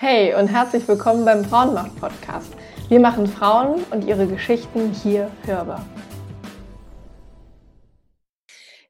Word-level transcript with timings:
Hey 0.00 0.32
und 0.32 0.46
herzlich 0.46 0.86
willkommen 0.86 1.24
beim 1.24 1.44
Frauenmacht-Podcast. 1.44 2.54
Wir 2.88 3.00
machen 3.00 3.26
Frauen 3.26 3.82
und 3.90 4.04
ihre 4.04 4.28
Geschichten 4.28 4.92
hier 4.92 5.28
hörbar. 5.44 5.84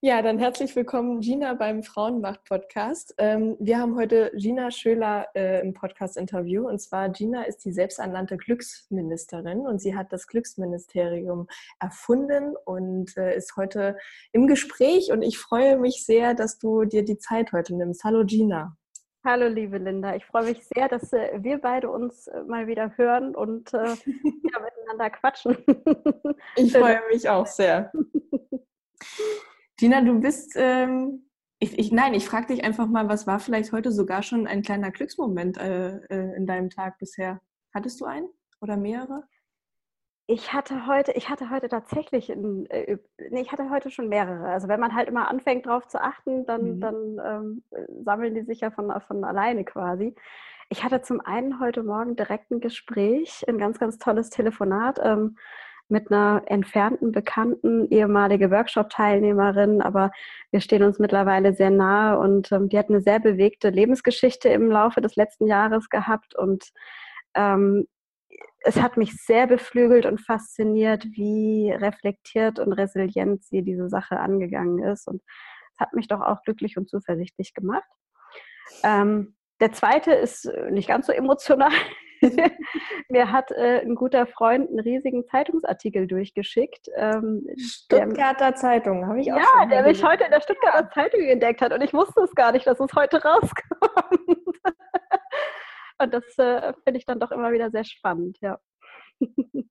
Ja, 0.03 0.21
dann 0.21 0.39
herzlich 0.39 0.77
willkommen, 0.77 1.23
Gina, 1.23 1.55
beim 1.55 1.83
Frauenmacht-Podcast. 1.83 3.15
Ähm, 3.17 3.57
wir 3.59 3.79
haben 3.79 3.97
heute 3.97 4.31
Gina 4.35 4.71
Schöler 4.71 5.29
äh, 5.35 5.63
im 5.63 5.73
Podcast-Interview. 5.73 6.69
Und 6.69 6.79
zwar, 6.79 7.09
Gina 7.09 7.45
ist 7.45 7.65
die 7.65 7.73
selbsternannte 7.73 8.37
Glücksministerin 8.37 9.61
und 9.61 9.81
sie 9.81 9.97
hat 9.97 10.13
das 10.13 10.27
Glücksministerium 10.27 11.49
erfunden 11.81 12.55
und 12.67 13.17
äh, 13.17 13.35
ist 13.35 13.57
heute 13.57 13.97
im 14.33 14.47
Gespräch. 14.47 15.11
Und 15.11 15.23
ich 15.23 15.39
freue 15.39 15.79
mich 15.79 16.05
sehr, 16.05 16.35
dass 16.35 16.59
du 16.59 16.85
dir 16.85 17.03
die 17.03 17.17
Zeit 17.17 17.53
heute 17.53 17.75
nimmst. 17.75 18.05
Hallo, 18.05 18.27
Gina. 18.27 18.77
Hallo, 19.25 19.49
liebe 19.49 19.79
Linda. 19.79 20.15
Ich 20.15 20.25
freue 20.25 20.45
mich 20.45 20.65
sehr, 20.65 20.89
dass 20.89 21.13
äh, 21.13 21.43
wir 21.43 21.59
beide 21.59 21.91
uns 21.91 22.29
äh, 22.29 22.45
mal 22.45 22.69
wieder 22.69 22.97
hören 22.97 23.35
und 23.35 23.75
äh, 23.75 23.79
ja, 24.07 24.61
miteinander 24.61 25.11
quatschen. 25.11 25.57
ich 26.57 26.73
freue 26.73 27.01
mich 27.11 27.29
auch 27.29 27.47
sehr. 27.47 27.93
Gina, 29.77 30.03
du 30.03 30.21
bist, 30.21 30.53
ähm, 30.57 31.29
ich, 31.59 31.79
ich, 31.79 31.91
nein, 31.91 32.15
ich 32.15 32.27
frage 32.27 32.55
dich 32.55 32.65
einfach 32.65 32.87
mal, 32.87 33.09
was 33.09 33.27
war 33.27 33.41
vielleicht 33.41 33.73
heute 33.73 33.91
sogar 33.91 34.23
schon 34.23 34.47
ein 34.47 34.63
kleiner 34.63 34.93
Glücksmoment 34.93 35.59
äh, 35.59 35.97
äh 35.97 36.37
in 36.37 36.47
deinem 36.47 36.71
Tag 36.71 36.99
bisher? 36.99 37.41
Hattest 37.75 38.01
du 38.01 38.05
einen 38.05 38.29
oder 38.61 38.77
mehrere? 38.77 39.25
Ich 40.31 40.53
hatte 40.53 40.87
heute, 40.87 41.13
ich 41.13 41.31
hatte 41.31 41.49
heute 41.49 41.71
tatsächlich, 41.71 42.29
ein, 42.29 42.67
äh, 42.69 42.99
nee, 43.31 43.41
ich 43.41 43.51
hatte 43.51 43.71
heute 43.71 43.91
schon 43.91 44.11
mehrere. 44.11 44.47
Also 44.47 44.69
wenn 44.69 44.79
man 44.79 44.95
halt 44.95 45.09
immer 45.09 45.27
anfängt, 45.27 45.65
darauf 45.65 45.89
zu 45.89 45.99
achten, 46.03 46.45
dann, 46.45 46.77
mhm. 46.77 46.81
dann 46.81 47.21
ähm, 47.25 47.63
sammeln 48.05 48.35
die 48.35 48.43
sich 48.43 48.61
ja 48.61 48.71
von, 48.71 48.93
von 49.07 49.25
alleine 49.25 49.65
quasi. 49.65 50.15
Ich 50.69 50.85
hatte 50.85 51.01
zum 51.01 51.23
einen 51.23 51.61
heute 51.61 51.83
Morgen 51.83 52.15
direkt 52.15 52.51
ein 52.51 52.61
Gespräch, 52.61 53.43
ein 53.49 53.57
ganz, 53.57 53.79
ganz 53.79 53.97
tolles 53.97 54.29
Telefonat 54.29 55.01
ähm, 55.03 55.39
mit 55.89 56.13
einer 56.13 56.43
entfernten, 56.45 57.11
bekannten, 57.11 57.89
ehemalige 57.91 58.51
Workshop-Teilnehmerin, 58.51 59.81
aber 59.81 60.11
wir 60.51 60.61
stehen 60.61 60.83
uns 60.83 60.99
mittlerweile 60.99 61.55
sehr 61.55 61.71
nahe 61.71 62.19
und 62.19 62.53
ähm, 62.53 62.69
die 62.69 62.79
hat 62.79 62.91
eine 62.91 63.01
sehr 63.01 63.19
bewegte 63.19 63.71
Lebensgeschichte 63.71 64.51
im 64.51 64.71
Laufe 64.71 65.01
des 65.01 65.17
letzten 65.17 65.47
Jahres 65.47 65.89
gehabt 65.89 66.35
und 66.37 66.71
ähm, 67.35 67.87
es 68.69 68.83
hat 68.83 68.99
mich 68.99 69.17
sehr 69.17 69.47
beflügelt 69.47 70.05
und 70.05 70.21
fasziniert, 70.21 71.05
wie 71.07 71.73
reflektiert 71.73 72.59
und 72.59 72.75
resilient 72.75 73.43
sie 73.43 73.63
diese 73.63 73.89
Sache 73.89 74.21
angegangen 74.21 74.83
ist. 74.85 75.09
Und 75.09 75.23
es 75.73 75.81
hat 75.81 75.95
mich 75.95 76.07
doch 76.07 76.21
auch 76.21 76.43
glücklich 76.43 76.77
und 76.77 76.87
zuversichtlich 76.87 77.55
gemacht. 77.55 77.89
Ähm, 78.85 79.37
der 79.61 79.73
zweite 79.73 80.13
ist 80.13 80.53
nicht 80.71 80.87
ganz 80.87 81.07
so 81.07 81.13
emotional. 81.13 81.73
Mir 83.09 83.33
hat 83.33 83.51
äh, 83.53 83.81
ein 83.81 83.95
guter 83.95 84.27
Freund 84.27 84.69
einen 84.69 84.81
riesigen 84.81 85.27
Zeitungsartikel 85.27 86.07
durchgeschickt. 86.07 86.89
Ähm, 86.95 87.47
Stuttgarter 87.57 88.51
der, 88.51 88.55
Zeitung, 88.55 89.07
habe 89.07 89.21
ich 89.21 89.33
auch 89.33 89.39
Ja, 89.39 89.65
der 89.65 89.83
mich 89.83 90.05
heute 90.05 90.25
in 90.25 90.31
der 90.31 90.43
Stuttgarter. 90.43 90.91
Zeitung 90.91 91.23
entdeckt 91.23 91.63
hat 91.63 91.73
und 91.73 91.81
ich 91.81 91.95
wusste 91.95 92.21
es 92.21 92.35
gar 92.35 92.53
nicht, 92.53 92.67
dass 92.67 92.79
es 92.81 92.93
heute 92.95 93.23
rauskommt. 93.23 93.55
Und 95.99 96.15
das 96.15 96.25
äh, 96.39 96.73
finde 96.85 96.99
ich 96.99 97.07
dann 97.07 97.21
doch 97.21 97.31
immer 97.31 97.53
wieder 97.53 97.71
sehr 97.71 97.85
spannend, 97.85 98.39
ja. 98.41 98.59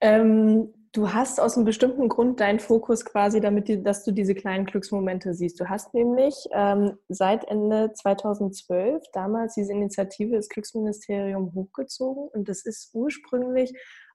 ähm, 0.00 0.72
du 0.92 1.12
hast 1.12 1.40
aus 1.40 1.56
einem 1.56 1.64
bestimmten 1.64 2.08
Grund 2.08 2.40
deinen 2.40 2.60
Fokus 2.60 3.04
quasi, 3.04 3.40
damit 3.40 3.84
dass 3.86 4.04
du 4.04 4.12
diese 4.12 4.34
kleinen 4.34 4.66
Glücksmomente 4.66 5.34
siehst. 5.34 5.58
Du 5.58 5.68
hast 5.68 5.94
nämlich 5.94 6.34
ähm, 6.52 6.98
seit 7.08 7.44
Ende 7.48 7.92
2012 7.92 9.02
damals 9.12 9.54
diese 9.54 9.72
Initiative 9.72 10.36
des 10.36 10.48
Glücksministerium 10.48 11.52
hochgezogen 11.54 12.28
und 12.28 12.48
das 12.48 12.64
ist 12.64 12.90
ursprünglich 12.94 13.72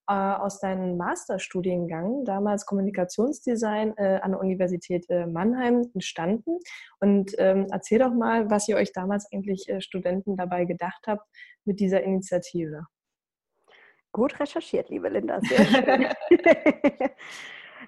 äh, 0.08 0.14
aus 0.14 0.60
deinem 0.60 0.98
Masterstudiengang, 0.98 2.26
damals 2.26 2.66
Kommunikationsdesign 2.66 3.94
äh, 3.98 4.20
an 4.22 4.32
der 4.32 4.40
Universität 4.40 5.06
äh, 5.10 5.26
Mannheim, 5.26 5.90
entstanden. 5.94 6.60
Und 7.00 7.34
ähm, 7.38 7.68
erzähl 7.72 8.00
doch 8.00 8.14
mal, 8.14 8.50
was 8.50 8.68
ihr 8.68 8.78
euch 8.78 8.94
damals 8.94 9.28
eigentlich 9.32 9.68
äh, 9.70 9.82
Studenten 9.82 10.38
dabei 10.38 10.66
gedacht 10.66 11.06
habt 11.08 11.28
mit 11.66 11.80
dieser 11.80 12.04
Initiative. 12.04 12.86
Gut 14.12 14.40
recherchiert, 14.40 14.90
liebe 14.90 15.10
Linda, 15.10 15.40
sehr 15.42 15.66
schön. 15.66 16.08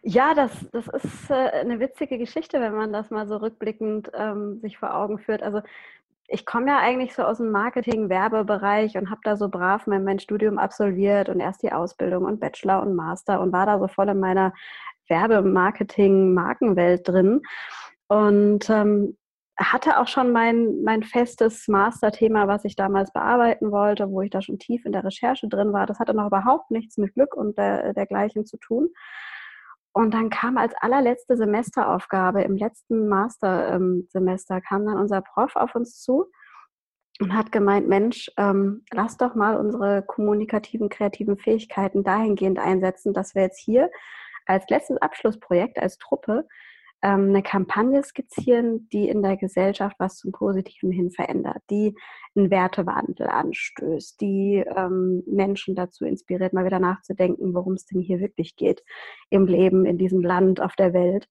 Ja, 0.02 0.34
das, 0.34 0.52
das 0.72 0.88
ist 0.88 1.30
eine 1.30 1.82
witzige 1.82 2.18
Geschichte, 2.18 2.62
wenn 2.62 2.74
man 2.74 2.94
das 2.94 3.10
mal 3.10 3.28
so 3.28 3.36
rückblickend 3.36 4.10
ähm, 4.14 4.60
sich 4.62 4.78
vor 4.78 4.96
Augen 4.96 5.20
führt. 5.20 5.44
Also 5.44 5.62
ich 6.32 6.46
komme 6.46 6.68
ja 6.68 6.80
eigentlich 6.80 7.14
so 7.14 7.24
aus 7.24 7.38
dem 7.38 7.52
Marketing-Werbebereich 7.52 8.98
und 8.98 9.10
habe 9.10 9.22
da 9.24 9.36
so 9.36 9.50
brav 9.50 9.88
mein, 9.88 10.04
mein 10.04 10.20
Studium 10.20 10.60
absolviert 10.60 11.30
und 11.30 11.40
erst 11.40 11.64
die 11.64 11.72
Ausbildung 11.72 12.26
und 12.26 12.40
Bachelor 12.40 12.82
und 12.82 12.96
Master 12.96 13.42
und 13.42 13.52
war 13.52 13.66
da 13.66 13.80
so 13.80 13.88
voll 13.88 14.10
in 14.10 14.20
meiner 14.20 14.54
Werbemarketing-Markenwelt 15.08 17.08
drin. 17.08 17.42
Und 18.08 18.70
ähm, 18.70 19.18
hatte 19.58 20.00
auch 20.00 20.08
schon 20.08 20.32
mein, 20.32 20.84
mein 20.84 21.04
festes 21.04 21.68
Masterthema, 21.68 22.48
was 22.48 22.64
ich 22.64 22.76
damals 22.76 23.12
bearbeiten 23.12 23.72
wollte, 23.72 24.10
wo 24.10 24.22
ich 24.22 24.30
da 24.30 24.42
schon 24.42 24.58
tief 24.58 24.86
in 24.86 24.94
der 24.94 25.04
Recherche 25.04 25.50
drin 25.50 25.74
war. 25.74 25.86
Das 25.86 26.00
hatte 26.00 26.14
noch 26.14 26.28
überhaupt 26.28 26.72
nichts 26.72 26.98
mit 26.98 27.14
Glück 27.14 27.36
und 27.36 27.58
der, 27.58 27.94
dergleichen 27.94 28.46
zu 28.46 28.58
tun. 28.58 28.90
Und 29.94 30.14
dann 30.14 30.30
kam 30.30 30.58
als 30.58 30.74
allerletzte 30.76 31.36
Semesteraufgabe 31.36 32.44
im 32.44 32.56
letzten 32.56 33.08
Mastersemester, 33.08 34.56
ähm, 34.56 34.62
kam 34.68 34.86
dann 34.86 34.98
unser 34.98 35.22
Prof 35.22 35.56
auf 35.56 35.76
uns 35.76 36.00
zu 36.00 36.30
und 37.20 37.36
hat 37.36 37.52
gemeint, 37.52 37.88
Mensch, 37.88 38.32
ähm, 38.38 38.84
lass 38.92 39.18
doch 39.18 39.36
mal 39.36 39.58
unsere 39.58 40.04
kommunikativen, 40.04 40.90
kreativen 40.90 41.38
Fähigkeiten 41.38 42.04
dahingehend 42.04 42.60
einsetzen, 42.60 43.14
dass 43.14 43.36
wir 43.36 43.42
jetzt 43.42 43.60
hier 43.60 43.90
als 44.46 44.70
letztes 44.70 44.98
Abschlussprojekt, 44.98 45.80
als 45.80 45.98
Truppe, 45.98 46.48
ähm, 47.02 47.30
eine 47.30 47.44
Kampagne 47.44 48.04
skizzieren, 48.04 48.90
die 48.90 49.08
in 49.08 49.24
der 49.24 49.38
Gesellschaft 49.38 49.96
was 50.00 50.18
zum 50.18 50.32
Positiven 50.32 50.92
hin 50.92 51.12
verändert, 51.12 51.62
die 51.70 51.96
einen 52.36 52.52
Wertewandel 52.52 53.28
anstößt, 53.28 54.20
die 54.20 54.64
ähm, 54.76 55.24
Menschen 55.26 55.76
dazu 55.76 56.06
inspiriert, 56.06 56.54
mal 56.54 56.66
wieder 56.66 56.80
nachzudenken, 56.80 57.54
worum 57.54 57.74
es 57.74 57.86
denn 57.86 58.02
hier 58.02 58.20
wirklich 58.20 58.56
geht 58.56 58.84
im 59.30 59.46
Leben, 59.46 59.86
in 59.86 59.98
diesem 59.98 60.22
Land, 60.22 60.62
auf 60.62 60.76
der 60.76 60.94
Welt. 60.94 61.28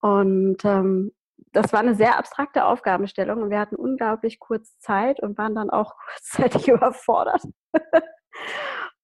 Und 0.00 0.64
ähm, 0.64 1.12
das 1.52 1.72
war 1.72 1.80
eine 1.80 1.94
sehr 1.94 2.18
abstrakte 2.18 2.66
Aufgabenstellung 2.66 3.42
und 3.42 3.50
wir 3.50 3.58
hatten 3.58 3.76
unglaublich 3.76 4.38
kurz 4.38 4.78
Zeit 4.78 5.20
und 5.20 5.38
waren 5.38 5.54
dann 5.54 5.70
auch 5.70 5.94
kurzzeitig 6.12 6.68
überfordert. 6.68 7.42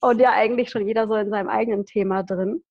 und 0.00 0.20
ja, 0.20 0.32
eigentlich 0.32 0.70
schon 0.70 0.86
jeder 0.86 1.08
so 1.08 1.14
in 1.14 1.30
seinem 1.30 1.48
eigenen 1.48 1.86
Thema 1.86 2.22
drin. 2.22 2.62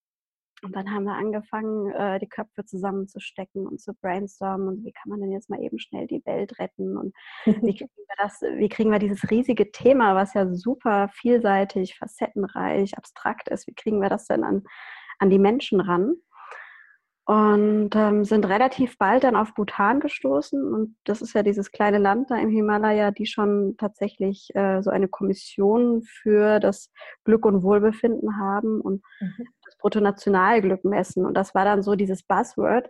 Und 0.64 0.76
dann 0.76 0.92
haben 0.92 1.06
wir 1.06 1.14
angefangen, 1.14 1.92
äh, 1.92 2.20
die 2.20 2.28
Köpfe 2.28 2.66
zusammenzustecken 2.66 3.66
und 3.66 3.80
zu 3.80 3.94
brainstormen 3.94 4.68
und 4.68 4.86
wie 4.86 4.92
kann 4.92 5.10
man 5.10 5.22
denn 5.22 5.32
jetzt 5.32 5.50
mal 5.50 5.62
eben 5.62 5.80
schnell 5.80 6.08
die 6.08 6.22
Welt 6.26 6.60
retten 6.60 6.98
und 6.98 7.16
wie 7.46 7.46
kriegen 7.78 7.90
wir 7.96 8.16
das, 8.18 8.42
wie 8.42 8.70
kriegen 8.70 8.92
wir 8.92 9.00
dieses 9.00 9.30
riesige 9.30 9.72
Thema, 9.72 10.16
was 10.16 10.34
ja 10.34 10.54
super 10.54 11.10
vielseitig, 11.14 11.98
facettenreich, 11.98 12.98
abstrakt 12.98 13.50
ist, 13.50 13.68
wie 13.68 13.74
kriegen 13.74 14.02
wir 14.02 14.10
das 14.10 14.26
denn 14.26 14.44
an, 14.44 14.64
an 15.20 15.30
die 15.30 15.40
Menschen 15.40 15.80
ran? 15.82 16.16
Und 17.30 17.92
ähm, 17.94 18.26
sind 18.26 18.48
relativ 18.48 18.98
bald 18.98 19.24
dann 19.24 19.36
auf 19.36 19.54
Bhutan 19.54 20.00
gestoßen. 20.00 20.74
Und 20.74 20.96
das 21.04 21.22
ist 21.22 21.36
ja 21.36 21.44
dieses 21.44 21.72
kleine 21.72 22.00
Land 22.00 22.32
da 22.32 22.38
im 22.38 22.50
Himalaya, 22.50 23.12
die 23.12 23.28
schon 23.28 23.76
tatsächlich 23.78 24.50
äh, 24.56 24.82
so 24.82 24.90
eine 24.90 25.08
Kommission 25.08 26.02
für 26.02 26.60
das 26.60 26.92
Glück 27.26 27.46
und 27.46 27.62
Wohlbefinden 27.62 28.40
haben 28.40 28.82
und 28.82 29.04
mhm. 29.20 29.46
Bruttonationalglück 29.80 30.84
messen. 30.86 31.26
Und 31.26 31.36
das 31.36 31.56
war 31.56 31.66
dann 31.66 31.84
so 31.84 31.96
dieses 31.96 32.24
Buzzword, 32.24 32.90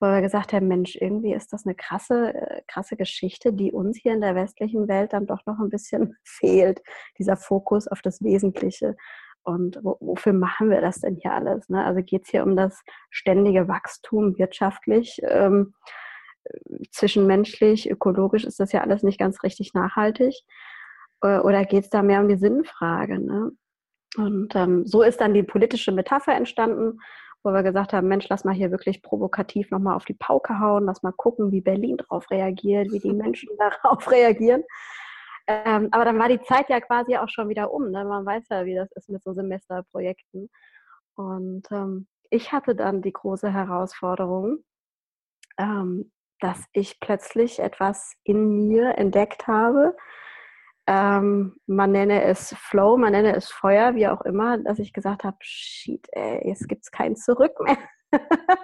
wo 0.00 0.06
wir 0.06 0.22
gesagt 0.22 0.52
haben, 0.52 0.66
Mensch, 0.66 0.96
irgendwie 0.96 1.34
ist 1.34 1.52
das 1.52 1.66
eine 1.66 1.74
krasse, 1.74 2.34
äh, 2.34 2.62
krasse 2.66 2.96
Geschichte, 2.96 3.52
die 3.52 3.72
uns 3.72 3.98
hier 3.98 4.14
in 4.14 4.22
der 4.22 4.34
westlichen 4.34 4.88
Welt 4.88 5.12
dann 5.12 5.26
doch 5.26 5.44
noch 5.46 5.58
ein 5.58 5.68
bisschen 5.68 6.16
fehlt, 6.24 6.80
dieser 7.18 7.36
Fokus 7.36 7.86
auf 7.86 8.00
das 8.00 8.22
Wesentliche. 8.22 8.96
Und 9.42 9.78
wo, 9.82 9.96
wofür 10.00 10.32
machen 10.32 10.70
wir 10.70 10.80
das 10.80 11.00
denn 11.00 11.16
hier 11.16 11.32
alles? 11.32 11.68
Ne? 11.68 11.84
Also 11.84 12.02
geht 12.02 12.24
es 12.24 12.30
hier 12.30 12.44
um 12.44 12.56
das 12.56 12.82
ständige 13.10 13.68
Wachstum 13.68 14.38
wirtschaftlich, 14.38 15.20
ähm, 15.22 15.74
zwischenmenschlich, 16.90 17.90
ökologisch 17.90 18.44
ist 18.44 18.60
das 18.60 18.72
ja 18.72 18.80
alles 18.80 19.02
nicht 19.02 19.18
ganz 19.18 19.42
richtig 19.42 19.74
nachhaltig. 19.74 20.34
Äh, 21.22 21.38
oder 21.40 21.64
geht 21.64 21.84
es 21.84 21.90
da 21.90 22.02
mehr 22.02 22.20
um 22.20 22.28
die 22.28 22.38
Sinnfrage? 22.38 23.18
Ne? 23.18 23.52
Und 24.16 24.54
ähm, 24.56 24.86
so 24.86 25.02
ist 25.02 25.20
dann 25.20 25.34
die 25.34 25.42
politische 25.42 25.92
Metapher 25.92 26.34
entstanden, 26.34 27.00
wo 27.42 27.52
wir 27.52 27.62
gesagt 27.62 27.92
haben, 27.92 28.08
Mensch, 28.08 28.28
lass 28.28 28.44
mal 28.44 28.54
hier 28.54 28.70
wirklich 28.70 29.02
provokativ 29.02 29.70
nochmal 29.70 29.96
auf 29.96 30.04
die 30.04 30.14
Pauke 30.14 30.58
hauen, 30.60 30.84
lass 30.84 31.02
mal 31.02 31.12
gucken, 31.12 31.52
wie 31.52 31.60
Berlin 31.60 31.96
darauf 31.96 32.30
reagiert, 32.30 32.92
wie 32.92 32.98
die 32.98 33.12
Menschen 33.12 33.48
darauf 33.58 34.10
reagieren. 34.10 34.62
Ähm, 35.46 35.88
aber 35.90 36.04
dann 36.04 36.18
war 36.18 36.28
die 36.28 36.42
Zeit 36.42 36.68
ja 36.68 36.80
quasi 36.80 37.16
auch 37.16 37.28
schon 37.28 37.48
wieder 37.48 37.72
um. 37.72 37.90
Ne? 37.90 38.04
Man 38.04 38.26
weiß 38.26 38.44
ja, 38.50 38.64
wie 38.66 38.74
das 38.74 38.90
ist 38.92 39.08
mit 39.08 39.22
so 39.22 39.32
Semesterprojekten. 39.32 40.50
Und 41.14 41.64
ähm, 41.70 42.06
ich 42.30 42.52
hatte 42.52 42.74
dann 42.74 43.02
die 43.02 43.12
große 43.12 43.52
Herausforderung, 43.52 44.58
ähm, 45.58 46.12
dass 46.40 46.64
ich 46.72 47.00
plötzlich 47.00 47.58
etwas 47.58 48.14
in 48.22 48.68
mir 48.68 48.96
entdeckt 48.96 49.46
habe, 49.46 49.96
ähm, 50.90 51.54
man 51.68 51.92
nenne 51.92 52.24
es 52.24 52.52
Flow, 52.58 52.96
man 52.96 53.12
nenne 53.12 53.36
es 53.36 53.48
Feuer, 53.48 53.94
wie 53.94 54.08
auch 54.08 54.22
immer, 54.22 54.58
dass 54.58 54.80
ich 54.80 54.92
gesagt 54.92 55.22
habe, 55.22 55.36
shit, 55.40 56.04
ey, 56.10 56.48
jetzt 56.48 56.68
gibt 56.68 56.82
es 56.82 56.90
kein 56.90 57.14
Zurück 57.14 57.52
mehr. 57.60 57.78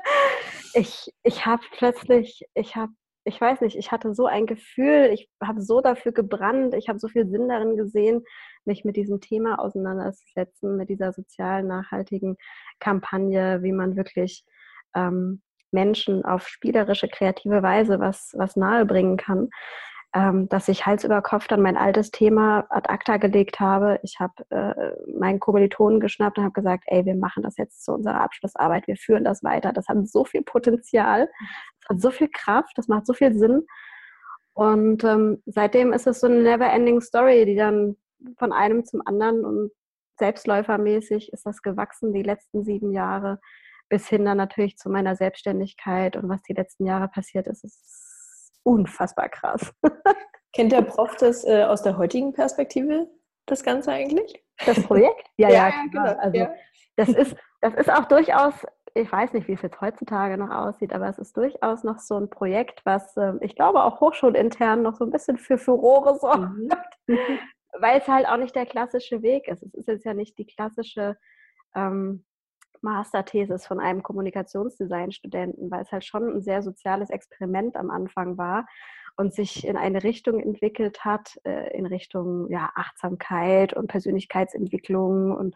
ich 0.75 1.14
ich 1.23 1.46
habe 1.46 1.62
plötzlich, 1.70 2.43
ich 2.55 2.75
habe, 2.75 2.90
ich 3.23 3.40
weiß 3.40 3.61
nicht, 3.61 3.76
ich 3.76 3.93
hatte 3.93 4.12
so 4.12 4.26
ein 4.26 4.46
Gefühl, 4.46 5.11
ich 5.12 5.31
habe 5.40 5.62
so 5.62 5.81
dafür 5.81 6.11
gebrannt, 6.11 6.75
ich 6.75 6.88
habe 6.88 6.99
so 6.99 7.06
viel 7.06 7.28
Sinn 7.28 7.49
darin 7.49 7.76
gesehen, 7.76 8.25
mich 8.64 8.84
mit 8.84 8.96
diesem 8.96 9.20
Thema 9.20 9.61
auseinanderzusetzen, 9.61 10.76
mit 10.76 10.88
dieser 10.88 11.12
sozialen, 11.12 11.69
nachhaltigen 11.69 12.37
Kampagne, 12.81 13.62
wie 13.62 13.72
man 13.72 13.94
wirklich 13.94 14.44
ähm, 14.96 15.43
Menschen 15.70 16.25
auf 16.25 16.49
spielerische, 16.49 17.06
kreative 17.06 17.62
Weise 17.62 18.00
was, 18.00 18.34
was 18.37 18.56
nahebringen 18.56 19.17
kann 19.17 19.49
ähm, 20.16 20.48
dass 20.48 20.68
ich 20.68 20.86
Hals 20.86 21.04
über 21.04 21.20
Kopf 21.20 21.46
dann 21.46 21.60
mein 21.60 21.76
altes 21.76 22.10
Thema 22.10 22.66
ad 22.70 22.88
acta 22.88 23.18
gelegt 23.18 23.60
habe. 23.60 24.00
Ich 24.02 24.18
habe 24.18 24.32
äh, 24.48 25.12
meinen 25.12 25.40
Kommilitonen 25.40 26.00
geschnappt 26.00 26.38
und 26.38 26.44
habe 26.44 26.54
gesagt, 26.54 26.84
ey, 26.86 27.04
wir 27.04 27.14
machen 27.14 27.42
das 27.42 27.58
jetzt 27.58 27.84
zu 27.84 27.92
unserer 27.92 28.22
Abschlussarbeit, 28.22 28.86
wir 28.86 28.96
führen 28.96 29.24
das 29.24 29.44
weiter. 29.44 29.74
Das 29.74 29.88
hat 29.88 30.08
so 30.08 30.24
viel 30.24 30.42
Potenzial, 30.42 31.28
das 31.80 31.90
hat 31.90 32.00
so 32.00 32.10
viel 32.10 32.30
Kraft, 32.32 32.72
das 32.76 32.88
macht 32.88 33.06
so 33.06 33.12
viel 33.12 33.34
Sinn. 33.34 33.66
Und 34.54 35.04
ähm, 35.04 35.42
seitdem 35.44 35.92
ist 35.92 36.06
es 36.06 36.20
so 36.20 36.28
eine 36.28 36.40
never-ending 36.40 37.02
Story, 37.02 37.44
die 37.44 37.56
dann 37.56 37.96
von 38.38 38.54
einem 38.54 38.86
zum 38.86 39.02
anderen 39.04 39.44
und 39.44 39.70
selbstläufermäßig 40.19 41.30
ist 41.34 41.44
das 41.44 41.60
gewachsen 41.60 42.14
die 42.14 42.22
letzten 42.22 42.64
sieben 42.64 42.90
Jahre 42.90 43.38
bis 43.90 44.08
hin 44.08 44.24
dann 44.24 44.38
natürlich 44.38 44.78
zu 44.78 44.88
meiner 44.88 45.14
Selbstständigkeit 45.14 46.16
und 46.16 46.30
was 46.30 46.42
die 46.42 46.54
letzten 46.54 46.86
Jahre 46.86 47.08
passiert 47.08 47.46
ist, 47.46 47.64
ist 47.64 48.06
unfassbar 48.66 49.28
krass. 49.28 49.72
Kennt 50.52 50.72
der 50.72 50.82
Prof 50.82 51.16
das 51.16 51.44
äh, 51.44 51.62
aus 51.64 51.82
der 51.82 51.96
heutigen 51.96 52.32
Perspektive, 52.32 53.08
das 53.46 53.62
Ganze 53.62 53.92
eigentlich? 53.92 54.42
Das 54.64 54.82
Projekt? 54.82 55.24
Ja, 55.36 55.48
ja, 55.48 55.68
ja 55.68 55.84
genau. 55.90 56.18
Also 56.18 56.36
ja. 56.36 56.54
das 56.96 57.08
ist, 57.10 57.36
das 57.60 57.74
ist 57.74 57.90
auch 57.90 58.06
durchaus, 58.06 58.54
ich 58.94 59.10
weiß 59.10 59.34
nicht, 59.34 59.48
wie 59.48 59.52
es 59.52 59.62
jetzt 59.62 59.80
heutzutage 59.80 60.38
noch 60.38 60.50
aussieht, 60.50 60.92
aber 60.92 61.08
es 61.08 61.18
ist 61.18 61.36
durchaus 61.36 61.84
noch 61.84 61.98
so 61.98 62.16
ein 62.16 62.30
Projekt, 62.30 62.80
was 62.84 63.16
äh, 63.16 63.34
ich 63.40 63.54
glaube 63.54 63.84
auch 63.84 64.00
hochschulintern 64.00 64.82
noch 64.82 64.96
so 64.96 65.04
ein 65.04 65.10
bisschen 65.10 65.38
für 65.38 65.58
Furore 65.58 66.19
sorgt. 66.20 66.50
Mhm. 67.06 67.38
Weil 67.78 68.00
es 68.00 68.08
halt 68.08 68.26
auch 68.26 68.38
nicht 68.38 68.56
der 68.56 68.66
klassische 68.66 69.20
Weg 69.20 69.48
ist. 69.48 69.62
Es 69.62 69.74
ist 69.74 69.88
jetzt 69.88 70.06
ja 70.06 70.14
nicht 70.14 70.38
die 70.38 70.46
klassische 70.46 71.16
ähm, 71.74 72.24
Masterthesis 72.82 73.67
von 73.67 73.81
einem 73.81 74.02
Kommunikationsdesign-Studenten, 74.02 75.70
weil 75.70 75.82
es 75.82 75.93
halt 75.93 76.05
schon 76.05 76.28
ein 76.28 76.43
sehr 76.43 76.62
soziales 76.62 77.11
Experiment 77.11 77.76
am 77.76 77.90
Anfang 77.90 78.38
war 78.38 78.67
und 79.17 79.34
sich 79.34 79.67
in 79.67 79.76
eine 79.76 80.02
Richtung 80.02 80.40
entwickelt 80.40 81.05
hat, 81.05 81.38
äh, 81.44 81.76
in 81.76 81.87
Richtung 81.87 82.50
ja, 82.50 82.70
Achtsamkeit 82.75 83.73
und 83.73 83.88
Persönlichkeitsentwicklung 83.88 85.34
und 85.34 85.55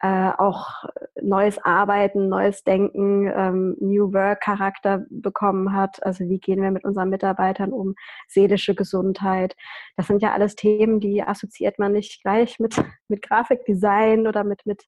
äh, 0.00 0.30
auch 0.38 0.84
neues 1.20 1.58
Arbeiten, 1.64 2.28
neues 2.28 2.62
Denken, 2.62 3.26
ähm, 3.34 3.76
New 3.80 4.12
Work-Charakter 4.12 5.04
bekommen 5.10 5.72
hat. 5.72 6.04
Also 6.04 6.28
wie 6.28 6.38
gehen 6.38 6.62
wir 6.62 6.70
mit 6.70 6.84
unseren 6.84 7.08
Mitarbeitern 7.08 7.72
um? 7.72 7.94
Seelische 8.28 8.74
Gesundheit. 8.74 9.56
Das 9.96 10.06
sind 10.06 10.22
ja 10.22 10.32
alles 10.32 10.54
Themen, 10.54 11.00
die 11.00 11.22
assoziiert 11.22 11.78
man 11.78 11.92
nicht 11.92 12.22
gleich 12.22 12.60
mit, 12.60 12.76
mit 13.08 13.22
Grafikdesign 13.22 14.26
oder 14.28 14.44
mit, 14.44 14.66
mit 14.66 14.84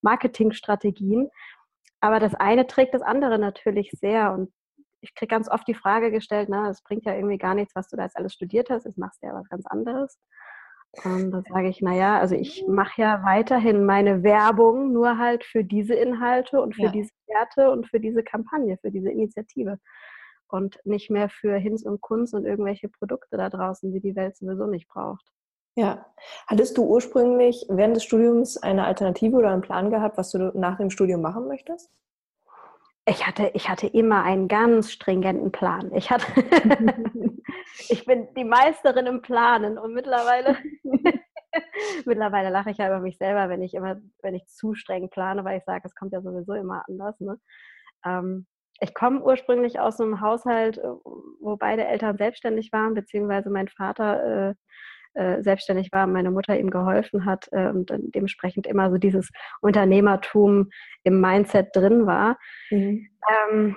Marketingstrategien. 0.00 1.28
Aber 2.00 2.18
das 2.18 2.34
eine 2.34 2.66
trägt 2.66 2.94
das 2.94 3.02
andere 3.02 3.38
natürlich 3.38 3.90
sehr. 3.92 4.32
Und 4.32 4.50
ich 5.02 5.14
kriege 5.14 5.30
ganz 5.30 5.50
oft 5.50 5.68
die 5.68 5.74
Frage 5.74 6.10
gestellt, 6.10 6.48
na, 6.48 6.70
es 6.70 6.82
bringt 6.82 7.04
ja 7.04 7.14
irgendwie 7.14 7.38
gar 7.38 7.54
nichts, 7.54 7.74
was 7.74 7.88
du 7.88 7.96
da 7.96 8.04
jetzt 8.04 8.16
alles 8.16 8.32
studiert 8.32 8.70
hast, 8.70 8.86
jetzt 8.86 8.98
machst 8.98 9.22
du 9.22 9.26
ja 9.26 9.34
was 9.34 9.48
ganz 9.50 9.66
anderes. 9.66 10.18
Und 11.04 11.30
da 11.30 11.42
sage 11.48 11.68
ich, 11.68 11.80
naja, 11.80 12.18
also 12.18 12.34
ich 12.34 12.64
mache 12.68 13.02
ja 13.02 13.22
weiterhin 13.24 13.84
meine 13.84 14.22
Werbung, 14.22 14.92
nur 14.92 15.18
halt 15.18 15.44
für 15.44 15.64
diese 15.64 15.94
Inhalte 15.94 16.60
und 16.60 16.74
für 16.74 16.84
ja. 16.84 16.90
diese 16.90 17.10
Werte 17.26 17.70
und 17.70 17.88
für 17.88 18.00
diese 18.00 18.22
Kampagne, 18.22 18.78
für 18.78 18.90
diese 18.90 19.10
Initiative. 19.10 19.78
Und 20.48 20.78
nicht 20.84 21.10
mehr 21.10 21.28
für 21.28 21.56
Hinz 21.56 21.82
und 21.82 22.00
Kunst 22.00 22.34
und 22.34 22.44
irgendwelche 22.44 22.88
Produkte 22.88 23.36
da 23.36 23.48
draußen, 23.48 23.92
die 23.92 24.00
die 24.00 24.14
Welt 24.14 24.36
sowieso 24.36 24.66
nicht 24.66 24.86
braucht. 24.86 25.24
Ja. 25.76 26.06
Hattest 26.46 26.78
du 26.78 26.84
ursprünglich 26.84 27.66
während 27.68 27.96
des 27.96 28.04
Studiums 28.04 28.56
eine 28.56 28.84
Alternative 28.84 29.36
oder 29.36 29.50
einen 29.50 29.62
Plan 29.62 29.90
gehabt, 29.90 30.16
was 30.16 30.30
du 30.30 30.52
nach 30.54 30.76
dem 30.76 30.90
Studium 30.90 31.20
machen 31.20 31.48
möchtest? 31.48 31.90
Ich 33.06 33.26
hatte, 33.26 33.50
ich 33.52 33.68
hatte 33.68 33.86
immer 33.86 34.22
einen 34.22 34.48
ganz 34.48 34.90
stringenten 34.90 35.52
Plan. 35.52 35.92
Ich 35.94 36.10
hatte, 36.10 36.26
ich 37.88 38.06
bin 38.06 38.28
die 38.34 38.44
Meisterin 38.44 39.06
im 39.06 39.20
Planen 39.20 39.78
und 39.78 39.92
mittlerweile, 39.92 40.56
mittlerweile 42.06 42.48
lache 42.48 42.70
ich 42.70 42.78
ja 42.78 42.86
über 42.86 43.00
mich 43.00 43.18
selber, 43.18 43.50
wenn 43.50 43.62
ich 43.62 43.74
immer, 43.74 44.00
wenn 44.22 44.34
ich 44.34 44.46
zu 44.46 44.74
streng 44.74 45.10
plane, 45.10 45.44
weil 45.44 45.58
ich 45.58 45.64
sage, 45.64 45.82
es 45.84 45.94
kommt 45.94 46.12
ja 46.12 46.22
sowieso 46.22 46.54
immer 46.54 46.82
anders. 46.88 47.20
Ne? 47.20 47.38
Ähm, 48.06 48.46
ich 48.80 48.94
komme 48.94 49.22
ursprünglich 49.22 49.78
aus 49.78 50.00
einem 50.00 50.20
Haushalt, 50.20 50.80
wo 51.40 51.56
beide 51.56 51.86
Eltern 51.86 52.16
selbstständig 52.16 52.72
waren, 52.72 52.94
beziehungsweise 52.94 53.50
mein 53.50 53.68
Vater 53.68 54.50
äh, 54.50 54.54
äh, 55.14 55.42
selbstständig 55.42 55.90
war, 55.92 56.06
meine 56.06 56.30
Mutter 56.30 56.58
ihm 56.58 56.70
geholfen 56.70 57.24
hat 57.24 57.48
äh, 57.52 57.68
und 57.68 57.92
dementsprechend 58.14 58.66
immer 58.66 58.90
so 58.90 58.98
dieses 58.98 59.30
Unternehmertum 59.60 60.70
im 61.02 61.20
Mindset 61.20 61.74
drin 61.74 62.06
war. 62.06 62.38
Mhm. 62.70 63.08
Ähm, 63.50 63.76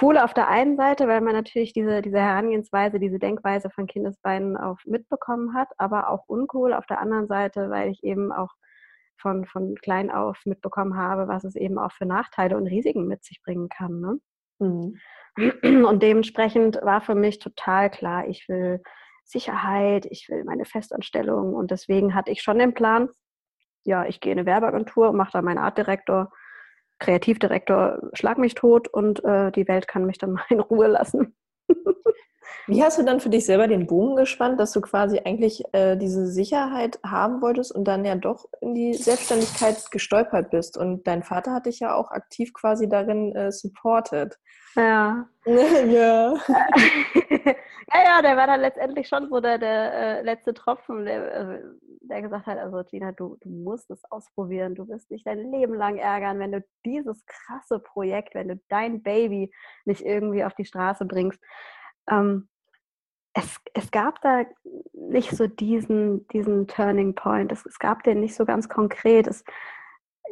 cool 0.00 0.18
auf 0.18 0.34
der 0.34 0.48
einen 0.48 0.76
Seite, 0.76 1.08
weil 1.08 1.20
man 1.20 1.34
natürlich 1.34 1.72
diese, 1.72 2.02
diese 2.02 2.18
Herangehensweise, 2.18 2.98
diese 2.98 3.18
Denkweise 3.18 3.70
von 3.70 3.86
Kindesbeinen 3.86 4.56
auch 4.56 4.78
mitbekommen 4.84 5.54
hat, 5.54 5.68
aber 5.78 6.08
auch 6.10 6.24
uncool 6.26 6.72
auf 6.72 6.86
der 6.86 7.00
anderen 7.00 7.26
Seite, 7.28 7.70
weil 7.70 7.90
ich 7.90 8.02
eben 8.02 8.32
auch 8.32 8.50
von, 9.16 9.46
von 9.46 9.76
klein 9.76 10.10
auf 10.10 10.38
mitbekommen 10.44 10.96
habe, 10.96 11.28
was 11.28 11.44
es 11.44 11.56
eben 11.56 11.78
auch 11.78 11.92
für 11.92 12.06
Nachteile 12.06 12.56
und 12.56 12.66
Risiken 12.66 13.06
mit 13.06 13.24
sich 13.24 13.40
bringen 13.42 13.68
kann. 13.68 14.00
Ne? 14.00 14.18
Mhm. 14.58 15.00
Und 15.86 16.02
dementsprechend 16.02 16.80
war 16.82 17.00
für 17.00 17.14
mich 17.14 17.38
total 17.38 17.90
klar, 17.90 18.28
ich 18.28 18.48
will 18.48 18.80
Sicherheit, 19.24 20.06
ich 20.06 20.28
will 20.28 20.44
meine 20.44 20.64
Festanstellung 20.64 21.54
und 21.54 21.70
deswegen 21.70 22.14
hatte 22.14 22.30
ich 22.30 22.42
schon 22.42 22.58
den 22.58 22.74
Plan, 22.74 23.08
ja, 23.84 24.04
ich 24.06 24.20
gehe 24.20 24.32
in 24.32 24.38
eine 24.38 24.46
Werbeagentur, 24.46 25.12
mache 25.12 25.32
da 25.32 25.42
meinen 25.42 25.58
Artdirektor, 25.58 26.30
Kreativdirektor, 26.98 28.00
schlag 28.14 28.38
mich 28.38 28.54
tot 28.54 28.88
und 28.88 29.24
äh, 29.24 29.50
die 29.52 29.68
Welt 29.68 29.88
kann 29.88 30.06
mich 30.06 30.18
dann 30.18 30.32
mal 30.32 30.44
in 30.48 30.60
Ruhe 30.60 30.86
lassen. 30.86 31.36
Wie 32.66 32.82
hast 32.82 32.98
du 32.98 33.02
dann 33.02 33.20
für 33.20 33.28
dich 33.28 33.46
selber 33.46 33.68
den 33.68 33.86
Bogen 33.86 34.16
gespannt, 34.16 34.58
dass 34.60 34.72
du 34.72 34.80
quasi 34.80 35.20
eigentlich 35.24 35.62
äh, 35.72 35.96
diese 35.96 36.26
Sicherheit 36.26 36.98
haben 37.04 37.42
wolltest 37.42 37.74
und 37.74 37.84
dann 37.84 38.04
ja 38.04 38.14
doch 38.14 38.46
in 38.60 38.74
die 38.74 38.94
Selbstständigkeit 38.94 39.90
gestolpert 39.90 40.50
bist? 40.50 40.76
Und 40.76 41.06
dein 41.06 41.22
Vater 41.22 41.52
hat 41.52 41.66
dich 41.66 41.80
ja 41.80 41.94
auch 41.94 42.10
aktiv 42.10 42.52
quasi 42.52 42.88
darin 42.88 43.34
äh, 43.34 43.52
supported. 43.52 44.38
Ja. 44.76 45.28
ja. 45.44 46.34
ja, 46.48 48.02
ja, 48.04 48.22
der 48.22 48.36
war 48.36 48.46
dann 48.46 48.60
letztendlich 48.60 49.08
schon 49.08 49.28
so 49.28 49.40
der, 49.40 49.58
der 49.58 49.94
äh, 49.94 50.22
letzte 50.22 50.54
Tropfen, 50.54 51.04
der, 51.04 51.34
äh, 51.34 51.62
der 52.00 52.22
gesagt 52.22 52.46
hat, 52.46 52.58
also 52.58 52.82
Gina, 52.84 53.12
du, 53.12 53.36
du 53.40 53.48
musst 53.48 53.90
es 53.90 54.02
ausprobieren, 54.10 54.74
du 54.74 54.88
wirst 54.88 55.10
dich 55.10 55.22
dein 55.24 55.50
Leben 55.50 55.74
lang 55.74 55.96
ärgern, 55.96 56.38
wenn 56.38 56.52
du 56.52 56.64
dieses 56.84 57.24
krasse 57.26 57.78
Projekt, 57.78 58.34
wenn 58.34 58.48
du 58.48 58.60
dein 58.68 59.02
Baby 59.02 59.52
nicht 59.84 60.02
irgendwie 60.02 60.44
auf 60.44 60.54
die 60.54 60.64
Straße 60.64 61.04
bringst. 61.04 61.40
Ähm, 62.08 62.48
es, 63.32 63.60
es 63.74 63.90
gab 63.90 64.20
da 64.22 64.44
nicht 64.92 65.30
so 65.30 65.46
diesen, 65.46 66.26
diesen 66.28 66.68
Turning 66.68 67.14
Point, 67.14 67.50
es, 67.52 67.66
es 67.66 67.78
gab 67.78 68.04
den 68.04 68.20
nicht 68.20 68.34
so 68.34 68.44
ganz 68.44 68.68
konkret. 68.68 69.26
Es, 69.26 69.44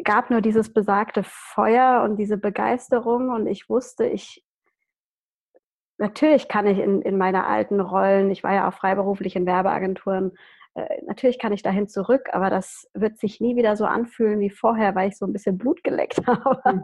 gab 0.05 0.31
nur 0.31 0.41
dieses 0.41 0.73
besagte 0.73 1.23
Feuer 1.25 2.03
und 2.03 2.17
diese 2.17 2.39
Begeisterung 2.39 3.31
und 3.31 3.47
ich 3.47 3.69
wusste, 3.69 4.07
ich 4.07 4.45
natürlich 5.99 6.49
kann 6.49 6.67
ich 6.67 6.79
in, 6.79 7.03
in 7.03 7.19
meiner 7.19 7.47
alten 7.47 7.81
Rollen, 7.81 8.31
ich 8.31 8.43
war 8.43 8.55
ja 8.55 8.69
auch 8.69 8.75
freiberuflich 8.75 9.37
in 9.37 9.47
Werbeagenturen, 9.47 10.33
äh, 10.75 11.03
natürlich 11.07 11.39
kann 11.39 11.53
ich 11.53 11.63
dahin 11.63 11.89
zurück, 11.89 12.31
aber 12.33 12.49
das 12.49 12.89
wird 12.95 13.19
sich 13.19 13.41
nie 13.41 13.57
wieder 13.57 13.77
so 13.77 13.85
anfühlen 13.85 14.41
wie 14.41 14.51
vorher, 14.51 14.95
weil 14.95 15.11
ich 15.11 15.19
so 15.19 15.27
ein 15.27 15.33
bisschen 15.33 15.59
Blut 15.59 15.85
geleckt 15.85 16.21
habe, 16.27 16.63
mhm. 16.65 16.83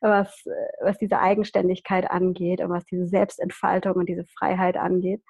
was, 0.00 0.44
was 0.80 0.98
diese 0.98 1.18
Eigenständigkeit 1.18 2.10
angeht 2.10 2.60
und 2.60 2.70
was 2.70 2.86
diese 2.86 3.06
Selbstentfaltung 3.06 3.94
und 3.94 4.08
diese 4.08 4.24
Freiheit 4.38 4.76
angeht. 4.76 5.22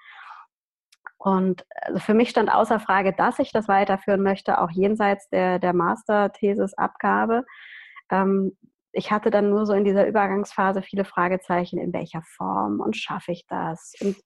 Und 1.19 1.64
also 1.81 2.00
für 2.00 2.14
mich 2.14 2.31
stand 2.31 2.52
außer 2.52 2.78
Frage, 2.78 3.12
dass 3.12 3.38
ich 3.38 3.50
das 3.50 3.66
weiterführen 3.66 4.23
möchte, 4.23 4.61
auch 4.61 4.71
jenseits 4.71 5.28
der, 5.31 5.59
der 5.59 5.73
Master-Thesis-Abgabe. 5.73 7.45
Ähm, 8.11 8.57
ich 8.93 9.11
hatte 9.11 9.31
dann 9.31 9.50
nur 9.50 9.66
so 9.66 9.73
in 9.73 9.85
dieser 9.85 10.07
Übergangsphase 10.07 10.83
viele 10.83 11.04
Fragezeichen, 11.04 11.78
in 11.78 11.93
welcher 11.93 12.23
Form 12.37 12.78
und 12.81 12.97
schaffe 12.97 13.33
ich 13.33 13.47
das? 13.49 13.95
Und 14.00 14.16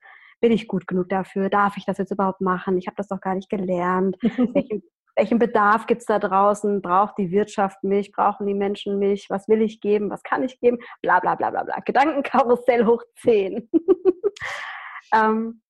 bin 0.40 0.52
ich 0.52 0.68
gut 0.68 0.86
genug 0.86 1.08
dafür? 1.08 1.50
Darf 1.50 1.76
ich 1.76 1.84
das 1.84 1.98
jetzt 1.98 2.12
überhaupt 2.12 2.40
machen? 2.40 2.78
Ich 2.78 2.86
habe 2.86 2.96
das 2.96 3.08
doch 3.08 3.20
gar 3.20 3.34
nicht 3.34 3.50
gelernt. 3.50 4.16
welchen, 4.22 4.82
welchen 5.16 5.38
Bedarf 5.38 5.86
gibt 5.86 6.00
es 6.00 6.06
da 6.06 6.18
draußen? 6.18 6.80
Braucht 6.80 7.18
die 7.18 7.30
Wirtschaft 7.30 7.82
mich? 7.82 8.12
Brauchen 8.12 8.46
die 8.46 8.54
Menschen 8.54 8.98
mich? 8.98 9.28
Was 9.30 9.48
will 9.48 9.62
ich 9.62 9.80
geben? 9.80 10.10
Was 10.10 10.22
kann 10.22 10.44
ich 10.44 10.60
geben? 10.60 10.78
Bla 11.02 11.20
bla 11.20 11.34
bla 11.34 11.50
bla 11.50 11.64
bla. 11.64 11.80
Gedankenkarussell 11.80 12.86
hoch 12.86 13.02
10. 13.22 13.68
ähm, 15.14 15.62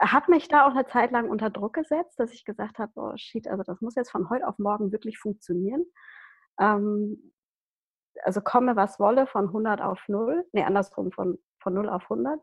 habe 0.00 0.30
mich 0.30 0.48
da 0.48 0.66
auch 0.66 0.72
eine 0.72 0.86
Zeit 0.86 1.12
lang 1.12 1.28
unter 1.28 1.50
Druck 1.50 1.74
gesetzt, 1.74 2.18
dass 2.18 2.32
ich 2.32 2.44
gesagt 2.44 2.78
habe, 2.78 2.92
oh 2.96 3.12
shit, 3.16 3.46
also 3.46 3.62
das 3.62 3.80
muss 3.80 3.94
jetzt 3.94 4.10
von 4.10 4.30
heute 4.30 4.48
auf 4.48 4.58
morgen 4.58 4.90
wirklich 4.90 5.18
funktionieren. 5.18 5.84
Ähm, 6.58 7.32
also 8.24 8.40
komme, 8.40 8.76
was 8.76 8.98
wolle, 8.98 9.26
von 9.26 9.46
100 9.46 9.80
auf 9.80 10.00
0, 10.08 10.44
nee, 10.52 10.64
andersrum, 10.64 11.12
von, 11.12 11.38
von 11.60 11.74
0 11.74 11.88
auf 11.88 12.02
100. 12.04 12.40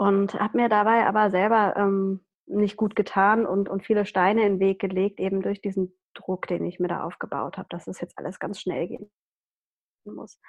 Und 0.00 0.32
habe 0.32 0.56
mir 0.56 0.70
dabei 0.70 1.06
aber 1.06 1.30
selber 1.30 1.74
ähm, 1.76 2.24
nicht 2.46 2.78
gut 2.78 2.96
getan 2.96 3.44
und, 3.44 3.68
und 3.68 3.84
viele 3.84 4.06
Steine 4.06 4.46
in 4.46 4.54
den 4.54 4.58
Weg 4.58 4.78
gelegt, 4.78 5.20
eben 5.20 5.42
durch 5.42 5.60
diesen 5.60 5.94
Druck, 6.14 6.46
den 6.46 6.64
ich 6.64 6.80
mir 6.80 6.88
da 6.88 7.04
aufgebaut 7.04 7.58
habe, 7.58 7.68
dass 7.68 7.86
es 7.86 8.00
jetzt 8.00 8.16
alles 8.16 8.38
ganz 8.38 8.58
schnell 8.58 8.88
gehen 8.88 9.10
muss. 10.06 10.40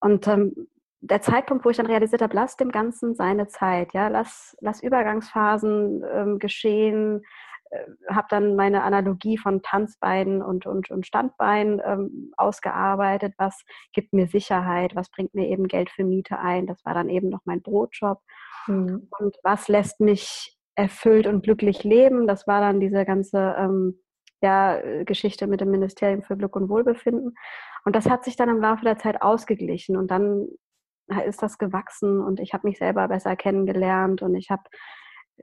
Und 0.00 0.28
ähm, 0.28 0.68
der 1.00 1.22
Zeitpunkt, 1.22 1.64
wo 1.64 1.70
ich 1.70 1.78
dann 1.78 1.86
realisiert 1.86 2.20
habe, 2.20 2.34
lass 2.34 2.58
dem 2.58 2.70
Ganzen 2.70 3.14
seine 3.14 3.48
Zeit, 3.48 3.94
ja, 3.94 4.08
lass, 4.08 4.54
lass 4.60 4.82
Übergangsphasen 4.82 6.04
ähm, 6.12 6.38
geschehen, 6.38 7.22
äh, 7.70 7.86
habe 8.10 8.26
dann 8.28 8.54
meine 8.54 8.82
Analogie 8.82 9.38
von 9.38 9.62
Tanzbeinen 9.62 10.42
und, 10.42 10.66
und, 10.66 10.90
und 10.90 11.06
Standbein 11.06 11.80
ähm, 11.82 12.34
ausgearbeitet, 12.36 13.32
was 13.38 13.64
gibt 13.94 14.12
mir 14.12 14.26
Sicherheit, 14.26 14.94
was 14.94 15.10
bringt 15.10 15.32
mir 15.32 15.48
eben 15.48 15.68
Geld 15.68 15.88
für 15.88 16.04
Miete 16.04 16.38
ein, 16.38 16.66
das 16.66 16.84
war 16.84 16.92
dann 16.92 17.08
eben 17.08 17.30
noch 17.30 17.40
mein 17.46 17.62
Brotjob 17.62 18.20
mhm. 18.68 19.08
und 19.18 19.36
was 19.42 19.68
lässt 19.68 20.00
mich 20.00 20.56
erfüllt 20.74 21.26
und 21.26 21.42
glücklich 21.42 21.84
leben, 21.84 22.26
das 22.26 22.46
war 22.46 22.60
dann 22.60 22.80
diese 22.80 23.04
ganze 23.04 23.56
ähm, 23.58 24.00
ja, 24.40 24.80
Geschichte 25.04 25.46
mit 25.46 25.60
dem 25.60 25.70
Ministerium 25.70 26.22
für 26.22 26.36
Glück 26.36 26.54
und 26.54 26.68
Wohlbefinden 26.68 27.34
und 27.84 27.96
das 27.96 28.08
hat 28.08 28.24
sich 28.24 28.36
dann 28.36 28.48
im 28.48 28.60
Laufe 28.60 28.84
der 28.84 28.98
Zeit 28.98 29.22
ausgeglichen 29.22 29.96
und 29.96 30.10
dann 30.10 30.46
ist 31.26 31.42
das 31.42 31.58
gewachsen 31.58 32.20
und 32.20 32.38
ich 32.38 32.52
habe 32.52 32.68
mich 32.68 32.78
selber 32.78 33.08
besser 33.08 33.34
kennengelernt 33.34 34.22
und 34.22 34.34
ich 34.34 34.50
habe 34.50 34.62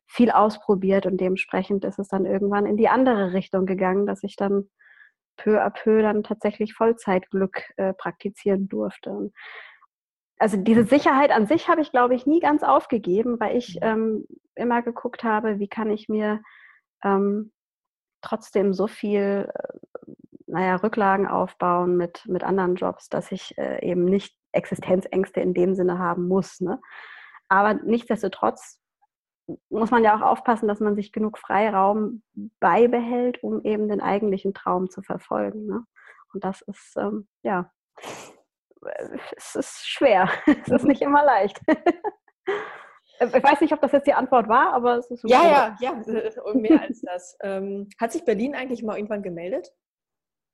viel 0.08 0.32
ausprobiert 0.32 1.06
und 1.06 1.20
dementsprechend 1.20 1.86
ist 1.86 2.00
es 2.00 2.08
dann 2.08 2.26
irgendwann 2.26 2.66
in 2.66 2.78
die 2.78 2.90
andere 2.90 3.34
Richtung 3.34 3.66
gegangen, 3.66 4.06
dass 4.06 4.24
ich 4.24 4.36
dann 4.36 4.70
peu 5.38 5.62
à 5.62 5.70
peu 5.70 6.02
dann 6.02 6.24
tatsächlich 6.24 6.74
Vollzeitglück 6.74 7.64
äh, 7.78 7.94
praktizieren 7.94 8.68
durfte. 8.68 9.10
Und 9.10 9.34
also 10.38 10.58
diese 10.58 10.84
Sicherheit 10.84 11.32
an 11.32 11.48
sich 11.48 11.70
habe 11.70 11.82
ich, 11.82 11.92
glaube 11.92 12.16
ich, 12.16 12.26
nie 12.26 12.40
ganz 12.40 12.64
aufgegeben, 12.64 13.40
weil 13.40 13.58
ich 13.58 13.76
mhm. 13.76 13.88
ähm, 13.88 14.28
immer 14.56 14.82
geguckt 14.82 15.24
habe, 15.24 15.60
wie 15.60 15.68
kann 15.68 15.90
ich 15.90 16.10
mir 16.10 16.42
ähm, 17.04 17.52
trotzdem 18.22 18.74
so 18.74 18.88
viel, 18.88 19.52
äh, 19.54 20.12
naja, 20.48 20.76
Rücklagen 20.78 21.28
aufbauen 21.28 21.98
mit, 21.98 22.26
mit 22.26 22.44
anderen 22.44 22.76
Jobs, 22.76 23.10
dass 23.10 23.32
ich 23.32 23.58
äh, 23.58 23.86
eben 23.86 24.06
nicht 24.06 24.36
Existenzängste 24.52 25.42
in 25.42 25.54
dem 25.54 25.76
Sinne 25.76 26.00
haben 26.00 26.28
muss. 26.28 26.60
Ne? 26.62 26.80
Aber 27.50 27.74
nichtsdestotrotz 27.74 28.80
muss 29.70 29.92
man 29.92 30.04
ja 30.04 30.16
auch 30.16 30.22
aufpassen, 30.22 30.68
dass 30.68 30.80
man 30.80 30.96
sich 30.96 31.12
genug 31.12 31.38
Freiraum 31.38 32.24
beibehält, 32.60 33.44
um 33.44 33.62
eben 33.64 33.88
den 33.88 34.02
eigentlichen 34.02 34.54
Traum 34.54 34.90
zu 34.90 35.02
verfolgen. 35.02 35.68
Ne? 35.68 35.86
Und 36.34 36.44
das 36.44 36.62
ist, 36.62 36.96
ähm, 36.98 37.28
ja, 37.44 37.72
es 39.36 39.56
ist 39.56 39.88
schwer. 39.88 40.30
es 40.46 40.72
ist 40.72 40.86
nicht 40.86 41.02
immer 41.02 41.24
leicht. 41.24 41.60
ich 43.20 43.44
weiß 43.44 43.62
nicht, 43.62 43.74
ob 43.74 43.82
das 43.82 43.92
jetzt 43.92 44.08
die 44.08 44.14
Antwort 44.14 44.48
war, 44.48 44.74
aber 44.74 44.98
es 44.98 45.10
ist 45.10 45.22
so. 45.22 45.28
Ja, 45.28 45.78
ja, 45.80 45.94
ja, 46.04 46.54
mehr 46.54 46.82
als 46.82 47.02
das. 47.02 47.38
Ähm, 47.42 47.90
hat 48.00 48.12
sich 48.12 48.24
Berlin 48.26 48.56
eigentlich 48.56 48.84
mal 48.84 48.96
irgendwann 48.96 49.24
gemeldet? 49.24 49.74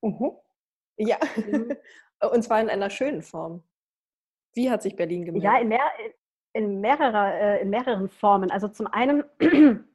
Mhm. 0.02 0.32
Ja. 0.98 1.18
Mhm. 1.36 1.76
Und 2.32 2.44
zwar 2.44 2.62
in 2.62 2.70
einer 2.70 2.90
schönen 2.90 3.24
Form. 3.24 3.64
Wie 4.54 4.70
hat 4.70 4.84
sich 4.84 4.96
Berlin 4.96 5.26
gemeldet? 5.26 5.52
Ja, 5.52 5.60
in, 5.60 5.70
mehr, 5.70 5.92
in, 6.54 6.82
mehrerer, 6.82 7.34
äh, 7.34 7.62
in 7.62 7.70
mehreren 7.70 8.10
Formen. 8.10 8.52
Also 8.52 8.68
zum 8.68 8.88
einen 8.88 9.24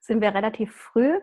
sind 0.00 0.20
wir 0.20 0.34
relativ 0.34 0.74
früh 0.74 1.20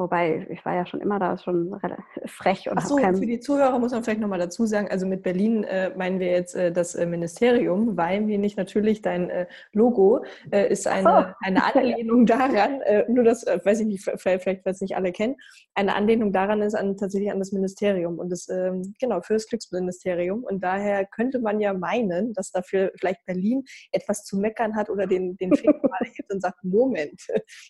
Wobei, 0.00 0.46
ich 0.48 0.64
war 0.64 0.74
ja 0.74 0.86
schon 0.86 1.02
immer 1.02 1.18
da 1.18 1.36
schon 1.36 1.78
frech 2.24 2.70
und 2.70 2.78
Ach 2.78 2.86
so, 2.86 2.96
kein... 2.96 3.16
für 3.16 3.26
die 3.26 3.38
Zuhörer 3.38 3.78
muss 3.78 3.92
man 3.92 4.02
vielleicht 4.02 4.22
nochmal 4.22 4.38
dazu 4.38 4.64
sagen, 4.64 4.88
also 4.90 5.06
mit 5.06 5.22
Berlin 5.22 5.62
äh, 5.64 5.90
meinen 5.94 6.18
wir 6.18 6.30
jetzt 6.30 6.54
äh, 6.54 6.72
das 6.72 6.94
äh, 6.94 7.04
Ministerium, 7.04 7.98
weil 7.98 8.26
wir 8.26 8.38
nicht 8.38 8.56
natürlich 8.56 9.02
dein 9.02 9.28
äh, 9.28 9.46
Logo 9.74 10.24
äh, 10.50 10.72
ist 10.72 10.86
eine, 10.86 11.02
so. 11.02 11.46
eine 11.46 11.64
Anlehnung 11.76 12.24
daran, 12.24 12.80
nur 13.08 13.24
das, 13.24 13.44
weiß 13.44 13.80
ich 13.80 13.86
nicht, 13.86 14.02
vielleicht, 14.16 14.42
vielleicht 14.42 14.64
weil 14.64 14.72
es 14.72 14.80
nicht 14.80 14.96
alle 14.96 15.12
kennen, 15.12 15.36
eine 15.74 15.94
Anlehnung 15.94 16.32
daran 16.32 16.62
ist 16.62 16.74
an, 16.74 16.96
tatsächlich 16.96 17.30
an 17.30 17.38
das 17.38 17.52
Ministerium 17.52 18.18
und 18.18 18.30
das, 18.30 18.48
ähm, 18.48 18.94
genau, 18.98 19.20
für 19.20 19.34
das 19.34 19.48
Glücksministerium 19.48 20.44
und 20.44 20.64
daher 20.64 21.04
könnte 21.04 21.40
man 21.40 21.60
ja 21.60 21.74
meinen, 21.74 22.32
dass 22.32 22.52
dafür 22.52 22.90
vielleicht 22.98 23.22
Berlin 23.26 23.64
etwas 23.92 24.24
zu 24.24 24.38
meckern 24.38 24.76
hat 24.76 24.88
oder 24.88 25.06
den, 25.06 25.36
den 25.36 25.54
Finger 25.54 25.74
mal 25.82 26.08
hebt 26.14 26.32
und 26.32 26.40
sagt, 26.40 26.64
Moment, 26.64 27.20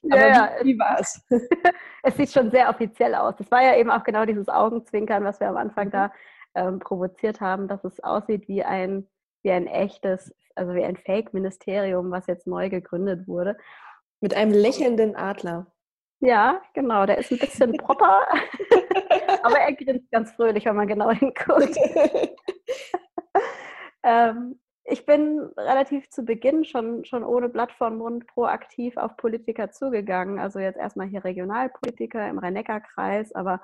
aber 0.08 0.28
ja, 0.28 0.50
wie, 0.62 0.74
wie 0.74 0.78
war 0.78 1.00
es? 1.00 1.20
Sieht 2.20 2.32
schon 2.32 2.50
sehr 2.50 2.68
offiziell 2.68 3.14
aus. 3.14 3.34
Das 3.36 3.50
war 3.50 3.62
ja 3.62 3.76
eben 3.76 3.90
auch 3.90 4.04
genau 4.04 4.24
dieses 4.24 4.48
Augenzwinkern, 4.48 5.24
was 5.24 5.40
wir 5.40 5.48
am 5.48 5.56
Anfang 5.56 5.86
mhm. 5.86 5.92
da 5.92 6.12
ähm, 6.54 6.78
provoziert 6.78 7.40
haben, 7.40 7.68
dass 7.68 7.84
es 7.84 8.02
aussieht 8.02 8.48
wie 8.48 8.62
ein, 8.62 9.06
wie 9.42 9.50
ein 9.50 9.66
echtes, 9.66 10.34
also 10.54 10.74
wie 10.74 10.84
ein 10.84 10.96
Fake-Ministerium, 10.96 12.10
was 12.10 12.26
jetzt 12.26 12.46
neu 12.46 12.68
gegründet 12.68 13.26
wurde. 13.26 13.56
Mit 14.20 14.34
einem 14.34 14.52
lächelnden 14.52 15.16
Adler. 15.16 15.66
Ja, 16.20 16.60
genau. 16.74 17.06
Der 17.06 17.18
ist 17.18 17.30
ein 17.30 17.38
bisschen 17.38 17.72
proper, 17.78 18.26
aber 19.42 19.58
er 19.58 19.72
grinst 19.72 20.10
ganz 20.10 20.32
fröhlich, 20.32 20.66
wenn 20.66 20.76
man 20.76 20.86
genau 20.86 21.10
hinguckt. 21.10 21.76
ähm, 24.02 24.60
ich 24.90 25.06
bin 25.06 25.40
relativ 25.56 26.10
zu 26.10 26.24
Beginn 26.24 26.64
schon, 26.64 27.04
schon 27.04 27.24
ohne 27.24 27.48
Blatt 27.48 27.72
vor 27.72 27.90
Mund 27.90 28.26
proaktiv 28.26 28.96
auf 28.96 29.16
Politiker 29.16 29.70
zugegangen. 29.70 30.38
Also 30.38 30.58
jetzt 30.58 30.78
erstmal 30.78 31.06
hier 31.06 31.24
Regionalpolitiker 31.24 32.28
im 32.28 32.38
Rhein-Neckar-Kreis, 32.38 33.32
aber 33.34 33.60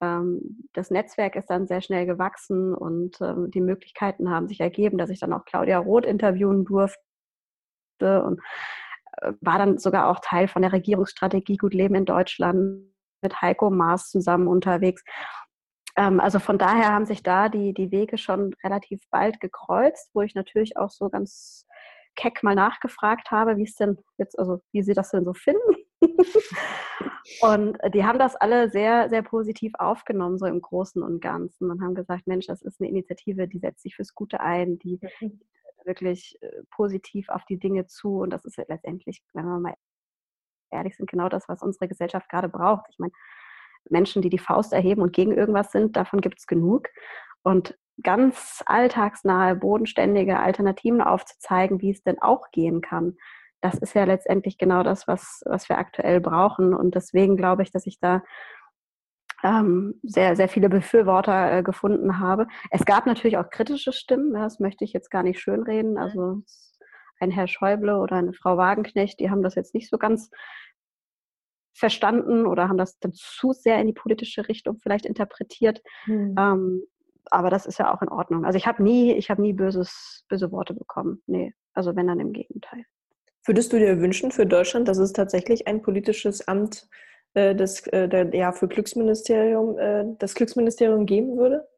ähm, 0.00 0.68
das 0.72 0.90
Netzwerk 0.90 1.36
ist 1.36 1.50
dann 1.50 1.66
sehr 1.66 1.80
schnell 1.80 2.06
gewachsen 2.06 2.74
und 2.74 3.20
ähm, 3.20 3.50
die 3.50 3.60
Möglichkeiten 3.60 4.30
haben 4.30 4.48
sich 4.48 4.60
ergeben, 4.60 4.98
dass 4.98 5.10
ich 5.10 5.20
dann 5.20 5.32
auch 5.32 5.44
Claudia 5.44 5.78
Roth 5.78 6.06
interviewen 6.06 6.64
durfte 6.64 6.98
und 8.00 8.40
äh, 9.18 9.32
war 9.40 9.58
dann 9.58 9.78
sogar 9.78 10.08
auch 10.08 10.20
Teil 10.20 10.48
von 10.48 10.62
der 10.62 10.72
Regierungsstrategie 10.72 11.56
Gut 11.56 11.74
Leben 11.74 11.94
in 11.94 12.06
Deutschland 12.06 12.90
mit 13.22 13.42
Heiko 13.42 13.70
Maas 13.70 14.10
zusammen 14.10 14.48
unterwegs. 14.48 15.02
Ähm, 15.96 16.20
also 16.20 16.38
von 16.38 16.58
daher 16.58 16.92
haben 16.92 17.06
sich 17.06 17.22
da 17.22 17.48
die, 17.48 17.72
die 17.72 17.90
Wege 17.90 18.18
schon 18.18 18.54
relativ 18.64 19.00
bald 19.10 19.40
gekreuzt, 19.40 20.10
wo 20.14 20.22
ich 20.22 20.34
natürlich 20.34 20.76
auch 20.76 20.90
so 20.90 21.08
ganz 21.08 21.66
keck 22.16 22.42
mal 22.42 22.54
nachgefragt 22.54 23.30
habe, 23.30 23.56
wie 23.56 23.64
es 23.64 23.74
denn 23.74 23.98
jetzt, 24.18 24.38
also 24.38 24.60
wie 24.72 24.82
sie 24.82 24.94
das 24.94 25.10
denn 25.10 25.24
so 25.24 25.34
finden. 25.34 25.76
und 27.40 27.78
die 27.92 28.04
haben 28.04 28.18
das 28.18 28.36
alle 28.36 28.68
sehr, 28.68 29.08
sehr 29.08 29.22
positiv 29.22 29.72
aufgenommen, 29.78 30.38
so 30.38 30.46
im 30.46 30.60
Großen 30.60 31.02
und 31.02 31.20
Ganzen 31.20 31.70
und 31.70 31.82
haben 31.82 31.94
gesagt, 31.94 32.26
Mensch, 32.26 32.46
das 32.46 32.62
ist 32.62 32.80
eine 32.80 32.90
Initiative, 32.90 33.48
die 33.48 33.58
setzt 33.58 33.82
sich 33.82 33.96
fürs 33.96 34.14
Gute 34.14 34.40
ein, 34.40 34.78
die 34.78 35.00
mhm. 35.20 35.40
wirklich 35.84 36.38
äh, 36.40 36.62
positiv 36.70 37.28
auf 37.28 37.44
die 37.46 37.58
Dinge 37.58 37.86
zu 37.86 38.20
und 38.20 38.30
das 38.30 38.44
ist 38.44 38.58
letztendlich, 38.68 39.22
wenn 39.32 39.44
wir 39.44 39.58
mal 39.58 39.74
ehrlich 40.70 40.96
sind, 40.96 41.08
genau 41.08 41.28
das, 41.28 41.48
was 41.48 41.62
unsere 41.62 41.88
Gesellschaft 41.88 42.28
gerade 42.28 42.48
braucht. 42.48 42.86
Ich 42.90 42.98
meine, 42.98 43.12
Menschen, 43.90 44.22
die 44.22 44.30
die 44.30 44.38
Faust 44.38 44.72
erheben 44.72 45.02
und 45.02 45.12
gegen 45.12 45.32
irgendwas 45.32 45.72
sind, 45.72 45.96
davon 45.96 46.20
gibt 46.20 46.38
es 46.38 46.46
genug. 46.46 46.88
Und 47.42 47.76
ganz 48.02 48.62
alltagsnahe, 48.66 49.54
bodenständige 49.54 50.40
Alternativen 50.40 51.00
aufzuzeigen, 51.00 51.80
wie 51.80 51.90
es 51.90 52.02
denn 52.02 52.20
auch 52.20 52.50
gehen 52.50 52.80
kann, 52.80 53.16
das 53.64 53.78
ist 53.78 53.94
ja 53.94 54.04
letztendlich 54.04 54.58
genau 54.58 54.82
das, 54.82 55.08
was, 55.08 55.42
was 55.46 55.70
wir 55.70 55.78
aktuell 55.78 56.20
brauchen. 56.20 56.74
Und 56.74 56.94
deswegen 56.94 57.38
glaube 57.38 57.62
ich, 57.62 57.70
dass 57.70 57.86
ich 57.86 57.98
da 57.98 58.22
ähm, 59.42 60.00
sehr, 60.02 60.36
sehr 60.36 60.50
viele 60.50 60.68
Befürworter 60.68 61.50
äh, 61.50 61.62
gefunden 61.62 62.18
habe. 62.18 62.46
Es 62.70 62.84
gab 62.84 63.06
natürlich 63.06 63.38
auch 63.38 63.48
kritische 63.48 63.92
Stimmen, 63.92 64.34
ja, 64.34 64.42
das 64.42 64.60
möchte 64.60 64.84
ich 64.84 64.92
jetzt 64.92 65.10
gar 65.10 65.22
nicht 65.22 65.40
schönreden. 65.40 65.96
Also 65.96 66.42
ein 67.20 67.30
Herr 67.30 67.46
Schäuble 67.48 67.98
oder 67.98 68.16
eine 68.16 68.34
Frau 68.34 68.58
Wagenknecht, 68.58 69.18
die 69.18 69.30
haben 69.30 69.42
das 69.42 69.54
jetzt 69.54 69.72
nicht 69.74 69.88
so 69.88 69.96
ganz 69.96 70.30
verstanden 71.74 72.46
oder 72.46 72.68
haben 72.68 72.78
das 72.78 72.98
dann 73.00 73.12
zu 73.12 73.52
sehr 73.52 73.78
in 73.80 73.86
die 73.86 73.92
politische 73.92 74.48
Richtung 74.48 74.78
vielleicht 74.82 75.06
interpretiert. 75.06 75.82
Hm. 76.04 76.34
Ähm, 76.38 76.82
aber 77.30 77.50
das 77.50 77.66
ist 77.66 77.78
ja 77.78 77.92
auch 77.92 78.02
in 78.02 78.08
Ordnung. 78.08 78.44
Also 78.44 78.56
ich 78.56 78.66
habe 78.66 78.82
nie, 78.82 79.12
ich 79.12 79.30
habe 79.30 79.42
nie 79.42 79.52
böses, 79.52 80.24
böse 80.28 80.52
Worte 80.52 80.74
bekommen. 80.74 81.22
Nee, 81.26 81.52
also 81.72 81.96
wenn 81.96 82.06
dann 82.06 82.20
im 82.20 82.32
Gegenteil. 82.32 82.84
Würdest 83.44 83.72
du 83.72 83.78
dir 83.78 84.00
wünschen 84.00 84.30
für 84.30 84.46
Deutschland, 84.46 84.88
dass 84.88 84.98
es 84.98 85.12
tatsächlich 85.12 85.66
ein 85.66 85.82
politisches 85.82 86.46
Amt 86.46 86.88
äh, 87.34 87.54
des, 87.54 87.86
äh, 87.88 88.08
der, 88.08 88.34
ja, 88.34 88.52
für 88.52 88.68
Glücksministerium, 88.68 89.78
äh, 89.78 90.04
das 90.18 90.34
Glücksministerium 90.34 91.06
geben 91.06 91.36
würde? 91.36 91.68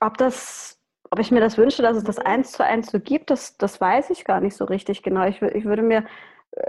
Ob 0.00 0.16
das 0.18 0.80
ob 1.10 1.18
ich 1.18 1.32
mir 1.32 1.40
das 1.40 1.58
wünsche, 1.58 1.82
dass 1.82 1.96
es 1.96 2.04
das 2.04 2.18
eins 2.18 2.52
zu 2.52 2.64
eins 2.64 2.90
so 2.90 3.00
gibt, 3.00 3.30
das, 3.30 3.56
das 3.56 3.80
weiß 3.80 4.10
ich 4.10 4.24
gar 4.24 4.40
nicht 4.40 4.54
so 4.54 4.64
richtig 4.64 5.02
genau. 5.02 5.26
Ich, 5.26 5.42
ich 5.42 5.64
würde 5.64 5.82
mir 5.82 6.04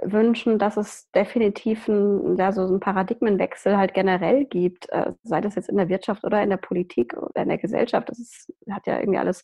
wünschen, 0.04 0.60
dass 0.60 0.78
es 0.78 1.10
definitiv 1.12 1.88
ein, 1.88 2.38
ja, 2.38 2.52
so 2.52 2.62
einen 2.62 2.80
Paradigmenwechsel 2.80 3.78
halt 3.78 3.94
generell 3.94 4.46
gibt, 4.46 4.90
äh, 4.90 5.14
sei 5.24 5.42
das 5.42 5.56
jetzt 5.56 5.70
in 5.70 5.78
der 5.78 5.90
Wirtschaft 5.90 6.24
oder 6.24 6.42
in 6.44 6.50
der 6.50 6.58
Politik 6.58 7.16
oder 7.18 7.42
in 7.42 7.50
der 7.50 7.58
Gesellschaft. 7.58 8.10
Das 8.10 8.20
ist, 8.20 8.54
hat 8.70 8.86
ja 8.86 9.00
irgendwie 9.00 9.20
alles 9.20 9.44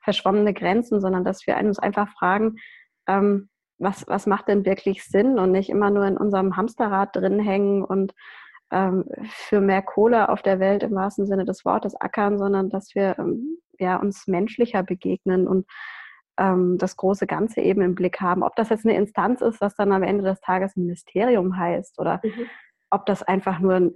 verschwommene 0.00 0.54
Grenzen, 0.54 1.00
sondern 1.00 1.24
dass 1.24 1.46
wir 1.46 1.56
uns 1.56 1.78
einfach 1.78 2.08
fragen, 2.18 2.56
ähm, 3.08 3.48
was, 3.78 4.06
was 4.06 4.26
macht 4.26 4.48
denn 4.48 4.64
wirklich 4.64 5.04
Sinn 5.04 5.38
und 5.38 5.50
nicht 5.50 5.70
immer 5.70 5.90
nur 5.90 6.06
in 6.06 6.16
unserem 6.16 6.56
Hamsterrad 6.56 7.16
drin 7.16 7.40
hängen 7.40 7.82
und 7.84 8.14
ähm, 8.70 9.04
für 9.26 9.60
mehr 9.60 9.82
Kohle 9.82 10.28
auf 10.28 10.42
der 10.42 10.60
Welt 10.60 10.84
im 10.84 10.94
wahrsten 10.94 11.26
Sinne 11.26 11.44
des 11.44 11.64
Wortes 11.64 11.94
ackern, 12.00 12.38
sondern 12.38 12.70
dass 12.70 12.94
wir 12.94 13.18
ähm, 13.18 13.58
ja, 13.78 13.96
uns 13.96 14.28
menschlicher 14.28 14.84
begegnen 14.84 15.48
und 15.48 15.66
ähm, 16.38 16.78
das 16.78 16.96
große 16.96 17.26
Ganze 17.26 17.60
eben 17.60 17.80
im 17.82 17.94
Blick 17.94 18.20
haben. 18.20 18.42
Ob 18.42 18.56
das 18.56 18.68
jetzt 18.68 18.84
eine 18.84 18.96
Instanz 18.96 19.40
ist, 19.40 19.60
was 19.60 19.74
dann 19.74 19.92
am 19.92 20.02
Ende 20.02 20.24
des 20.24 20.40
Tages 20.40 20.76
Ministerium 20.76 21.56
heißt 21.56 21.98
oder 21.98 22.20
mhm. 22.22 22.46
ob 22.90 23.06
das 23.06 23.22
einfach 23.22 23.58
nur 23.60 23.74
ein, 23.74 23.92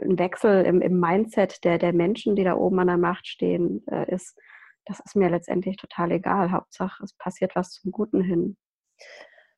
ein 0.00 0.18
Wechsel 0.18 0.64
im, 0.64 0.80
im, 0.80 0.98
Mindset 0.98 1.64
der, 1.64 1.78
der 1.78 1.92
Menschen, 1.92 2.36
die 2.36 2.44
da 2.44 2.54
oben 2.54 2.78
an 2.80 2.86
der 2.86 2.98
Macht 2.98 3.26
stehen, 3.26 3.86
äh, 3.88 4.12
ist, 4.12 4.38
das 4.84 5.00
ist 5.00 5.16
mir 5.16 5.28
letztendlich 5.28 5.76
total 5.76 6.12
egal. 6.12 6.52
Hauptsache, 6.52 7.02
es 7.02 7.14
passiert 7.14 7.56
was 7.56 7.72
zum 7.72 7.92
Guten 7.92 8.22
hin. 8.22 8.56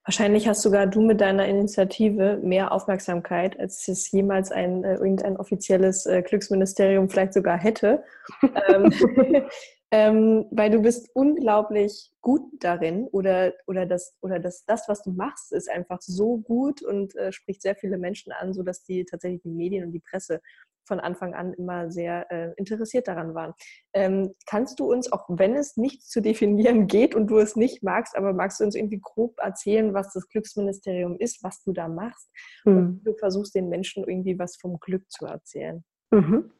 Wahrscheinlich 0.04 0.48
hast 0.48 0.62
sogar 0.62 0.86
du 0.86 1.02
mit 1.02 1.20
deiner 1.20 1.46
Initiative 1.46 2.40
mehr 2.42 2.72
Aufmerksamkeit, 2.72 3.60
als 3.60 3.86
es 3.88 4.10
jemals 4.10 4.50
ein 4.50 4.82
äh, 4.82 4.94
irgendein 4.94 5.36
offizielles 5.36 6.06
äh, 6.06 6.22
Glücksministerium 6.22 7.10
vielleicht 7.10 7.34
sogar 7.34 7.58
hätte. 7.58 8.02
ähm, 9.90 10.46
weil 10.50 10.70
du 10.70 10.80
bist 10.80 11.10
unglaublich 11.14 12.10
gut 12.20 12.42
darin 12.60 13.06
oder, 13.08 13.54
oder, 13.66 13.86
das, 13.86 14.16
oder 14.20 14.38
das, 14.38 14.64
das, 14.66 14.88
was 14.88 15.02
du 15.02 15.12
machst, 15.12 15.52
ist 15.52 15.70
einfach 15.70 16.00
so 16.02 16.38
gut 16.38 16.82
und 16.82 17.16
äh, 17.16 17.32
spricht 17.32 17.62
sehr 17.62 17.74
viele 17.74 17.96
Menschen 17.96 18.32
an, 18.32 18.52
sodass 18.52 18.82
die 18.82 19.04
tatsächlich 19.04 19.42
die 19.42 19.50
Medien 19.50 19.86
und 19.86 19.92
die 19.92 20.00
Presse 20.00 20.40
von 20.88 21.00
Anfang 21.00 21.34
an 21.34 21.52
immer 21.52 21.90
sehr 21.90 22.30
äh, 22.32 22.52
interessiert 22.56 23.06
daran 23.06 23.34
waren. 23.34 23.52
Ähm, 23.92 24.34
kannst 24.46 24.80
du 24.80 24.90
uns, 24.90 25.12
auch 25.12 25.26
wenn 25.28 25.54
es 25.54 25.76
nicht 25.76 26.02
zu 26.02 26.20
definieren 26.20 26.86
geht 26.86 27.14
und 27.14 27.28
du 27.28 27.38
es 27.38 27.56
nicht 27.56 27.82
magst, 27.82 28.16
aber 28.16 28.32
magst 28.32 28.58
du 28.58 28.64
uns 28.64 28.74
irgendwie 28.74 29.00
grob 29.00 29.38
erzählen, 29.38 29.94
was 29.94 30.12
das 30.12 30.26
Glücksministerium 30.28 31.16
ist, 31.18 31.44
was 31.44 31.62
du 31.62 31.72
da 31.72 31.88
machst 31.88 32.30
mhm. 32.64 32.76
und 32.76 32.86
hm. 32.86 33.00
du 33.04 33.14
versuchst 33.14 33.54
den 33.54 33.68
Menschen 33.68 34.02
irgendwie 34.04 34.38
was 34.38 34.56
vom 34.56 34.80
Glück 34.80 35.08
zu 35.10 35.26
erzählen? 35.26 35.84
Mhm. 36.10 36.50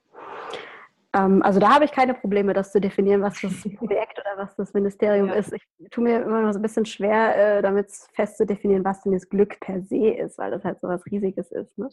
Ähm, 1.18 1.42
also 1.42 1.58
da 1.58 1.75
habe 1.75 1.84
ich 1.84 1.92
keine 1.92 2.14
Probleme, 2.14 2.52
das 2.52 2.72
zu 2.72 2.80
definieren, 2.80 3.22
was 3.22 3.40
das 3.40 3.52
Projekt 3.76 4.18
oder 4.18 4.37
was 4.37 4.54
das 4.56 4.72
Ministerium 4.72 5.28
ja. 5.28 5.34
ist. 5.34 5.52
Ich 5.52 5.66
tue 5.90 6.04
mir 6.04 6.22
immer 6.22 6.42
noch 6.42 6.52
so 6.52 6.58
ein 6.58 6.62
bisschen 6.62 6.87
schwer, 6.87 7.58
äh, 7.58 7.62
damit 7.62 7.90
fest 8.14 8.37
zu 8.37 8.46
definieren, 8.46 8.84
was 8.84 9.02
denn 9.02 9.12
das 9.12 9.28
Glück 9.28 9.58
per 9.60 9.82
se 9.82 10.10
ist, 10.10 10.38
weil 10.38 10.50
das 10.50 10.64
halt 10.64 10.80
so 10.80 10.88
was 10.88 11.04
Riesiges 11.06 11.50
ist. 11.50 11.76
Ne? 11.78 11.88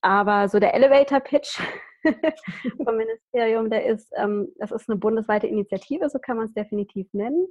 Aber 0.00 0.48
so 0.48 0.58
der 0.60 0.74
Elevator-Pitch 0.74 1.60
vom 2.84 2.96
Ministerium, 2.96 3.70
der 3.70 3.86
ist, 3.86 4.12
ähm, 4.16 4.48
das 4.58 4.70
ist 4.70 4.88
eine 4.88 4.98
bundesweite 4.98 5.46
Initiative, 5.46 6.08
so 6.08 6.18
kann 6.18 6.36
man 6.36 6.46
es 6.46 6.54
definitiv 6.54 7.08
nennen, 7.12 7.46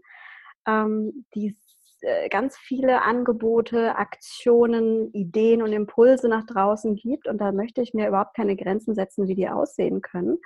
ähm, 0.67 1.25
die 1.33 1.57
äh, 2.01 2.29
ganz 2.29 2.57
viele 2.57 3.01
Angebote, 3.01 3.95
Aktionen, 3.97 5.11
Ideen 5.11 5.61
und 5.61 5.73
Impulse 5.73 6.29
nach 6.29 6.45
draußen 6.45 6.95
gibt. 6.95 7.27
Und 7.27 7.39
da 7.39 7.51
möchte 7.51 7.81
ich 7.81 7.93
mir 7.93 8.07
überhaupt 8.07 8.35
keine 8.35 8.55
Grenzen 8.55 8.95
setzen, 8.95 9.27
wie 9.27 9.35
die 9.35 9.49
aussehen 9.49 10.01
können. 10.01 10.37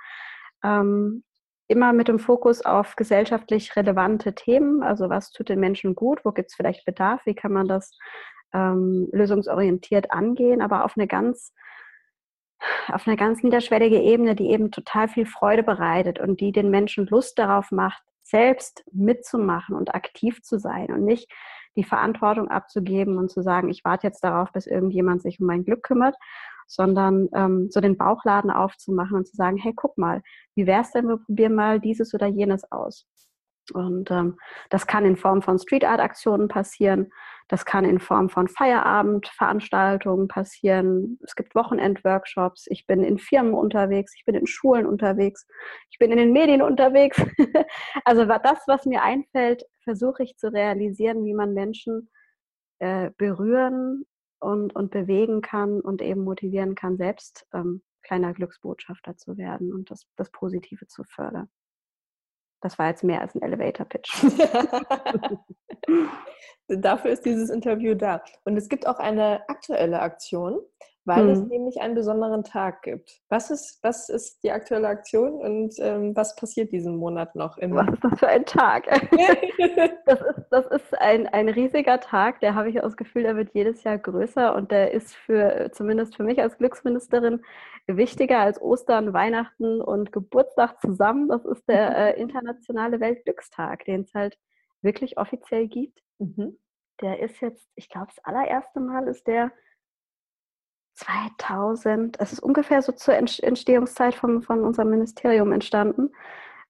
Ähm, 0.64 1.24
immer 1.68 1.92
mit 1.92 2.08
dem 2.08 2.18
Fokus 2.18 2.62
auf 2.62 2.96
gesellschaftlich 2.96 3.76
relevante 3.76 4.34
Themen. 4.34 4.82
Also 4.82 5.08
was 5.08 5.30
tut 5.30 5.48
den 5.48 5.60
Menschen 5.60 5.94
gut? 5.94 6.24
Wo 6.24 6.32
gibt 6.32 6.50
es 6.50 6.56
vielleicht 6.56 6.84
Bedarf? 6.84 7.24
Wie 7.26 7.34
kann 7.34 7.52
man 7.52 7.68
das 7.68 7.96
ähm, 8.52 9.08
lösungsorientiert 9.12 10.10
angehen? 10.10 10.62
Aber 10.62 10.84
auf 10.84 10.96
eine 10.96 11.06
ganz 11.06 11.52
auf 12.88 13.06
eine 13.06 13.16
ganz 13.16 13.42
niederschwellige 13.42 14.00
Ebene, 14.00 14.34
die 14.34 14.50
eben 14.50 14.70
total 14.70 15.08
viel 15.08 15.26
Freude 15.26 15.62
bereitet 15.62 16.18
und 16.18 16.40
die 16.40 16.52
den 16.52 16.70
Menschen 16.70 17.06
Lust 17.06 17.38
darauf 17.38 17.70
macht, 17.70 18.02
selbst 18.22 18.84
mitzumachen 18.92 19.74
und 19.74 19.94
aktiv 19.94 20.42
zu 20.42 20.58
sein 20.58 20.92
und 20.92 21.04
nicht 21.04 21.30
die 21.76 21.84
Verantwortung 21.84 22.48
abzugeben 22.48 23.18
und 23.18 23.30
zu 23.30 23.42
sagen, 23.42 23.68
ich 23.68 23.84
warte 23.84 24.06
jetzt 24.06 24.24
darauf, 24.24 24.52
bis 24.52 24.66
irgendjemand 24.66 25.22
sich 25.22 25.40
um 25.40 25.46
mein 25.46 25.64
Glück 25.64 25.82
kümmert, 25.82 26.16
sondern 26.66 27.28
ähm, 27.34 27.68
so 27.70 27.80
den 27.80 27.96
Bauchladen 27.96 28.50
aufzumachen 28.50 29.16
und 29.16 29.26
zu 29.26 29.36
sagen, 29.36 29.56
hey, 29.56 29.72
guck 29.74 29.98
mal, 29.98 30.22
wie 30.54 30.66
wäre 30.66 30.82
es 30.82 30.92
denn, 30.92 31.08
wir 31.08 31.18
probieren 31.18 31.54
mal 31.54 31.80
dieses 31.80 32.14
oder 32.14 32.26
jenes 32.26 32.70
aus. 32.70 33.06
Und 33.72 34.10
ähm, 34.10 34.36
das 34.68 34.86
kann 34.86 35.04
in 35.04 35.16
Form 35.16 35.42
von 35.42 35.58
Street 35.58 35.84
Art 35.84 36.00
Aktionen 36.00 36.48
passieren. 36.48 37.10
Das 37.48 37.64
kann 37.64 37.84
in 37.84 37.98
Form 37.98 38.28
von 38.28 38.46
Feierabendveranstaltungen 38.48 40.28
passieren. 40.28 41.18
Es 41.24 41.34
gibt 41.34 41.54
Wochenendworkshops. 41.54 42.66
Ich 42.68 42.86
bin 42.86 43.02
in 43.02 43.18
Firmen 43.18 43.54
unterwegs. 43.54 44.14
Ich 44.16 44.24
bin 44.24 44.36
in 44.36 44.46
Schulen 44.46 44.86
unterwegs. 44.86 45.46
Ich 45.90 45.98
bin 45.98 46.12
in 46.12 46.18
den 46.18 46.32
Medien 46.32 46.62
unterwegs. 46.62 47.20
also 48.04 48.24
das, 48.24 48.62
was 48.66 48.86
mir 48.86 49.02
einfällt, 49.02 49.64
versuche 49.90 50.22
ich 50.22 50.36
zu 50.36 50.52
realisieren, 50.52 51.24
wie 51.24 51.34
man 51.34 51.52
Menschen 51.52 52.08
äh, 52.78 53.10
berühren 53.18 54.06
und, 54.38 54.72
und 54.76 54.92
bewegen 54.92 55.40
kann 55.40 55.80
und 55.80 56.00
eben 56.00 56.22
motivieren 56.22 56.76
kann, 56.76 56.96
selbst 56.96 57.44
ähm, 57.52 57.82
kleiner 58.02 58.32
Glücksbotschafter 58.32 59.16
zu 59.16 59.36
werden 59.36 59.72
und 59.72 59.90
das, 59.90 60.06
das 60.14 60.30
Positive 60.30 60.86
zu 60.86 61.02
fördern. 61.02 61.50
Das 62.62 62.78
war 62.78 62.86
jetzt 62.86 63.02
mehr 63.02 63.20
als 63.20 63.34
ein 63.34 63.42
Elevator-Pitch. 63.42 64.26
Dafür 66.68 67.10
ist 67.10 67.24
dieses 67.24 67.50
Interview 67.50 67.96
da. 67.96 68.22
Und 68.44 68.56
es 68.56 68.68
gibt 68.68 68.86
auch 68.86 69.00
eine 69.00 69.48
aktuelle 69.48 70.00
Aktion, 70.00 70.60
weil 71.04 71.22
hm. 71.22 71.28
es 71.30 71.40
nämlich 71.46 71.80
einen 71.80 71.94
besonderen 71.94 72.44
Tag 72.44 72.82
gibt. 72.82 73.20
Was 73.28 73.50
ist, 73.50 73.78
was 73.82 74.08
ist 74.08 74.42
die 74.42 74.52
aktuelle 74.52 74.88
Aktion 74.88 75.34
und 75.34 75.74
ähm, 75.78 76.14
was 76.14 76.36
passiert 76.36 76.72
diesen 76.72 76.96
Monat 76.96 77.34
noch? 77.34 77.56
was 77.58 77.88
ist 77.88 78.04
das 78.04 78.18
für 78.18 78.28
ein 78.28 78.44
Tag? 78.44 78.86
das 80.06 80.20
ist, 80.20 80.44
das 80.50 80.66
ist 80.66 80.98
ein, 81.00 81.26
ein 81.28 81.48
riesiger 81.48 82.00
Tag, 82.00 82.40
der 82.40 82.54
habe 82.54 82.68
ich 82.68 82.76
das 82.76 82.96
Gefühl, 82.96 83.22
der 83.22 83.36
wird 83.36 83.54
jedes 83.54 83.82
Jahr 83.82 83.98
größer 83.98 84.54
und 84.54 84.70
der 84.70 84.92
ist 84.92 85.14
für, 85.14 85.70
zumindest 85.72 86.16
für 86.16 86.22
mich 86.22 86.40
als 86.40 86.58
Glücksministerin, 86.58 87.42
wichtiger 87.86 88.40
als 88.40 88.60
Ostern, 88.60 89.12
Weihnachten 89.12 89.80
und 89.80 90.12
Geburtstag 90.12 90.80
zusammen. 90.80 91.28
Das 91.28 91.44
ist 91.44 91.66
der 91.68 91.96
äh, 92.16 92.20
internationale 92.20 93.00
Weltglückstag, 93.00 93.84
den 93.84 94.02
es 94.02 94.14
halt 94.14 94.38
wirklich 94.82 95.18
offiziell 95.18 95.66
gibt. 95.66 95.98
Mhm. 96.18 96.58
Der 97.00 97.20
ist 97.20 97.40
jetzt, 97.40 97.66
ich 97.74 97.88
glaube, 97.88 98.08
das 98.14 98.22
allererste 98.24 98.80
Mal 98.80 99.08
ist 99.08 99.26
der 99.26 99.50
2000, 101.00 102.20
es 102.20 102.32
ist 102.32 102.40
ungefähr 102.40 102.82
so 102.82 102.92
zur 102.92 103.14
Entstehungszeit 103.14 104.14
von, 104.14 104.42
von 104.42 104.62
unserem 104.62 104.90
Ministerium 104.90 105.52
entstanden, 105.52 106.10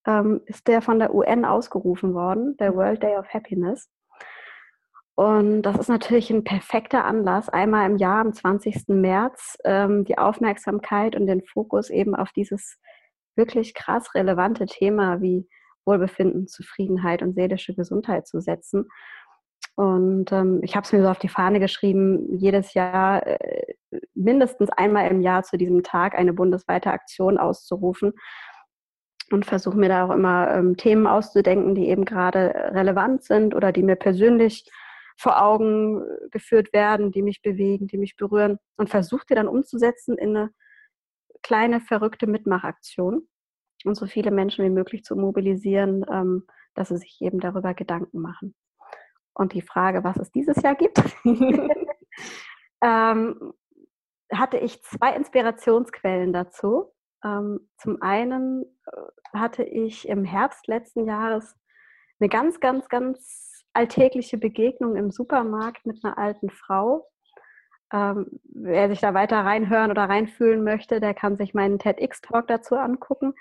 ähm, 0.07 0.41
ist 0.47 0.69
der 0.69 0.83
von 0.83 0.99
der 0.99 1.15
UN 1.15 1.45
ausgerufen 1.45 2.15
worden, 2.15 2.57
der 2.59 2.75
World 2.75 3.03
Day 3.03 3.17
of 3.17 3.29
Happiness. 3.29 3.89
Und 5.17 5.63
das 5.63 5.79
ist 5.79 5.89
natürlich 5.89 6.31
ein 6.31 6.45
perfekter 6.45 7.05
Anlass, 7.05 7.49
einmal 7.49 7.91
im 7.91 7.99
Jahr, 7.99 8.21
am 8.21 8.33
20. 8.33 8.89
März, 8.89 9.59
ähm, 9.65 10.05
die 10.05 10.17
Aufmerksamkeit 10.17 11.15
und 11.17 11.27
den 11.27 11.43
Fokus 11.43 11.91
eben 11.91 12.15
auf 12.15 12.31
dieses 12.33 12.79
wirklich 13.37 13.75
krass 13.75 14.15
relevante 14.15 14.67
Thema 14.67 15.21
wie 15.21 15.47
Wohlbefinden, 15.85 16.47
Zufriedenheit 16.47 17.23
und 17.23 17.35
seelische 17.35 17.75
Gesundheit 17.75 18.27
zu 18.27 18.41
setzen. 18.41 18.89
Und 19.81 20.31
ähm, 20.31 20.61
ich 20.63 20.77
habe 20.77 20.85
es 20.85 20.93
mir 20.93 21.01
so 21.01 21.09
auf 21.09 21.19
die 21.19 21.31
Fahne 21.31 21.59
geschrieben, 21.59 22.37
jedes 22.37 22.75
Jahr 22.75 23.27
äh, 23.27 23.73
mindestens 24.13 24.69
einmal 24.69 25.11
im 25.11 25.23
Jahr 25.23 25.43
zu 25.43 25.57
diesem 25.57 25.83
Tag 25.83 26.15
eine 26.15 26.35
bundesweite 26.35 26.91
Aktion 26.91 27.39
auszurufen 27.39 28.13
und 29.31 29.47
versuche 29.47 29.79
mir 29.79 29.89
da 29.89 30.05
auch 30.05 30.11
immer 30.15 30.55
ähm, 30.55 30.77
Themen 30.77 31.07
auszudenken, 31.07 31.75
die 31.75 31.89
eben 31.89 32.05
gerade 32.05 32.53
relevant 32.75 33.23
sind 33.23 33.55
oder 33.55 33.73
die 33.73 33.83
mir 33.83 33.97
persönlich 33.97 34.71
vor 35.17 35.43
Augen 35.43 36.03
geführt 36.31 36.75
werden, 36.75 37.11
die 37.11 37.23
mich 37.23 37.41
bewegen, 37.41 37.87
die 37.87 37.97
mich 37.97 38.17
berühren 38.17 38.59
und 38.77 38.91
versuche 38.91 39.25
die 39.31 39.35
dann 39.35 39.49
umzusetzen 39.49 40.19
in 40.19 40.37
eine 40.37 40.51
kleine 41.43 41.81
verrückte 41.81 42.27
Mitmachaktion 42.27 43.27
und 43.87 43.95
so 43.95 44.07
viele 44.07 44.31
Menschen 44.31 44.63
wie 44.63 44.71
möglich 44.71 45.05
zu 45.05 45.17
mobilisieren, 45.17 46.05
ähm, 46.13 46.45
dass 46.75 46.89
sie 46.89 46.99
sich 46.99 47.17
eben 47.23 47.41
darüber 47.41 47.73
Gedanken 47.73 48.21
machen. 48.21 48.55
Und 49.41 49.55
die 49.55 49.63
Frage, 49.63 50.05
was 50.05 50.19
es 50.19 50.31
dieses 50.31 50.61
Jahr 50.61 50.75
gibt, 50.75 51.03
ähm, 52.85 53.55
hatte 54.31 54.59
ich 54.59 54.83
zwei 54.83 55.17
Inspirationsquellen 55.17 56.35
dazu. 56.35 56.93
Ähm, 57.25 57.71
zum 57.79 58.03
einen 58.03 58.65
äh, 58.85 59.39
hatte 59.39 59.63
ich 59.63 60.07
im 60.07 60.27
Herbst 60.27 60.69
letzten 60.69 61.07
Jahres 61.07 61.57
eine 62.21 62.29
ganz, 62.29 62.61
ganz, 62.61 62.91
ganz 62.91 63.65
alltägliche 63.73 64.37
Begegnung 64.37 64.97
im 64.97 65.11
Supermarkt 65.11 65.87
mit 65.87 66.05
einer 66.05 66.19
alten 66.19 66.51
Frau. 66.51 67.09
Ähm, 67.95 68.27
wer 68.45 68.91
sich 68.91 69.01
da 69.01 69.15
weiter 69.15 69.39
reinhören 69.39 69.91
oder 69.91 70.05
reinfühlen 70.05 70.63
möchte, 70.63 71.01
der 71.01 71.15
kann 71.15 71.39
sich 71.39 71.55
meinen 71.55 71.79
TEDx-Talk 71.79 72.47
dazu 72.47 72.77
angucken. 72.77 73.33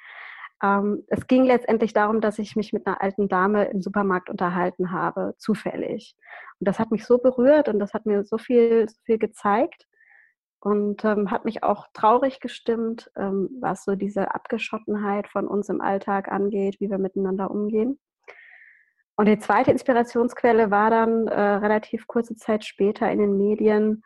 Ähm, 0.62 1.04
es 1.08 1.28
ging 1.28 1.46
letztendlich 1.46 1.94
darum, 1.94 2.22
dass 2.22 2.40
ich 2.40 2.56
mich 2.56 2.74
mit 2.74 2.86
einer 2.86 3.02
alten 3.02 3.28
Dame 3.30 3.66
im 3.66 3.82
Supermarkt 3.82 4.30
unterhalten 4.30 4.92
habe, 4.92 5.36
zufällig. 5.38 6.16
Und 6.60 6.68
das 6.68 6.80
hat 6.80 6.92
mich 6.92 7.06
so 7.06 7.18
berührt 7.18 7.70
und 7.70 7.80
das 7.80 7.94
hat 7.94 8.06
mir 8.06 8.24
so 8.26 8.38
viel, 8.38 8.88
so 8.90 8.96
viel 9.06 9.18
gezeigt 9.18 9.86
und 10.60 11.06
ähm, 11.06 11.32
hat 11.32 11.46
mich 11.46 11.64
auch 11.64 11.88
traurig 11.94 12.40
gestimmt, 12.42 13.10
ähm, 13.16 13.50
was 13.62 13.86
so 13.86 13.96
diese 13.96 14.34
Abgeschottenheit 14.36 15.28
von 15.30 15.48
uns 15.48 15.70
im 15.70 15.82
Alltag 15.82 16.30
angeht, 16.30 16.80
wie 16.80 16.90
wir 16.90 16.98
miteinander 16.98 17.50
umgehen. 17.50 18.00
Und 19.16 19.28
die 19.28 19.40
zweite 19.40 19.72
Inspirationsquelle 19.72 20.72
war 20.72 20.90
dann 20.90 21.28
äh, 21.28 21.42
relativ 21.42 22.08
kurze 22.08 22.36
Zeit 22.36 22.66
später 22.66 23.10
in 23.12 23.20
den 23.20 23.38
Medien, 23.38 24.02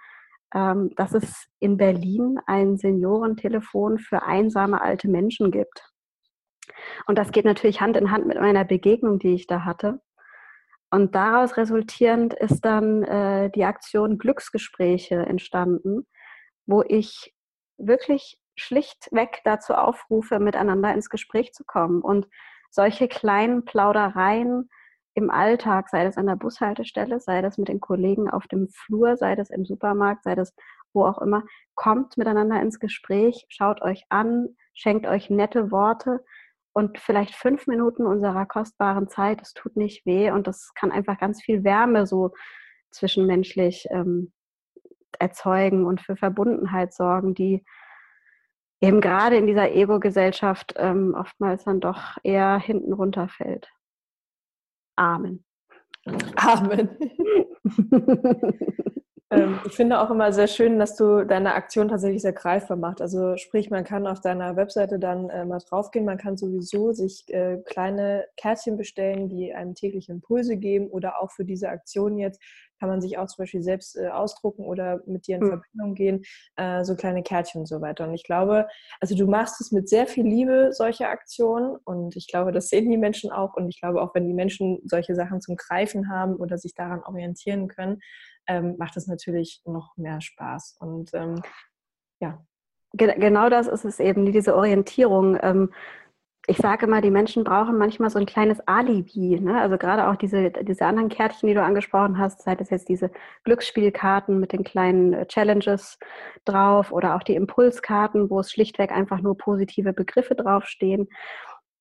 ähm, 0.54 0.92
dass 0.96 1.14
es 1.14 1.48
in 1.60 1.78
Berlin 1.78 2.40
ein 2.46 2.78
Seniorentelefon 2.78 3.98
für 4.00 4.24
einsame 4.24 4.82
alte 4.82 5.08
Menschen 5.08 5.52
gibt. 5.52 5.93
Und 7.08 7.18
das 7.18 7.32
geht 7.32 7.46
natürlich 7.46 7.82
Hand 7.82 7.98
in 7.98 8.12
Hand 8.12 8.26
mit 8.26 8.40
meiner 8.40 8.66
Begegnung, 8.66 9.20
die 9.20 9.34
ich 9.34 9.48
da 9.48 9.66
hatte. 9.66 10.02
Und 10.90 11.16
daraus 11.16 11.58
resultierend 11.58 12.34
ist 12.34 12.62
dann 12.62 13.04
äh, 13.04 13.50
die 13.50 13.66
Aktion 13.66 14.20
Glücksgespräche 14.20 15.16
entstanden, 15.16 16.06
wo 16.66 16.84
ich 16.84 17.34
wirklich 17.78 18.38
schlichtweg 18.56 19.42
dazu 19.44 19.74
aufrufe, 19.74 20.40
miteinander 20.40 20.94
ins 20.94 21.10
Gespräch 21.10 21.54
zu 21.54 21.64
kommen 21.66 22.02
und 22.02 22.28
solche 22.70 23.08
kleinen 23.08 23.66
Plaudereien 23.66 24.70
im 25.16 25.30
Alltag, 25.30 25.90
sei 25.90 26.04
das 26.04 26.18
an 26.18 26.28
der 26.28 26.36
Bushaltestelle, 26.36 27.20
sei 27.20 27.42
das 27.42 27.58
mit 27.58 27.68
den 27.68 27.80
Kollegen 27.80 28.30
auf 28.30 28.48
dem 28.48 28.70
Flur, 28.70 29.18
sei 29.18 29.36
das 29.36 29.50
im 29.50 29.66
Supermarkt, 29.66 30.24
sei 30.24 30.36
das 30.36 30.54
wo 30.94 31.06
auch 31.06 31.20
immer, 31.20 31.44
kommt 31.76 32.18
miteinander 32.18 32.62
ins 32.62 32.80
Gespräch, 32.80 33.46
schaut 33.50 33.82
euch 33.82 34.06
an, 34.10 34.50
schenkt 34.74 35.08
euch 35.08 35.30
nette 35.30 35.72
Worte 35.72 36.24
und 36.74 37.00
vielleicht 37.00 37.36
fünf 37.36 37.68
Minuten 37.68 38.06
unserer 38.06 38.46
kostbaren 38.46 39.08
Zeit. 39.08 39.42
Es 39.42 39.54
tut 39.54 39.78
nicht 39.78 40.06
weh 40.06 40.32
und 40.32 40.48
das 40.48 40.74
kann 40.74 40.92
einfach 40.92 41.20
ganz 41.20 41.42
viel 41.42 41.64
Wärme 41.64 42.06
so 42.08 42.34
zwischenmenschlich 42.92 43.88
ähm, 43.92 44.34
erzeugen 45.20 45.86
und 45.86 46.02
für 46.02 46.16
Verbundenheit 46.16 46.94
sorgen, 46.94 47.34
die 47.36 47.64
eben 48.82 49.02
gerade 49.02 49.38
in 49.38 49.48
dieser 49.48 49.72
Ego-Gesellschaft 49.72 50.74
ähm, 50.78 51.16
oftmals 51.18 51.64
dann 51.64 51.80
doch 51.80 52.18
eher 52.24 52.58
hinten 52.58 52.94
runterfällt. 52.94 53.70
Amen. 54.96 55.46
Amen. 56.36 56.90
ähm, 59.34 59.60
ich 59.66 59.74
finde 59.74 60.00
auch 60.00 60.10
immer 60.10 60.32
sehr 60.32 60.48
schön, 60.48 60.80
dass 60.80 60.96
du 60.96 61.26
deine 61.26 61.56
Aktion 61.56 61.88
tatsächlich 61.88 62.22
sehr 62.22 62.34
greifbar 62.34 62.78
machst. 62.78 63.02
Also 63.02 63.38
sprich, 63.38 63.70
man 63.70 63.84
kann 63.84 64.08
auf 64.08 64.22
deiner 64.22 64.56
Webseite 64.56 65.00
dann 65.00 65.30
äh, 65.30 65.46
mal 65.46 65.60
draufgehen, 65.60 66.06
man 66.06 66.18
kann 66.18 66.38
sowieso 66.38 66.92
sich 66.92 67.26
äh, 67.30 67.58
kleine 67.66 68.26
Kärtchen 68.38 68.78
bestellen, 68.78 69.30
die 69.30 69.54
einem 69.54 69.76
tägliche 69.76 70.12
Impulse 70.12 70.58
geben 70.58 70.88
oder 70.88 71.22
auch 71.22 71.32
für 71.32 71.46
diese 71.46 71.70
Aktion 71.70 72.18
jetzt 72.18 72.40
kann 72.84 72.90
man 72.90 73.00
sich 73.00 73.18
auch 73.18 73.28
zum 73.28 73.44
Beispiel 73.44 73.64
selbst 73.64 73.96
äh, 73.96 74.10
ausdrucken 74.10 74.66
oder 74.66 75.02
mit 75.06 75.26
dir 75.26 75.38
in 75.38 75.44
mhm. 75.44 75.50
Verbindung 75.52 75.96
gehen, 75.96 76.24
äh, 76.58 76.84
so 76.84 76.98
kleine 76.98 77.24
Kärtchen 77.24 77.62
und 77.62 77.66
so 77.66 77.80
weiter. 77.80 78.06
Und 78.06 78.14
ich 78.14 78.26
glaube, 78.26 78.68
also 79.00 79.16
du 79.16 79.26
machst 79.26 79.62
es 79.62 79.72
mit 79.72 79.88
sehr 79.88 80.06
viel 80.06 80.26
Liebe, 80.26 80.70
solche 80.74 81.08
Aktionen. 81.08 81.78
Und 81.86 82.18
ich 82.18 82.28
glaube, 82.28 82.52
das 82.52 82.68
sehen 82.68 82.90
die 82.90 82.98
Menschen 82.98 83.32
auch. 83.32 83.56
Und 83.56 83.70
ich 83.70 83.80
glaube, 83.80 84.02
auch 84.02 84.14
wenn 84.14 84.28
die 84.28 84.34
Menschen 84.34 84.82
solche 84.84 85.16
Sachen 85.16 85.40
zum 85.40 85.56
Greifen 85.56 86.10
haben 86.10 86.36
oder 86.36 86.58
sich 86.58 86.74
daran 86.74 87.02
orientieren 87.06 87.70
können, 87.70 88.02
ähm, 88.48 88.76
macht 88.78 88.98
es 88.98 89.08
natürlich 89.08 89.62
noch 89.66 89.96
mehr 89.98 90.22
Spaß. 90.22 90.78
Und 90.80 91.14
ähm, 91.14 91.42
ja. 92.20 92.44
Genau 92.96 93.50
das 93.50 93.68
ist 93.68 93.86
es 93.86 94.00
eben, 94.00 94.32
diese 94.32 94.56
Orientierung. 94.56 95.38
Ähm, 95.42 95.72
ich 96.46 96.58
sage 96.58 96.86
immer, 96.86 97.00
die 97.02 97.10
Menschen 97.10 97.46
brauchen 97.46 97.78
manchmal 97.78 98.10
so 98.10 98.20
ein 98.20 98.26
kleines 98.26 98.60
Alibi. 98.68 99.40
Ne? 99.40 99.62
Also 99.62 99.78
gerade 99.78 100.10
auch 100.10 100.18
diese, 100.18 100.52
diese 100.52 100.86
anderen 100.86 101.08
Kärtchen, 101.08 101.48
die 101.48 101.54
du 101.54 101.64
angesprochen 101.64 102.18
hast, 102.18 102.42
sei 102.42 102.56
das 102.56 102.70
jetzt 102.70 102.90
diese 102.90 103.12
Glücksspielkarten 103.46 104.40
mit 104.40 104.52
den 104.52 104.66
kleinen 104.66 105.14
äh, 105.14 105.26
Challenges 105.26 105.98
drauf 106.44 106.92
oder 106.92 107.16
auch 107.16 107.24
die 107.24 107.36
Impulskarten, 107.36 108.30
wo 108.30 108.42
es 108.42 108.52
schlichtweg 108.52 108.92
einfach 108.92 109.22
nur 109.22 109.38
positive 109.38 109.94
Begriffe 109.94 110.36
draufstehen. 110.36 111.08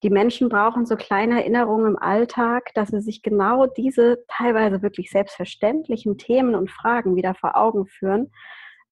Die 0.03 0.11
Menschen 0.11 0.49
brauchen 0.49 0.85
so 0.85 0.97
kleine 0.97 1.41
Erinnerungen 1.41 1.87
im 1.87 1.99
Alltag, 1.99 2.75
dass 2.75 2.88
sie 2.88 3.01
sich 3.01 3.23
genau 3.23 3.67
diese 3.67 4.25
teilweise 4.27 4.83
wirklich 4.83 5.11
selbstverständlichen 5.11 6.19
Themen 6.19 6.55
und 6.57 6.71
Fragen 6.71 7.15
wieder 7.15 7.35
vor 7.35 7.57
Augen 7.57 7.87
führen. 7.87 8.33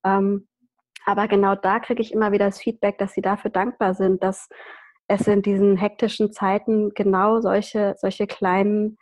Ähm, 0.05 0.47
aber 1.05 1.27
genau 1.27 1.57
da 1.57 1.81
kriege 1.81 2.01
ich 2.01 2.13
immer 2.13 2.31
wieder 2.31 2.47
das 2.47 2.61
Feedback, 2.61 2.99
dass 2.99 3.15
sie 3.15 3.23
dafür 3.23 3.51
dankbar 3.51 3.95
sind, 3.95 4.23
dass 4.23 4.49
es 5.09 5.27
in 5.27 5.43
diesen 5.43 5.77
hektischen 5.77 6.33
Zeiten 6.33 6.91
genau 6.95 7.41
solche, 7.41 7.95
solche 7.99 8.29
kleinen 8.29 8.97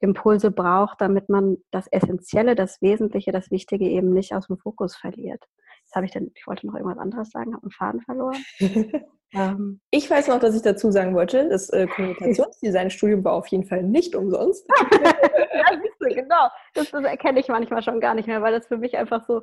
Impulse 0.00 0.50
braucht, 0.50 1.00
damit 1.00 1.28
man 1.28 1.58
das 1.70 1.86
Essentielle, 1.86 2.56
das 2.56 2.82
Wesentliche, 2.82 3.30
das 3.30 3.52
Wichtige 3.52 3.84
eben 3.84 4.12
nicht 4.12 4.34
aus 4.34 4.48
dem 4.48 4.58
Fokus 4.58 4.96
verliert. 4.96 5.44
Jetzt 5.92 5.96
habe 5.96 6.06
ich 6.06 6.12
denn, 6.12 6.30
ich 6.34 6.46
wollte 6.46 6.66
noch 6.66 6.74
irgendwas 6.74 6.96
anderes 6.96 7.28
sagen, 7.28 7.52
habe 7.52 7.64
einen 7.64 7.70
Faden 7.70 8.00
verloren. 8.00 8.36
Ähm, 9.34 9.80
ich 9.90 10.10
weiß 10.10 10.28
noch, 10.28 10.40
dass 10.40 10.54
ich 10.54 10.60
dazu 10.60 10.90
sagen 10.90 11.14
wollte, 11.14 11.48
das 11.48 11.70
äh, 11.70 11.86
Kommunikationsdesign-Studium 11.96 13.24
war 13.24 13.32
auf 13.32 13.46
jeden 13.46 13.64
Fall 13.64 13.82
nicht 13.82 14.14
umsonst. 14.14 14.68
genau. 16.08 16.48
Das, 16.74 16.90
das, 16.90 17.04
erkenne 17.04 17.40
ich 17.40 17.48
manchmal 17.48 17.82
schon 17.82 18.00
gar 18.00 18.14
nicht 18.14 18.26
mehr, 18.26 18.42
weil 18.42 18.52
das 18.52 18.66
für 18.66 18.78
mich 18.78 18.96
einfach 18.96 19.26
so, 19.26 19.42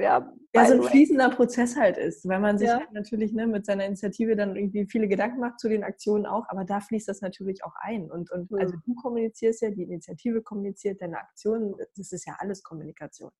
ja, 0.00 0.32
ja 0.54 0.64
so 0.66 0.74
ein 0.74 0.82
fließender 0.82 1.30
Prozess 1.30 1.76
halt 1.76 1.96
ist, 1.96 2.28
weil 2.28 2.40
man 2.40 2.58
sich 2.58 2.68
ja. 2.68 2.78
halt 2.78 2.92
natürlich 2.92 3.32
ne, 3.32 3.46
mit 3.46 3.66
seiner 3.66 3.84
Initiative 3.86 4.36
dann 4.36 4.56
irgendwie 4.56 4.86
viele 4.86 5.08
Gedanken 5.08 5.40
macht 5.40 5.60
zu 5.60 5.68
den 5.68 5.84
Aktionen 5.84 6.26
auch, 6.26 6.44
aber 6.48 6.64
da 6.64 6.80
fließt 6.80 7.08
das 7.08 7.20
natürlich 7.20 7.64
auch 7.64 7.74
ein. 7.80 8.10
Und, 8.10 8.30
und 8.30 8.50
mhm. 8.50 8.58
also 8.58 8.74
du 8.84 8.94
kommunizierst 8.94 9.62
ja, 9.62 9.70
die 9.70 9.82
Initiative 9.82 10.42
kommuniziert, 10.42 11.00
deine 11.00 11.18
Aktionen, 11.18 11.74
das 11.96 12.12
ist 12.12 12.26
ja 12.26 12.36
alles 12.38 12.62
Kommunikation. 12.62 13.30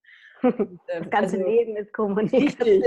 Und, 0.43 0.79
äh, 0.87 0.99
das 0.99 1.09
ganze 1.09 1.37
also, 1.37 1.49
Leben 1.49 1.77
ist 1.77 1.93
Kommunikation. 1.93 2.83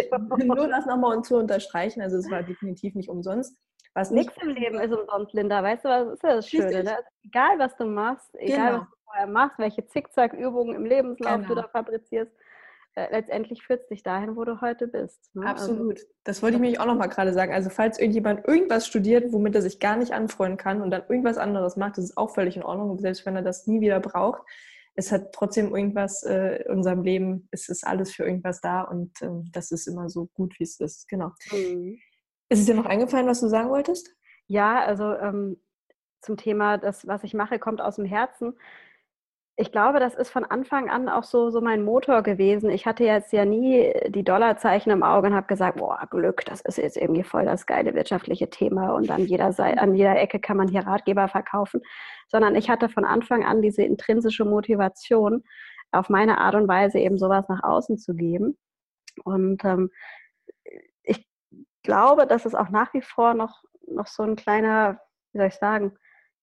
Nur 0.47 0.69
das 0.69 0.87
nochmal 0.87 1.23
zu 1.23 1.37
unterstreichen, 1.37 2.03
also 2.03 2.17
es 2.17 2.31
war 2.31 2.43
definitiv 2.43 2.95
nicht 2.95 3.09
umsonst. 3.09 3.57
Was 3.97 4.11
Nichts 4.11 4.37
im 4.43 4.51
Leben 4.51 4.79
ist 4.79 4.93
umsonst, 4.93 5.33
Linda. 5.33 5.63
Weißt 5.63 5.87
du, 5.87 5.89
was 5.89 6.13
ist 6.13 6.23
ja 6.23 6.35
das 6.35 6.51
Schöne? 6.51 6.85
Ne? 6.85 6.99
Egal, 7.25 7.59
was 7.59 7.75
du 7.77 7.87
machst, 7.87 8.29
egal, 8.35 8.73
genau. 8.73 8.81
was 8.81 8.91
du 8.91 8.97
vorher 9.05 9.27
machst, 9.27 9.59
welche 9.59 9.87
Zickzack-Übungen 9.87 10.77
im 10.77 10.85
Lebenslauf 10.85 11.37
genau. 11.37 11.49
du 11.49 11.55
da 11.55 11.63
fabrizierst, 11.69 12.31
äh, 12.95 13.11
letztendlich 13.11 13.63
führt 13.63 13.85
es 13.85 13.89
dich 13.89 14.03
dahin, 14.03 14.37
wo 14.37 14.45
du 14.45 14.61
heute 14.61 14.87
bist. 14.87 15.35
Ne? 15.35 15.47
Also 15.47 15.73
Absolut. 15.73 15.97
Also, 15.97 16.09
das 16.25 16.43
wollte 16.43 16.57
ich 16.57 16.61
mich 16.61 16.79
auch 16.79 16.85
noch 16.85 16.95
mal 16.95 17.07
gerade 17.07 17.33
sagen. 17.33 17.55
Also 17.55 17.71
falls 17.71 17.99
irgendjemand 17.99 18.47
irgendwas 18.47 18.87
studiert, 18.87 19.33
womit 19.33 19.55
er 19.55 19.63
sich 19.63 19.81
gar 19.81 19.97
nicht 19.97 20.13
anfreuen 20.13 20.59
kann 20.59 20.83
und 20.83 20.91
dann 20.91 21.05
irgendwas 21.09 21.39
anderes 21.39 21.77
macht, 21.77 21.97
das 21.97 22.05
ist 22.05 22.19
auch 22.19 22.35
völlig 22.35 22.55
in 22.55 22.65
Ordnung. 22.65 22.99
Selbst 22.99 23.25
wenn 23.25 23.37
er 23.37 23.43
das 23.43 23.67
nie 23.67 23.81
wieder 23.81 24.01
braucht, 24.01 24.43
es 24.95 25.11
hat 25.11 25.33
trotzdem 25.33 25.75
irgendwas 25.75 26.23
äh, 26.23 26.63
in 26.65 26.73
unserem 26.73 27.03
Leben, 27.03 27.49
es 27.51 27.71
ist 27.71 27.87
alles 27.87 28.13
für 28.13 28.25
irgendwas 28.25 28.61
da 28.61 28.83
und 28.83 29.23
ähm, 29.23 29.51
das 29.53 29.71
ist 29.71 29.87
immer 29.87 30.11
so 30.11 30.27
gut, 30.35 30.59
wie 30.59 30.65
es 30.65 30.81
ist. 30.81 31.09
Genau. 31.09 31.33
Mhm. 31.51 31.99
Ist 32.49 32.61
es 32.61 32.67
dir 32.67 32.75
noch 32.75 32.87
eingefallen, 32.87 33.27
was 33.27 33.41
du 33.41 33.49
sagen 33.49 33.71
wolltest? 33.71 34.15
Ja, 34.47 34.81
also 34.85 35.13
ähm, 35.15 35.61
zum 36.21 36.37
Thema, 36.37 36.79
das, 36.79 37.07
was 37.07 37.25
ich 37.25 37.35
mache, 37.35 37.59
kommt 37.59 37.81
aus 37.81 37.97
dem 37.97 38.05
Herzen. 38.05 38.55
Ich 39.59 39.73
glaube, 39.73 40.01
das 40.01 40.15
ist 40.15 40.29
von 40.29 40.45
Anfang 40.45 40.91
an 40.91 41.09
auch 41.09 41.25
so, 41.25 41.49
so 41.51 41.63
mein 41.63 41.83
Motor 41.83 42.23
gewesen. 42.23 42.69
Ich 42.69 42.85
hatte 42.85 43.05
jetzt 43.05 43.33
ja 43.33 43.47
nie 43.47 43.91
die 44.09 44.23
Dollarzeichen 44.23 44.93
im 44.93 45.03
Auge 45.03 45.29
und 45.29 45.35
habe 45.35 45.47
gesagt, 45.47 45.79
boah, 45.79 46.07
Glück, 46.11 46.45
das 46.45 46.61
ist 46.61 46.77
jetzt 46.77 46.99
irgendwie 46.99 47.23
voll 47.23 47.47
das 47.47 47.67
geile 47.67 47.95
wirtschaftliche 47.95 48.51
Thema 48.51 48.93
und 48.95 49.11
an 49.11 49.25
jeder, 49.25 49.53
Seite, 49.53 49.81
an 49.81 49.95
jeder 49.95 50.21
Ecke 50.21 50.41
kann 50.41 50.59
man 50.59 50.69
hier 50.69 50.87
Ratgeber 50.87 51.29
verkaufen. 51.29 51.81
Sondern 52.29 52.55
ich 52.55 52.69
hatte 52.69 52.91
von 52.91 53.07
Anfang 53.07 53.45
an 53.45 53.63
diese 53.63 53.83
intrinsische 53.83 54.45
Motivation, 54.45 55.43
auf 55.93 56.11
meine 56.11 56.39
Art 56.39 56.55
und 56.55 56.69
Weise 56.69 56.99
eben 56.99 57.17
sowas 57.17 57.49
nach 57.49 57.63
außen 57.63 57.99
zu 57.99 58.15
geben. 58.15 58.59
Und 59.25 59.65
ähm, 59.65 59.91
glaube, 61.87 62.27
dass 62.27 62.45
es 62.45 62.55
auch 62.55 62.69
nach 62.69 62.93
wie 62.93 63.01
vor 63.01 63.33
noch, 63.33 63.63
noch 63.87 64.07
so 64.07 64.23
ein 64.23 64.37
kleiner, 64.37 65.01
wie 65.33 65.39
soll 65.39 65.49
ich 65.49 65.55
sagen, 65.55 65.97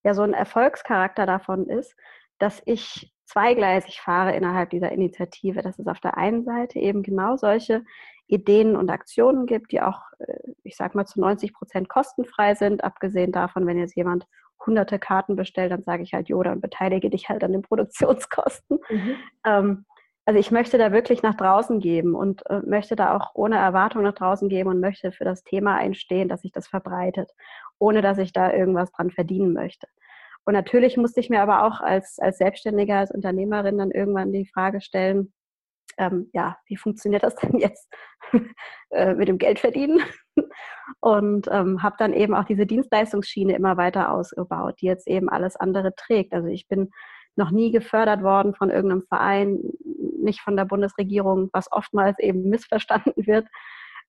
ja, 0.03 0.13
so 0.13 0.23
ein 0.23 0.33
Erfolgscharakter 0.33 1.25
davon 1.25 1.67
ist, 1.67 1.95
dass 2.39 2.61
ich 2.65 3.13
zweigleisig 3.25 4.01
fahre 4.01 4.35
innerhalb 4.35 4.71
dieser 4.71 4.91
Initiative, 4.91 5.61
dass 5.61 5.79
es 5.79 5.87
auf 5.87 5.99
der 5.99 6.17
einen 6.17 6.43
Seite 6.43 6.79
eben 6.79 7.03
genau 7.03 7.37
solche 7.37 7.83
Ideen 8.27 8.75
und 8.75 8.89
Aktionen 8.89 9.45
gibt, 9.45 9.71
die 9.71 9.81
auch, 9.81 10.01
äh, 10.19 10.53
ich 10.63 10.75
sag 10.75 10.95
mal, 10.95 11.05
zu 11.05 11.19
90 11.19 11.53
Prozent 11.53 11.89
kostenfrei 11.89 12.55
sind, 12.55 12.83
abgesehen 12.83 13.31
davon, 13.31 13.67
wenn 13.67 13.77
jetzt 13.77 13.95
jemand 13.95 14.25
hunderte 14.65 14.97
Karten 14.97 15.35
bestellt, 15.35 15.71
dann 15.71 15.83
sage 15.83 16.03
ich 16.03 16.13
halt, 16.13 16.29
Joda, 16.29 16.51
und 16.51 16.61
beteilige 16.61 17.09
dich 17.09 17.29
halt 17.29 17.43
an 17.43 17.51
den 17.51 17.61
Produktionskosten. 17.61 18.79
Mhm. 18.89 19.15
Ähm, 19.45 19.85
also 20.25 20.39
ich 20.39 20.51
möchte 20.51 20.77
da 20.77 20.91
wirklich 20.91 21.21
nach 21.21 21.35
draußen 21.35 21.79
geben 21.79 22.15
und 22.15 22.49
äh, 22.49 22.61
möchte 22.65 22.95
da 22.95 23.15
auch 23.15 23.31
ohne 23.33 23.57
Erwartung 23.57 24.03
nach 24.03 24.13
draußen 24.13 24.47
geben 24.47 24.69
und 24.69 24.79
möchte 24.79 25.11
für 25.11 25.25
das 25.25 25.43
Thema 25.43 25.75
einstehen, 25.75 26.29
dass 26.29 26.41
sich 26.41 26.51
das 26.51 26.67
verbreitet, 26.67 27.29
ohne 27.77 28.01
dass 28.01 28.17
ich 28.17 28.31
da 28.31 28.53
irgendwas 28.53 28.91
dran 28.91 29.11
verdienen 29.11 29.53
möchte. 29.53 29.87
Und 30.45 30.53
natürlich 30.53 30.97
musste 30.97 31.19
ich 31.19 31.29
mir 31.29 31.41
aber 31.41 31.65
auch 31.65 31.81
als, 31.81 32.19
als 32.19 32.37
Selbstständiger, 32.37 32.97
als 32.97 33.11
Unternehmerin 33.11 33.77
dann 33.77 33.91
irgendwann 33.91 34.31
die 34.31 34.45
Frage 34.45 34.81
stellen, 34.81 35.33
ähm, 35.97 36.29
ja, 36.33 36.57
wie 36.67 36.77
funktioniert 36.77 37.23
das 37.23 37.35
denn 37.35 37.57
jetzt 37.57 37.87
äh, 38.91 39.13
mit 39.13 39.27
dem 39.27 39.37
Geldverdienen? 39.37 40.01
Und 40.99 41.47
ähm, 41.51 41.83
habe 41.83 41.95
dann 41.99 42.13
eben 42.13 42.33
auch 42.33 42.45
diese 42.45 42.65
Dienstleistungsschiene 42.65 43.55
immer 43.55 43.77
weiter 43.77 44.11
ausgebaut, 44.11 44.75
die 44.81 44.87
jetzt 44.87 45.07
eben 45.07 45.29
alles 45.29 45.55
andere 45.55 45.95
trägt. 45.95 46.33
Also 46.33 46.47
ich 46.47 46.67
bin 46.67 46.89
noch 47.35 47.51
nie 47.51 47.71
gefördert 47.71 48.21
worden 48.21 48.53
von 48.55 48.69
irgendeinem 48.69 49.03
Verein, 49.03 49.59
nicht 50.19 50.41
von 50.41 50.55
der 50.55 50.65
Bundesregierung, 50.65 51.49
was 51.53 51.71
oftmals 51.71 52.19
eben 52.19 52.49
missverstanden 52.49 53.13
wird. 53.27 53.47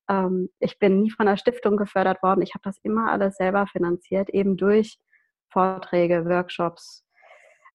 Ähm, 0.09 0.51
ich 0.61 0.79
bin 0.79 1.01
nie 1.01 1.11
von 1.11 1.27
der 1.27 1.37
Stiftung 1.37 1.77
gefördert 1.77 2.23
worden. 2.23 2.43
Ich 2.43 2.55
habe 2.55 2.63
das 2.63 2.79
immer 2.83 3.11
alles 3.11 3.37
selber 3.37 3.67
finanziert, 3.67 4.31
eben 4.31 4.57
durch 4.57 4.99
Vorträge, 5.51 6.25
Workshops, 6.27 7.05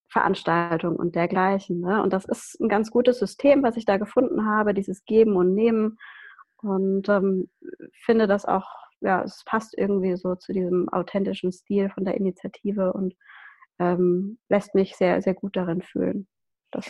Veranstaltungen 0.09 0.97
und 0.97 1.15
dergleichen. 1.15 1.81
Ne? 1.81 2.01
Und 2.01 2.13
das 2.13 2.25
ist 2.25 2.59
ein 2.59 2.67
ganz 2.67 2.91
gutes 2.91 3.19
System, 3.19 3.63
was 3.63 3.77
ich 3.77 3.85
da 3.85 3.97
gefunden 3.97 4.45
habe, 4.45 4.73
dieses 4.73 5.05
Geben 5.05 5.35
und 5.35 5.53
Nehmen. 5.53 5.97
Und 6.61 7.07
ähm, 7.09 7.49
finde 8.05 8.27
das 8.27 8.45
auch, 8.45 8.67
ja, 9.01 9.23
es 9.23 9.43
passt 9.45 9.77
irgendwie 9.77 10.17
so 10.17 10.35
zu 10.35 10.51
diesem 10.51 10.89
authentischen 10.89 11.51
Stil 11.51 11.89
von 11.89 12.05
der 12.05 12.15
Initiative 12.15 12.91
und 12.91 13.15
ähm, 13.79 14.37
lässt 14.49 14.75
mich 14.75 14.95
sehr, 14.95 15.21
sehr 15.21 15.33
gut 15.33 15.55
darin 15.55 15.81
fühlen. 15.81 16.27
Das 16.71 16.85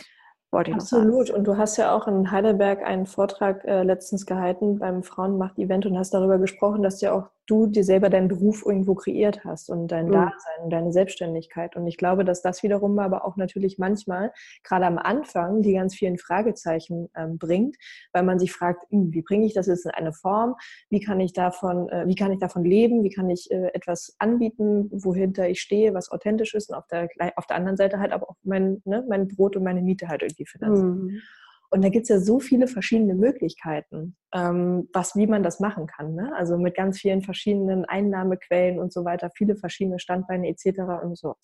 wollte 0.50 0.70
ich 0.70 0.76
Absolut. 0.76 1.30
Und 1.30 1.44
du 1.44 1.56
hast 1.56 1.76
ja 1.76 1.94
auch 1.94 2.08
in 2.08 2.30
Heidelberg 2.30 2.82
einen 2.82 3.06
Vortrag 3.06 3.64
äh, 3.64 3.82
letztens 3.82 4.26
gehalten 4.26 4.78
beim 4.78 5.02
Frauenmacht-Event 5.02 5.86
und 5.86 5.98
hast 5.98 6.12
darüber 6.12 6.38
gesprochen, 6.38 6.82
dass 6.82 7.00
ja 7.00 7.12
auch 7.12 7.30
du 7.50 7.66
dir 7.66 7.84
selber 7.84 8.08
deinen 8.10 8.28
Beruf 8.28 8.64
irgendwo 8.64 8.94
kreiert 8.94 9.44
hast 9.44 9.70
und 9.70 9.88
dein 9.88 10.06
mhm. 10.06 10.12
Dasein 10.12 10.64
und 10.64 10.70
deine 10.70 10.92
Selbstständigkeit. 10.92 11.76
Und 11.76 11.86
ich 11.86 11.96
glaube, 11.96 12.24
dass 12.24 12.42
das 12.42 12.62
wiederum 12.62 12.98
aber 12.98 13.24
auch 13.24 13.36
natürlich 13.36 13.78
manchmal, 13.78 14.32
gerade 14.62 14.86
am 14.86 14.98
Anfang, 14.98 15.62
die 15.62 15.72
ganz 15.72 15.94
vielen 15.94 16.18
Fragezeichen 16.18 17.08
ähm, 17.16 17.38
bringt, 17.38 17.76
weil 18.12 18.22
man 18.22 18.38
sich 18.38 18.52
fragt, 18.52 18.84
hm, 18.90 19.12
wie 19.12 19.22
bringe 19.22 19.46
ich 19.46 19.54
das 19.54 19.66
jetzt 19.66 19.84
in 19.84 19.90
eine 19.90 20.12
Form? 20.12 20.54
Wie 20.88 21.00
kann 21.00 21.18
ich 21.20 21.32
davon, 21.32 21.88
äh, 21.88 22.06
wie 22.06 22.14
kann 22.14 22.32
ich 22.32 22.38
davon 22.38 22.64
leben? 22.64 23.02
Wie 23.02 23.10
kann 23.10 23.28
ich 23.30 23.50
äh, 23.50 23.70
etwas 23.74 24.14
anbieten, 24.18 24.88
wohinter 24.92 25.48
ich 25.48 25.60
stehe, 25.60 25.94
was 25.94 26.10
authentisch 26.10 26.54
ist 26.54 26.70
und 26.70 26.76
auf 26.76 26.86
der, 26.86 27.08
auf 27.36 27.46
der 27.46 27.56
anderen 27.56 27.76
Seite 27.76 27.98
halt 27.98 28.12
aber 28.12 28.30
auch 28.30 28.36
mein, 28.42 28.80
ne, 28.84 29.04
mein 29.08 29.28
Brot 29.28 29.56
und 29.56 29.64
meine 29.64 29.82
Miete 29.82 30.08
halt 30.08 30.22
irgendwie 30.22 30.46
finanzieren. 30.46 31.04
Mhm. 31.04 31.22
Und 31.70 31.84
da 31.84 31.88
gibt 31.88 32.04
es 32.04 32.08
ja 32.08 32.18
so 32.18 32.40
viele 32.40 32.66
verschiedene 32.66 33.14
Möglichkeiten, 33.14 34.16
ähm, 34.34 34.88
was, 34.92 35.14
wie 35.14 35.28
man 35.28 35.42
das 35.42 35.60
machen 35.60 35.86
kann. 35.86 36.14
Ne? 36.14 36.32
Also 36.36 36.58
mit 36.58 36.74
ganz 36.74 36.98
vielen 36.98 37.22
verschiedenen 37.22 37.84
Einnahmequellen 37.84 38.80
und 38.80 38.92
so 38.92 39.04
weiter, 39.04 39.30
viele 39.36 39.56
verschiedene 39.56 40.00
Standbeine 40.00 40.48
etc. 40.48 40.80
und 41.02 41.16
so. 41.16 41.36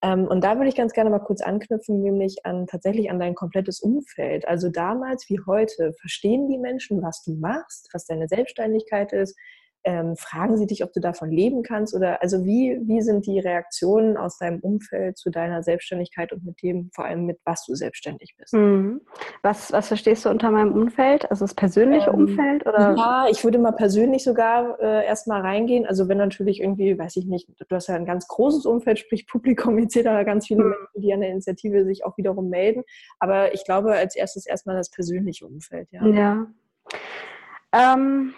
Ähm, 0.00 0.28
und 0.28 0.44
da 0.44 0.56
würde 0.56 0.68
ich 0.68 0.76
ganz 0.76 0.92
gerne 0.92 1.10
mal 1.10 1.18
kurz 1.18 1.40
anknüpfen, 1.40 2.00
nämlich 2.00 2.36
an 2.44 2.66
tatsächlich 2.68 3.10
an 3.10 3.18
dein 3.18 3.34
komplettes 3.34 3.80
Umfeld. 3.80 4.46
Also 4.46 4.68
damals 4.68 5.28
wie 5.28 5.40
heute, 5.44 5.92
verstehen 6.00 6.48
die 6.48 6.58
Menschen, 6.58 7.02
was 7.02 7.22
du 7.24 7.34
machst, 7.34 7.88
was 7.92 8.06
deine 8.06 8.28
Selbstständigkeit 8.28 9.12
ist, 9.12 9.36
ähm, 9.88 10.16
fragen 10.16 10.58
sie 10.58 10.66
dich, 10.66 10.84
ob 10.84 10.92
du 10.92 11.00
davon 11.00 11.30
leben 11.30 11.62
kannst? 11.62 11.94
Oder 11.94 12.20
also 12.20 12.44
wie, 12.44 12.78
wie 12.82 13.00
sind 13.00 13.24
die 13.24 13.40
Reaktionen 13.40 14.18
aus 14.18 14.36
deinem 14.36 14.60
Umfeld 14.60 15.16
zu 15.16 15.30
deiner 15.30 15.62
Selbstständigkeit 15.62 16.30
und 16.30 16.44
mit 16.44 16.62
dem, 16.62 16.90
vor 16.94 17.06
allem 17.06 17.24
mit 17.24 17.38
was 17.46 17.64
du 17.64 17.74
selbstständig 17.74 18.34
bist? 18.36 18.52
Mhm. 18.52 19.00
Was, 19.42 19.72
was 19.72 19.88
verstehst 19.88 20.26
du 20.26 20.28
unter 20.28 20.50
meinem 20.50 20.74
Umfeld? 20.74 21.30
Also 21.30 21.44
das 21.44 21.54
persönliche 21.54 22.10
ähm, 22.10 22.16
Umfeld? 22.16 22.66
Oder? 22.66 22.94
Ja, 22.98 23.26
ich 23.30 23.42
würde 23.44 23.58
mal 23.58 23.72
persönlich 23.72 24.24
sogar 24.24 24.78
äh, 24.78 25.06
erstmal 25.06 25.40
reingehen. 25.40 25.86
Also 25.86 26.06
wenn 26.06 26.18
natürlich 26.18 26.60
irgendwie, 26.60 26.98
weiß 26.98 27.16
ich 27.16 27.24
nicht, 27.24 27.48
du 27.58 27.74
hast 27.74 27.88
ja 27.88 27.94
ein 27.94 28.04
ganz 28.04 28.28
großes 28.28 28.66
Umfeld, 28.66 28.98
sprich 28.98 29.26
Publikum 29.26 29.78
etc., 29.78 30.02
ganz 30.26 30.48
viele 30.48 30.64
mhm. 30.64 30.68
Menschen, 30.70 31.00
die 31.00 31.14
an 31.14 31.20
der 31.20 31.30
Initiative 31.30 31.86
sich 31.86 32.04
auch 32.04 32.18
wiederum 32.18 32.50
melden. 32.50 32.82
Aber 33.20 33.54
ich 33.54 33.64
glaube, 33.64 33.92
als 33.92 34.16
erstes 34.16 34.44
erstmal 34.44 34.76
das 34.76 34.90
persönliche 34.90 35.46
Umfeld, 35.46 35.88
ja. 35.92 36.06
Ja. 36.06 36.46
Ähm, 37.72 38.34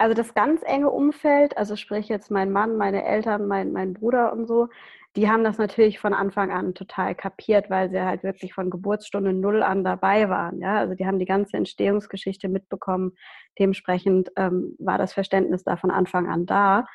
also 0.00 0.14
das 0.14 0.32
ganz 0.32 0.62
enge 0.64 0.88
Umfeld, 0.88 1.58
also 1.58 1.76
sprich 1.76 2.08
jetzt 2.08 2.30
mein 2.30 2.50
Mann, 2.50 2.78
meine 2.78 3.04
Eltern, 3.04 3.46
mein, 3.46 3.72
mein 3.72 3.92
Bruder 3.92 4.32
und 4.32 4.46
so, 4.46 4.68
die 5.14 5.28
haben 5.28 5.44
das 5.44 5.58
natürlich 5.58 5.98
von 5.98 6.14
Anfang 6.14 6.50
an 6.50 6.72
total 6.74 7.14
kapiert, 7.14 7.68
weil 7.68 7.90
sie 7.90 8.00
halt 8.00 8.22
wirklich 8.22 8.54
von 8.54 8.70
Geburtsstunde 8.70 9.34
null 9.34 9.62
an 9.62 9.84
dabei 9.84 10.30
waren. 10.30 10.60
Ja? 10.60 10.78
Also 10.78 10.94
die 10.94 11.06
haben 11.06 11.18
die 11.18 11.26
ganze 11.26 11.58
Entstehungsgeschichte 11.58 12.48
mitbekommen. 12.48 13.12
Dementsprechend 13.58 14.30
ähm, 14.36 14.74
war 14.78 14.96
das 14.96 15.12
Verständnis 15.12 15.64
da 15.64 15.76
von 15.76 15.90
Anfang 15.90 16.30
an 16.30 16.46
da. 16.46 16.86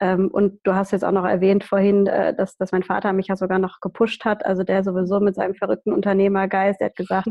Ähm, 0.00 0.28
und 0.28 0.58
du 0.64 0.74
hast 0.74 0.90
jetzt 0.90 1.04
auch 1.04 1.12
noch 1.12 1.26
erwähnt 1.26 1.62
vorhin, 1.62 2.08
äh, 2.08 2.34
dass, 2.34 2.56
dass 2.56 2.72
mein 2.72 2.82
Vater 2.82 3.12
mich 3.12 3.28
ja 3.28 3.36
sogar 3.36 3.60
noch 3.60 3.80
gepusht 3.80 4.24
hat. 4.24 4.44
Also 4.44 4.64
der 4.64 4.82
sowieso 4.82 5.20
mit 5.20 5.36
seinem 5.36 5.54
verrückten 5.54 5.92
Unternehmergeist, 5.92 6.80
der 6.80 6.88
hat 6.88 6.96
gesagt, 6.96 7.28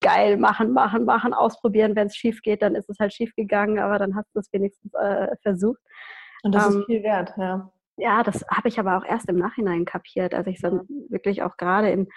geil, 0.00 0.36
machen, 0.36 0.72
machen, 0.72 1.04
machen, 1.04 1.32
ausprobieren. 1.32 1.96
Wenn 1.96 2.08
es 2.08 2.16
schief 2.16 2.42
geht, 2.42 2.62
dann 2.62 2.74
ist 2.74 2.88
es 2.88 2.98
halt 2.98 3.12
schief 3.12 3.34
gegangen, 3.34 3.78
aber 3.78 3.98
dann 3.98 4.14
hast 4.14 4.34
du 4.34 4.40
es 4.40 4.52
wenigstens 4.52 4.92
äh, 4.94 5.36
versucht. 5.42 5.80
Und 6.42 6.54
das 6.54 6.72
ähm, 6.72 6.80
ist 6.80 6.86
viel 6.86 7.02
wert, 7.02 7.32
ja. 7.36 7.70
Ja, 7.98 8.22
das 8.22 8.44
habe 8.50 8.68
ich 8.68 8.78
aber 8.78 8.98
auch 8.98 9.04
erst 9.04 9.28
im 9.28 9.38
Nachhinein 9.38 9.86
kapiert, 9.86 10.34
als 10.34 10.46
ich 10.48 10.60
dann 10.60 10.86
wirklich 11.08 11.42
auch 11.42 11.56
gerade 11.56 11.90
in 11.90 12.08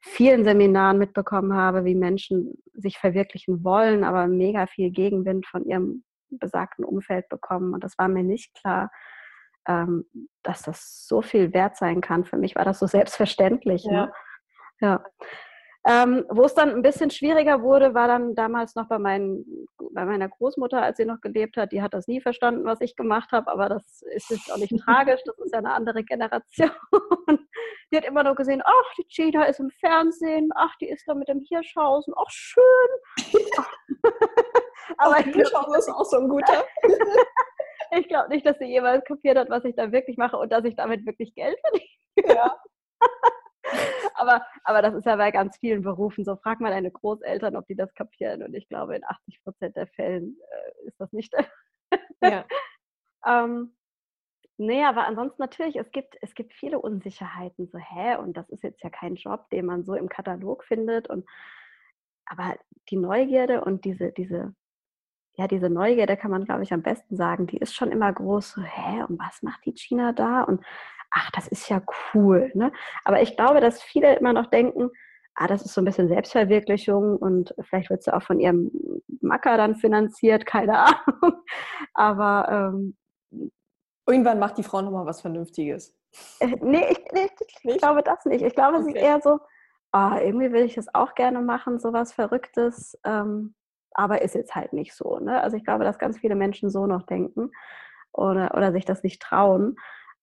vielen 0.00 0.44
Seminaren 0.44 0.98
mitbekommen 0.98 1.54
habe, 1.54 1.84
wie 1.84 1.94
Menschen 1.94 2.62
sich 2.74 2.98
verwirklichen 2.98 3.64
wollen, 3.64 4.04
aber 4.04 4.26
mega 4.26 4.66
viel 4.66 4.90
Gegenwind 4.90 5.46
von 5.46 5.64
ihrem 5.64 6.04
besagten 6.28 6.84
Umfeld 6.84 7.28
bekommen. 7.28 7.72
Und 7.72 7.84
das 7.84 7.96
war 7.98 8.08
mir 8.08 8.24
nicht 8.24 8.54
klar, 8.54 8.90
ähm, 9.66 10.04
dass 10.42 10.62
das 10.62 11.06
so 11.06 11.22
viel 11.22 11.54
wert 11.54 11.76
sein 11.76 12.00
kann. 12.00 12.24
Für 12.24 12.36
mich 12.36 12.56
war 12.56 12.64
das 12.64 12.78
so 12.78 12.86
selbstverständlich. 12.86 13.84
Ja. 13.84 13.92
Ne? 13.92 14.12
ja. 14.80 15.04
Ähm, 15.84 16.24
Wo 16.28 16.44
es 16.44 16.54
dann 16.54 16.70
ein 16.70 16.82
bisschen 16.82 17.10
schwieriger 17.10 17.60
wurde, 17.62 17.92
war 17.92 18.06
dann 18.06 18.36
damals 18.36 18.76
noch 18.76 18.86
bei, 18.86 18.98
meinen, 18.98 19.66
bei 19.92 20.04
meiner 20.04 20.28
Großmutter, 20.28 20.80
als 20.80 20.96
sie 20.96 21.04
noch 21.04 21.20
gelebt 21.20 21.56
hat. 21.56 21.72
Die 21.72 21.82
hat 21.82 21.92
das 21.92 22.06
nie 22.06 22.20
verstanden, 22.20 22.64
was 22.64 22.80
ich 22.80 22.94
gemacht 22.94 23.32
habe, 23.32 23.50
aber 23.50 23.68
das 23.68 24.02
ist 24.14 24.30
jetzt 24.30 24.52
auch 24.52 24.58
nicht 24.58 24.76
tragisch. 24.84 25.20
Das 25.24 25.36
ist 25.38 25.52
ja 25.52 25.58
eine 25.58 25.72
andere 25.72 26.04
Generation. 26.04 26.70
die 27.90 27.96
hat 27.96 28.04
immer 28.04 28.22
nur 28.22 28.36
gesehen, 28.36 28.62
ach, 28.64 28.94
die 28.96 29.08
Cheetah 29.08 29.44
ist 29.44 29.58
im 29.58 29.70
Fernsehen, 29.70 30.50
ach, 30.54 30.74
die 30.80 30.88
ist 30.88 31.06
da 31.08 31.14
mit 31.14 31.28
dem 31.28 31.40
Hirschhausen, 31.40 32.14
ach, 32.16 32.30
schön. 32.30 32.62
aber 34.98 35.16
oh, 35.18 35.22
Hirschhausen 35.22 35.74
ist 35.74 35.88
auch 35.88 36.04
so 36.04 36.18
ein 36.18 36.28
guter. 36.28 36.64
ich 37.98 38.06
glaube 38.06 38.28
nicht, 38.28 38.46
dass 38.46 38.58
sie 38.58 38.66
jemals 38.66 39.04
kapiert 39.04 39.36
hat, 39.36 39.50
was 39.50 39.64
ich 39.64 39.74
da 39.74 39.90
wirklich 39.90 40.16
mache 40.16 40.36
und 40.36 40.52
dass 40.52 40.64
ich 40.64 40.76
damit 40.76 41.04
wirklich 41.06 41.34
Geld 41.34 41.58
verdiene. 41.60 42.36
Ja 42.36 42.56
aber, 44.14 44.44
aber 44.64 44.82
das 44.82 44.94
ist 44.94 45.06
ja 45.06 45.16
bei 45.16 45.30
ganz 45.30 45.56
vielen 45.58 45.82
Berufen 45.82 46.24
so. 46.24 46.36
Frag 46.36 46.60
mal 46.60 46.70
deine 46.70 46.90
Großeltern, 46.90 47.56
ob 47.56 47.66
die 47.66 47.76
das 47.76 47.94
kapieren. 47.94 48.42
Und 48.42 48.54
ich 48.54 48.68
glaube, 48.68 48.96
in 48.96 49.04
80 49.04 49.42
Prozent 49.42 49.76
der 49.76 49.86
Fällen 49.88 50.36
äh, 50.50 50.88
ist 50.88 51.00
das 51.00 51.12
nicht. 51.12 51.34
ja. 52.22 52.44
ähm, 53.26 53.74
nee, 54.56 54.84
aber 54.84 55.06
ansonsten 55.06 55.42
natürlich, 55.42 55.76
es 55.76 55.90
gibt, 55.90 56.16
es 56.20 56.34
gibt 56.34 56.52
viele 56.54 56.78
Unsicherheiten. 56.78 57.68
So, 57.68 57.78
hä? 57.78 58.16
Und 58.16 58.36
das 58.36 58.48
ist 58.50 58.62
jetzt 58.62 58.82
ja 58.82 58.90
kein 58.90 59.16
Job, 59.16 59.50
den 59.50 59.66
man 59.66 59.84
so 59.84 59.94
im 59.94 60.08
Katalog 60.08 60.64
findet. 60.64 61.08
Und 61.08 61.28
aber 62.26 62.56
die 62.88 62.96
Neugierde 62.96 63.62
und 63.62 63.84
diese, 63.84 64.12
diese, 64.12 64.54
ja, 65.34 65.46
diese 65.48 65.70
Neugierde 65.70 66.16
kann 66.16 66.30
man, 66.30 66.44
glaube 66.44 66.62
ich, 66.62 66.72
am 66.72 66.82
besten 66.82 67.16
sagen, 67.16 67.46
die 67.46 67.58
ist 67.58 67.74
schon 67.74 67.90
immer 67.90 68.12
groß. 68.12 68.52
So, 68.52 68.62
hä, 68.62 69.02
und 69.08 69.18
was 69.18 69.42
macht 69.42 69.64
die 69.64 69.72
China 69.72 70.12
da? 70.12 70.42
Und 70.42 70.64
ach, 71.12 71.30
das 71.30 71.46
ist 71.46 71.68
ja 71.68 71.80
cool. 72.14 72.50
Ne? 72.54 72.72
Aber 73.04 73.22
ich 73.22 73.36
glaube, 73.36 73.60
dass 73.60 73.82
viele 73.82 74.16
immer 74.16 74.32
noch 74.32 74.46
denken, 74.46 74.90
ah, 75.34 75.46
das 75.46 75.64
ist 75.64 75.74
so 75.74 75.80
ein 75.80 75.84
bisschen 75.84 76.08
Selbstverwirklichung 76.08 77.16
und 77.16 77.54
vielleicht 77.60 77.90
wird 77.90 78.02
sie 78.02 78.14
auch 78.14 78.22
von 78.22 78.40
ihrem 78.40 78.70
Macker 79.20 79.56
dann 79.56 79.76
finanziert, 79.76 80.46
keine 80.46 80.78
Ahnung. 80.78 81.42
Aber 81.94 82.74
ähm, 83.30 83.50
irgendwann 84.06 84.38
macht 84.38 84.58
die 84.58 84.62
Frau 84.62 84.82
nochmal 84.82 85.06
was 85.06 85.20
Vernünftiges. 85.20 85.94
Äh, 86.40 86.56
nee, 86.60 86.86
ich, 86.90 87.00
nee, 87.12 87.28
ich 87.62 87.78
glaube 87.78 88.02
das 88.02 88.24
nicht. 88.24 88.42
Ich 88.42 88.54
glaube, 88.54 88.78
okay. 88.78 88.88
es 88.88 88.94
ist 88.94 89.02
eher 89.02 89.20
so, 89.22 89.38
ah, 89.92 90.18
irgendwie 90.20 90.52
will 90.52 90.64
ich 90.64 90.74
das 90.74 90.94
auch 90.94 91.14
gerne 91.14 91.40
machen, 91.40 91.78
so 91.78 91.92
was 91.92 92.12
Verrücktes, 92.12 92.98
ähm, 93.04 93.54
aber 93.92 94.22
ist 94.22 94.34
jetzt 94.34 94.54
halt 94.54 94.72
nicht 94.72 94.94
so. 94.94 95.18
Ne? 95.18 95.40
Also 95.42 95.56
ich 95.56 95.64
glaube, 95.64 95.84
dass 95.84 95.98
ganz 95.98 96.18
viele 96.18 96.34
Menschen 96.34 96.70
so 96.70 96.86
noch 96.86 97.02
denken 97.02 97.50
oder, 98.12 98.54
oder 98.54 98.72
sich 98.72 98.86
das 98.86 99.02
nicht 99.02 99.20
trauen. 99.20 99.76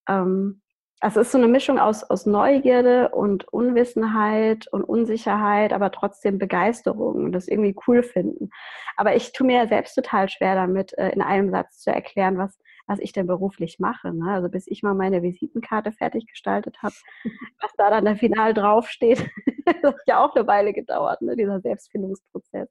Ähm, 0.08 0.60
also 1.00 1.20
es 1.20 1.28
ist 1.28 1.32
so 1.32 1.38
eine 1.38 1.48
Mischung 1.48 1.78
aus, 1.78 2.04
aus 2.04 2.26
Neugierde 2.26 3.08
und 3.08 3.48
Unwissenheit 3.48 4.66
und 4.70 4.84
Unsicherheit, 4.84 5.72
aber 5.72 5.90
trotzdem 5.90 6.38
Begeisterung 6.38 7.24
und 7.24 7.32
das 7.32 7.48
irgendwie 7.48 7.74
cool 7.86 8.02
finden. 8.02 8.50
Aber 8.96 9.16
ich 9.16 9.32
tue 9.32 9.46
mir 9.46 9.66
selbst 9.66 9.94
total 9.94 10.28
schwer 10.28 10.54
damit, 10.54 10.96
äh, 10.98 11.08
in 11.10 11.22
einem 11.22 11.50
Satz 11.50 11.78
zu 11.80 11.90
erklären, 11.90 12.36
was, 12.36 12.58
was 12.86 12.98
ich 13.00 13.12
denn 13.12 13.26
beruflich 13.26 13.78
mache. 13.78 14.12
Ne? 14.12 14.30
Also 14.30 14.50
bis 14.50 14.66
ich 14.66 14.82
mal 14.82 14.94
meine 14.94 15.22
Visitenkarte 15.22 15.90
fertig 15.92 16.26
gestaltet 16.26 16.76
habe, 16.82 16.94
was 17.60 17.72
da 17.78 17.88
dann 17.88 18.04
der 18.04 18.16
Final 18.16 18.52
draufsteht, 18.52 19.26
das 19.82 19.94
hat 19.94 20.06
ja 20.06 20.22
auch 20.22 20.34
eine 20.34 20.46
Weile 20.46 20.74
gedauert, 20.74 21.22
ne? 21.22 21.34
dieser 21.34 21.60
Selbstfindungsprozess. 21.60 22.68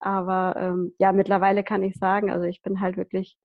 Aber 0.00 0.56
ähm, 0.58 0.94
ja, 0.98 1.12
mittlerweile 1.12 1.62
kann 1.62 1.82
ich 1.82 1.96
sagen, 1.96 2.30
also 2.30 2.46
ich 2.46 2.62
bin 2.62 2.80
halt 2.80 2.96
wirklich 2.96 3.36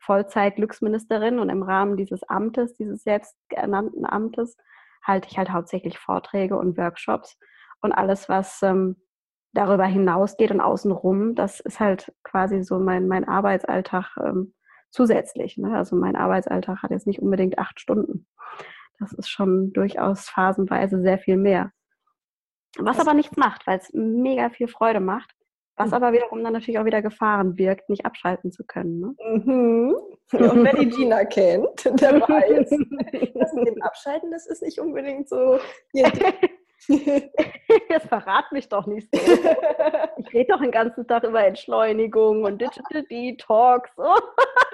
Vollzeit-Glücksministerin 0.00 1.38
und 1.38 1.48
im 1.48 1.62
Rahmen 1.62 1.96
dieses 1.96 2.22
Amtes, 2.24 2.74
dieses 2.74 3.02
selbsternannten 3.02 4.06
Amtes, 4.06 4.56
halte 5.02 5.28
ich 5.30 5.38
halt 5.38 5.50
hauptsächlich 5.50 5.98
Vorträge 5.98 6.56
und 6.56 6.76
Workshops 6.76 7.38
und 7.80 7.92
alles, 7.92 8.28
was 8.28 8.62
ähm, 8.62 8.96
darüber 9.52 9.86
hinausgeht 9.86 10.50
und 10.50 10.60
außenrum, 10.60 11.34
das 11.34 11.60
ist 11.60 11.80
halt 11.80 12.12
quasi 12.22 12.62
so 12.62 12.78
mein, 12.78 13.08
mein 13.08 13.26
Arbeitsalltag 13.26 14.16
ähm, 14.22 14.54
zusätzlich. 14.90 15.56
Ne? 15.56 15.76
Also 15.76 15.96
mein 15.96 16.16
Arbeitsalltag 16.16 16.82
hat 16.82 16.90
jetzt 16.90 17.06
nicht 17.06 17.20
unbedingt 17.20 17.58
acht 17.58 17.80
Stunden. 17.80 18.26
Das 18.98 19.12
ist 19.12 19.28
schon 19.28 19.72
durchaus 19.72 20.28
phasenweise 20.28 21.00
sehr 21.00 21.18
viel 21.18 21.36
mehr. 21.36 21.72
Was 22.78 23.00
aber 23.00 23.14
nichts 23.14 23.36
macht, 23.36 23.66
weil 23.66 23.78
es 23.78 23.90
mega 23.92 24.50
viel 24.50 24.68
Freude 24.68 25.00
macht 25.00 25.37
Was 25.78 25.92
aber 25.92 26.12
wiederum 26.12 26.42
dann 26.42 26.52
natürlich 26.52 26.78
auch 26.78 26.84
wieder 26.84 27.02
Gefahren 27.02 27.54
birgt, 27.54 27.88
nicht 27.88 28.04
abschalten 28.04 28.50
zu 28.50 28.64
können. 28.64 29.00
Ne? 29.00 29.14
Mhm. 29.34 29.94
Und 30.32 30.64
wer 30.64 30.74
die 30.74 30.88
Gina 30.88 31.24
kennt, 31.24 31.84
der 31.84 32.20
weiß, 32.20 32.68
dass 33.34 33.52
mit 33.54 33.68
dem 33.68 33.82
Abschalten, 33.82 34.30
das 34.30 34.46
ist 34.46 34.62
nicht 34.62 34.78
unbedingt 34.78 35.28
so. 35.28 35.58
Jetzt 36.88 38.08
verrat 38.08 38.52
mich 38.52 38.68
doch 38.68 38.86
nicht 38.86 39.08
so. 39.14 39.20
Ich 40.18 40.32
rede 40.32 40.52
doch 40.52 40.60
den 40.60 40.70
ganzen 40.70 41.06
Tag 41.06 41.24
über 41.24 41.44
Entschleunigung 41.44 42.44
und 42.44 42.60
Digital 42.60 43.02
Detox. 43.04 43.90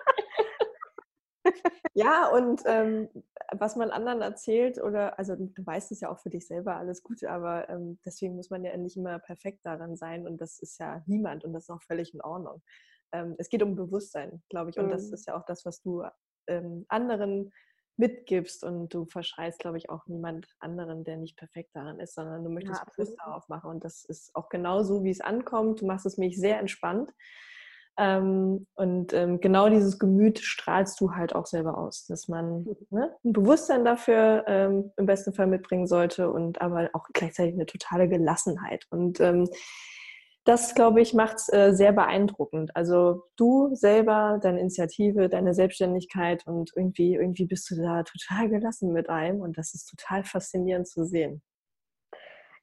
ja, 1.95 2.29
und 2.29 2.63
ähm, 2.67 3.09
was 3.53 3.77
man 3.77 3.91
anderen 3.91 4.23
erzählt, 4.23 4.83
oder, 4.83 5.19
also 5.19 5.37
du 5.37 5.67
weißt 5.67 5.93
es 5.93 6.01
ja 6.01 6.11
auch 6.11 6.19
für 6.19 6.31
dich 6.31 6.47
selber 6.47 6.77
alles 6.77 7.03
Gute, 7.03 7.31
aber 7.31 7.69
ähm, 7.69 7.99
deswegen 8.05 8.37
muss 8.37 8.51
man 8.51 8.65
ja 8.65 8.77
nicht 8.77 8.97
immer 8.97 9.19
perfekt 9.19 9.65
daran 9.65 9.97
sein 9.97 10.27
und 10.27 10.41
das 10.41 10.59
ist 10.59 10.79
ja 10.79 11.03
niemand 11.07 11.45
und 11.45 11.53
das 11.53 11.65
ist 11.65 11.71
auch 11.71 11.83
völlig 11.83 12.15
in 12.15 12.23
Ordnung. 12.23 12.63
Ähm, 13.13 13.35
es 13.39 13.49
geht 13.49 13.63
um 13.63 13.77
Bewusstsein, 13.77 14.43
glaube 14.49 14.71
ich, 14.71 14.79
und 14.79 14.87
mhm. 14.87 14.91
das 14.91 15.11
ist 15.11 15.27
ja 15.27 15.37
auch 15.37 15.45
das, 15.45 15.65
was 15.65 15.81
du 15.81 16.05
ähm, 16.47 16.85
anderen 16.89 17.53
mitgibst 17.97 18.65
und 18.65 18.93
du 18.93 19.05
verschreist, 19.05 19.61
glaube 19.61 19.79
ich, 19.79 19.89
auch 19.89 20.07
niemand 20.07 20.49
anderen, 20.59 21.05
der 21.05 21.17
nicht 21.17 21.37
perfekt 21.37 21.77
daran 21.77 22.01
ist, 22.01 22.15
sondern 22.15 22.43
du 22.43 22.51
möchtest 22.51 22.81
ja, 22.81 22.91
bewusst 22.91 23.17
darauf 23.21 23.49
machen 23.49 23.71
und 23.71 23.85
das 23.85 24.05
ist 24.05 24.35
auch 24.35 24.49
genau 24.49 24.83
so, 24.83 25.05
wie 25.05 25.11
es 25.11 25.21
ankommt. 25.21 25.81
Du 25.81 25.87
machst 25.87 26.07
es 26.07 26.19
mich 26.19 26.39
sehr 26.39 26.59
entspannt 26.59 27.13
ähm, 27.97 28.67
und 28.75 29.13
ähm, 29.13 29.41
genau 29.41 29.69
dieses 29.69 29.99
Gemüt 29.99 30.41
strahlst 30.41 31.01
du 31.01 31.13
halt 31.13 31.35
auch 31.35 31.47
selber 31.47 31.79
aus, 31.79 32.07
dass 32.07 32.27
man 32.27 32.65
ne, 32.91 33.15
ein 33.25 33.33
Bewusstsein 33.33 33.85
dafür 33.85 34.45
ähm, 34.49 34.91
im 34.97 35.07
besten 35.07 35.33
Fall 35.33 35.47
mitbringen 35.47 35.87
sollte 35.87 36.31
und 36.31 36.61
aber 36.61 36.91
auch 36.93 37.07
gleichzeitig 37.13 37.55
eine 37.55 37.67
totale 37.67 38.09
Gelassenheit. 38.09 38.87
Und 38.91 39.21
ähm, 39.21 39.49
das, 40.45 40.75
glaube 40.75 41.01
ich, 41.01 41.15
macht 41.15 41.37
es 41.37 41.53
äh, 41.53 41.73
sehr 41.73 41.93
beeindruckend. 41.93 42.75
Also 42.77 43.23
du 43.37 43.75
selber, 43.75 44.41
deine 44.43 44.61
Initiative, 44.61 45.29
deine 45.29 45.55
Selbstständigkeit 45.55 46.47
und 46.47 46.73
irgendwie, 46.75 47.15
irgendwie 47.15 47.47
bist 47.47 47.71
du 47.71 47.77
da 47.77 48.03
total 48.03 48.51
gelassen 48.51 48.93
mit 48.93 49.09
einem 49.09 49.41
und 49.41 49.57
das 49.57 49.73
ist 49.73 49.87
total 49.87 50.25
faszinierend 50.25 50.89
zu 50.89 51.05
sehen. 51.05 51.43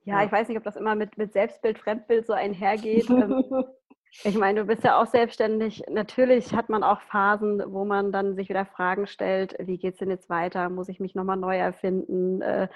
Ja, 0.03 0.19
ja. 0.19 0.25
ich 0.25 0.31
weiß 0.31 0.49
nicht, 0.49 0.57
ob 0.57 0.63
das 0.63 0.75
immer 0.75 0.95
mit, 0.95 1.17
mit 1.17 1.31
Selbstbild, 1.31 1.79
Fremdbild 1.79 2.27
so 2.27 2.33
einhergeht. 2.33 3.07
Ich 4.23 4.37
meine, 4.37 4.61
du 4.61 4.65
bist 4.65 4.83
ja 4.83 5.01
auch 5.01 5.07
selbstständig. 5.07 5.83
Natürlich 5.89 6.53
hat 6.53 6.69
man 6.69 6.83
auch 6.83 7.01
Phasen, 7.01 7.63
wo 7.67 7.85
man 7.85 8.11
dann 8.11 8.35
sich 8.35 8.49
wieder 8.49 8.65
Fragen 8.65 9.07
stellt, 9.07 9.55
wie 9.59 9.77
geht 9.77 9.93
es 9.93 9.99
denn 9.99 10.09
jetzt 10.09 10.29
weiter? 10.29 10.69
Muss 10.69 10.89
ich 10.89 10.99
mich 10.99 11.15
nochmal 11.15 11.37
neu 11.37 11.57
erfinden? 11.57 12.41
Äh, 12.41 12.67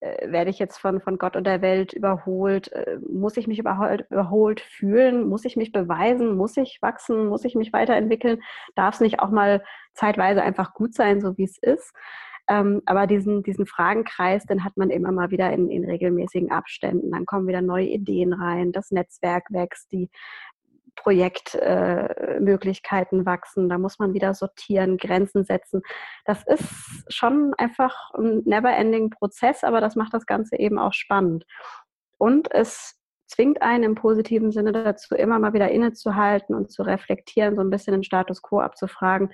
äh, 0.00 0.30
werde 0.30 0.50
ich 0.50 0.58
jetzt 0.58 0.78
von, 0.78 1.00
von 1.00 1.18
Gott 1.18 1.34
und 1.34 1.44
der 1.44 1.62
Welt 1.62 1.92
überholt? 1.92 2.70
Äh, 2.72 2.98
muss 3.08 3.36
ich 3.36 3.48
mich 3.48 3.58
überholt, 3.58 4.06
überholt 4.08 4.60
fühlen? 4.60 5.28
Muss 5.28 5.44
ich 5.44 5.56
mich 5.56 5.72
beweisen? 5.72 6.36
Muss 6.36 6.56
ich 6.56 6.78
wachsen? 6.80 7.26
Muss 7.26 7.44
ich 7.44 7.56
mich 7.56 7.72
weiterentwickeln? 7.72 8.40
Darf 8.76 8.94
es 8.94 9.00
nicht 9.00 9.18
auch 9.18 9.30
mal 9.30 9.64
zeitweise 9.94 10.42
einfach 10.42 10.74
gut 10.74 10.94
sein, 10.94 11.20
so 11.20 11.36
wie 11.36 11.44
es 11.44 11.58
ist? 11.58 11.92
Ähm, 12.46 12.82
aber 12.84 13.06
diesen, 13.06 13.42
diesen 13.42 13.66
Fragenkreis, 13.66 14.44
den 14.44 14.64
hat 14.64 14.76
man 14.76 14.90
immer 14.90 15.12
mal 15.12 15.30
wieder 15.30 15.50
in, 15.52 15.70
in 15.70 15.84
regelmäßigen 15.84 16.50
Abständen. 16.52 17.10
Dann 17.10 17.24
kommen 17.24 17.48
wieder 17.48 17.62
neue 17.62 17.86
Ideen 17.86 18.34
rein, 18.34 18.72
das 18.72 18.90
Netzwerk 18.90 19.46
wächst, 19.50 19.90
die 19.92 20.10
Projektmöglichkeiten 20.96 23.22
äh, 23.22 23.26
wachsen. 23.26 23.68
Da 23.68 23.78
muss 23.78 23.98
man 23.98 24.14
wieder 24.14 24.34
sortieren, 24.34 24.96
Grenzen 24.96 25.44
setzen. 25.44 25.82
Das 26.24 26.44
ist 26.46 26.64
schon 27.08 27.52
einfach 27.58 28.12
ein 28.14 28.42
never-ending 28.44 29.10
Prozess, 29.10 29.64
aber 29.64 29.80
das 29.80 29.96
macht 29.96 30.14
das 30.14 30.26
Ganze 30.26 30.56
eben 30.58 30.78
auch 30.78 30.92
spannend. 30.92 31.44
Und 32.18 32.52
es 32.52 32.98
zwingt 33.26 33.62
einen 33.62 33.84
im 33.84 33.94
positiven 33.94 34.52
Sinne 34.52 34.72
dazu, 34.72 35.14
immer 35.14 35.38
mal 35.38 35.52
wieder 35.52 35.70
innezuhalten 35.70 36.54
und 36.54 36.70
zu 36.70 36.82
reflektieren, 36.82 37.56
so 37.56 37.62
ein 37.62 37.70
bisschen 37.70 37.92
den 37.92 38.04
Status 38.04 38.42
quo 38.42 38.60
abzufragen. 38.60 39.30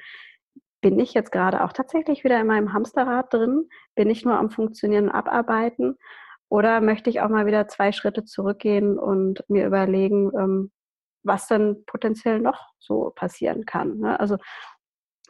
Bin 0.80 0.98
ich 0.98 1.12
jetzt 1.12 1.32
gerade 1.32 1.62
auch 1.62 1.72
tatsächlich 1.72 2.24
wieder 2.24 2.40
in 2.40 2.46
meinem 2.46 2.72
Hamsterrad 2.72 3.32
drin? 3.32 3.68
Bin 3.94 4.08
ich 4.08 4.24
nur 4.24 4.38
am 4.38 4.50
Funktionieren 4.50 5.08
und 5.08 5.14
Abarbeiten? 5.14 5.98
Oder 6.48 6.80
möchte 6.80 7.10
ich 7.10 7.20
auch 7.20 7.28
mal 7.28 7.46
wieder 7.46 7.68
zwei 7.68 7.92
Schritte 7.92 8.24
zurückgehen 8.24 8.98
und 8.98 9.44
mir 9.48 9.66
überlegen, 9.66 10.32
ähm, 10.36 10.70
was 11.22 11.46
dann 11.46 11.84
potenziell 11.86 12.40
noch 12.40 12.72
so 12.78 13.12
passieren 13.14 13.64
kann. 13.66 13.98
Ne? 13.98 14.18
Also 14.18 14.38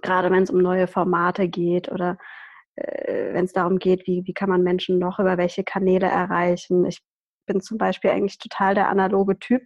gerade 0.02 0.30
wenn 0.30 0.42
es 0.42 0.50
um 0.50 0.58
neue 0.58 0.86
Formate 0.86 1.48
geht 1.48 1.90
oder 1.90 2.16
äh, 2.76 3.32
wenn 3.34 3.44
es 3.44 3.52
darum 3.52 3.78
geht, 3.78 4.06
wie, 4.06 4.22
wie 4.26 4.34
kann 4.34 4.48
man 4.48 4.62
Menschen 4.62 4.98
noch 4.98 5.18
über 5.18 5.36
welche 5.36 5.64
Kanäle 5.64 6.06
erreichen. 6.06 6.84
Ich 6.86 7.02
bin 7.46 7.60
zum 7.60 7.78
Beispiel 7.78 8.10
eigentlich 8.10 8.38
total 8.38 8.74
der 8.74 8.88
analoge 8.88 9.38
Typ 9.38 9.62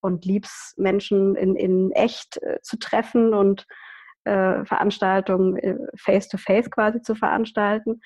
und 0.00 0.24
lieb's 0.24 0.74
Menschen 0.76 1.36
in, 1.36 1.56
in 1.56 1.92
echt 1.92 2.42
äh, 2.42 2.60
zu 2.62 2.78
treffen 2.78 3.34
und 3.34 3.66
äh, 4.24 4.64
Veranstaltungen 4.64 5.56
äh, 5.56 5.76
face-to-face 5.96 6.66
-face 6.66 6.70
quasi 6.70 7.02
zu 7.02 7.14
veranstalten 7.14 8.00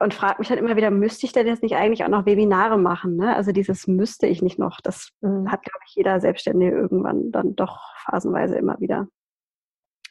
und 0.00 0.14
frage 0.14 0.36
mich 0.38 0.48
dann 0.48 0.58
immer 0.58 0.76
wieder, 0.76 0.90
müsste 0.90 1.26
ich 1.26 1.32
denn 1.32 1.46
jetzt 1.46 1.62
nicht 1.62 1.76
eigentlich 1.76 2.04
auch 2.04 2.08
noch 2.08 2.26
Webinare 2.26 2.78
machen? 2.78 3.16
Ne? 3.16 3.34
Also 3.34 3.52
dieses 3.52 3.86
müsste 3.86 4.26
ich 4.26 4.42
nicht 4.42 4.58
noch. 4.58 4.80
Das 4.80 5.10
mhm. 5.20 5.50
hat, 5.50 5.62
glaube 5.62 5.80
ich, 5.88 5.94
jeder 5.96 6.20
Selbstständige 6.20 6.76
irgendwann 6.76 7.32
dann 7.32 7.56
doch 7.56 7.96
phasenweise 8.04 8.56
immer 8.56 8.78
wieder. 8.80 9.08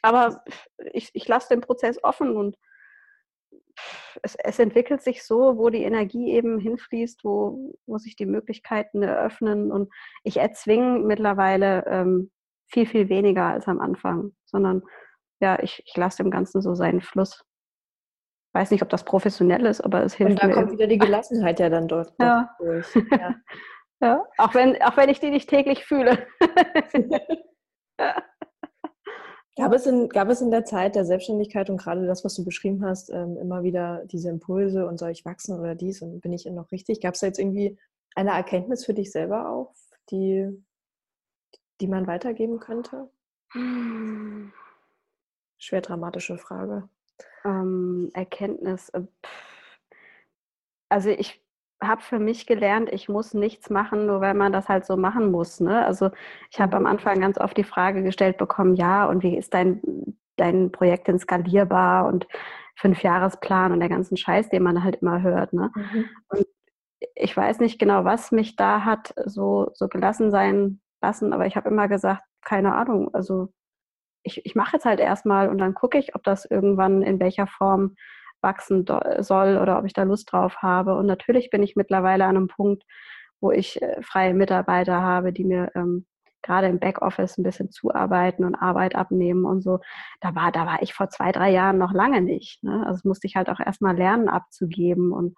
Aber 0.02 0.42
ich, 0.92 1.10
ich 1.14 1.26
lasse 1.26 1.48
den 1.48 1.62
Prozess 1.62 2.02
offen 2.02 2.36
und 2.36 2.56
es, 4.22 4.34
es, 4.34 4.58
entwickelt 4.58 5.02
sich 5.02 5.24
so, 5.24 5.56
wo 5.56 5.70
die 5.70 5.82
Energie 5.82 6.32
eben 6.32 6.58
hinfließt, 6.58 7.24
wo, 7.24 7.74
wo 7.86 7.98
sich 7.98 8.16
die 8.16 8.26
Möglichkeiten 8.26 9.02
eröffnen. 9.02 9.72
Und 9.72 9.92
ich 10.24 10.36
erzwinge 10.36 10.98
mittlerweile 10.98 11.84
ähm, 11.86 12.30
viel, 12.68 12.86
viel 12.86 13.08
weniger 13.08 13.46
als 13.46 13.66
am 13.68 13.80
Anfang, 13.80 14.32
sondern 14.44 14.82
ja, 15.40 15.62
ich, 15.62 15.82
ich 15.86 15.96
lasse 15.96 16.22
dem 16.22 16.30
Ganzen 16.30 16.60
so 16.60 16.74
seinen 16.74 17.00
Fluss 17.00 17.44
weiß 18.52 18.70
nicht, 18.70 18.82
ob 18.82 18.88
das 18.88 19.04
professionell 19.04 19.66
ist, 19.66 19.80
aber 19.80 20.02
es 20.02 20.14
hilft. 20.14 20.42
Und 20.42 20.42
da 20.42 20.52
kommt 20.52 20.72
wieder 20.72 20.86
die 20.86 20.98
Gelassenheit 20.98 21.60
ja 21.60 21.68
dann 21.68 21.88
dort 21.88 22.12
ja. 22.20 22.54
durch. 22.58 22.94
Ja. 23.10 23.34
ja. 24.00 24.24
Auch, 24.38 24.54
wenn, 24.54 24.80
auch 24.82 24.96
wenn 24.96 25.08
ich 25.08 25.20
die 25.20 25.30
nicht 25.30 25.48
täglich 25.48 25.84
fühle. 25.84 26.26
Gab 29.56 29.72
es, 29.72 29.86
in, 29.86 30.08
gab 30.08 30.28
es 30.28 30.40
in 30.40 30.52
der 30.52 30.64
Zeit 30.64 30.94
der 30.94 31.04
Selbstständigkeit 31.04 31.68
und 31.68 31.78
gerade 31.78 32.06
das, 32.06 32.24
was 32.24 32.36
du 32.36 32.44
beschrieben 32.44 32.84
hast, 32.84 33.10
ähm, 33.10 33.36
immer 33.36 33.64
wieder 33.64 34.04
diese 34.04 34.30
Impulse 34.30 34.86
und 34.86 34.98
soll 34.98 35.10
ich 35.10 35.24
wachsen 35.24 35.58
oder 35.58 35.74
dies 35.74 36.00
und 36.00 36.20
bin 36.20 36.32
ich 36.32 36.46
noch 36.46 36.70
richtig? 36.70 37.00
Gab 37.00 37.14
es 37.14 37.20
da 37.22 37.26
jetzt 37.26 37.40
irgendwie 37.40 37.76
eine 38.14 38.30
Erkenntnis 38.30 38.84
für 38.86 38.94
dich 38.94 39.10
selber 39.10 39.50
auch, 39.50 39.74
die, 40.12 40.48
die 41.80 41.88
man 41.88 42.06
weitergeben 42.06 42.60
könnte? 42.60 43.10
Hm. 43.50 44.52
Schwer 45.58 45.80
dramatische 45.80 46.38
Frage 46.38 46.88
ähm, 47.44 48.10
Erkenntnis. 48.14 48.88
Äh, 48.90 49.02
also 50.88 51.10
ich 51.10 51.42
habe 51.82 52.00
für 52.02 52.18
mich 52.18 52.46
gelernt, 52.46 52.90
ich 52.92 53.08
muss 53.08 53.34
nichts 53.34 53.70
machen, 53.70 54.06
nur 54.06 54.20
weil 54.20 54.34
man 54.34 54.52
das 54.52 54.68
halt 54.68 54.84
so 54.84 54.96
machen 54.96 55.30
muss. 55.30 55.60
Ne? 55.60 55.84
Also 55.84 56.10
ich 56.50 56.60
habe 56.60 56.76
am 56.76 56.82
mhm. 56.82 56.88
Anfang 56.88 57.20
ganz 57.20 57.38
oft 57.38 57.56
die 57.56 57.64
Frage 57.64 58.02
gestellt 58.02 58.36
bekommen, 58.36 58.74
ja, 58.74 59.06
und 59.06 59.22
wie 59.22 59.36
ist 59.36 59.54
dein, 59.54 59.80
dein 60.36 60.72
Projekt 60.72 61.08
denn 61.08 61.18
skalierbar 61.18 62.06
und 62.06 62.26
Fünfjahresplan 62.76 63.72
und 63.72 63.80
der 63.80 63.88
ganzen 63.88 64.16
Scheiß, 64.16 64.50
den 64.50 64.62
man 64.62 64.82
halt 64.82 64.96
immer 64.96 65.22
hört. 65.22 65.52
Ne? 65.52 65.70
Mhm. 65.74 66.04
Und 66.28 66.46
ich 67.14 67.36
weiß 67.36 67.60
nicht 67.60 67.78
genau, 67.78 68.04
was 68.04 68.32
mich 68.32 68.56
da 68.56 68.84
hat 68.84 69.14
so, 69.24 69.70
so 69.74 69.88
gelassen 69.88 70.30
sein 70.30 70.80
lassen, 71.00 71.32
aber 71.32 71.46
ich 71.46 71.56
habe 71.56 71.68
immer 71.68 71.88
gesagt, 71.88 72.22
keine 72.42 72.74
Ahnung, 72.74 73.14
also 73.14 73.52
ich, 74.28 74.44
ich 74.46 74.54
mache 74.54 74.76
jetzt 74.76 74.84
halt 74.84 75.00
erstmal 75.00 75.48
und 75.48 75.58
dann 75.58 75.74
gucke 75.74 75.98
ich, 75.98 76.14
ob 76.14 76.22
das 76.22 76.44
irgendwann 76.44 77.02
in 77.02 77.18
welcher 77.18 77.46
Form 77.46 77.96
wachsen 78.40 78.86
soll 79.18 79.58
oder 79.58 79.78
ob 79.78 79.84
ich 79.84 79.92
da 79.92 80.04
Lust 80.04 80.32
drauf 80.32 80.58
habe. 80.58 80.96
Und 80.96 81.06
natürlich 81.06 81.50
bin 81.50 81.62
ich 81.62 81.74
mittlerweile 81.76 82.24
an 82.24 82.36
einem 82.36 82.48
Punkt, 82.48 82.84
wo 83.40 83.50
ich 83.50 83.82
äh, 83.82 84.00
freie 84.02 84.34
Mitarbeiter 84.34 85.00
habe, 85.02 85.32
die 85.32 85.44
mir 85.44 85.70
ähm, 85.74 86.06
gerade 86.42 86.68
im 86.68 86.78
Backoffice 86.78 87.38
ein 87.38 87.42
bisschen 87.42 87.70
zuarbeiten 87.70 88.44
und 88.44 88.54
Arbeit 88.54 88.94
abnehmen 88.94 89.44
und 89.44 89.62
so. 89.62 89.80
Da 90.20 90.34
war, 90.34 90.52
da 90.52 90.66
war 90.66 90.82
ich 90.82 90.94
vor 90.94 91.08
zwei, 91.08 91.32
drei 91.32 91.50
Jahren 91.50 91.78
noch 91.78 91.92
lange 91.92 92.20
nicht. 92.20 92.62
Ne? 92.62 92.84
Also 92.86 93.08
musste 93.08 93.26
ich 93.26 93.36
halt 93.36 93.50
auch 93.50 93.60
erstmal 93.60 93.96
lernen 93.96 94.28
abzugeben 94.28 95.12
und 95.12 95.36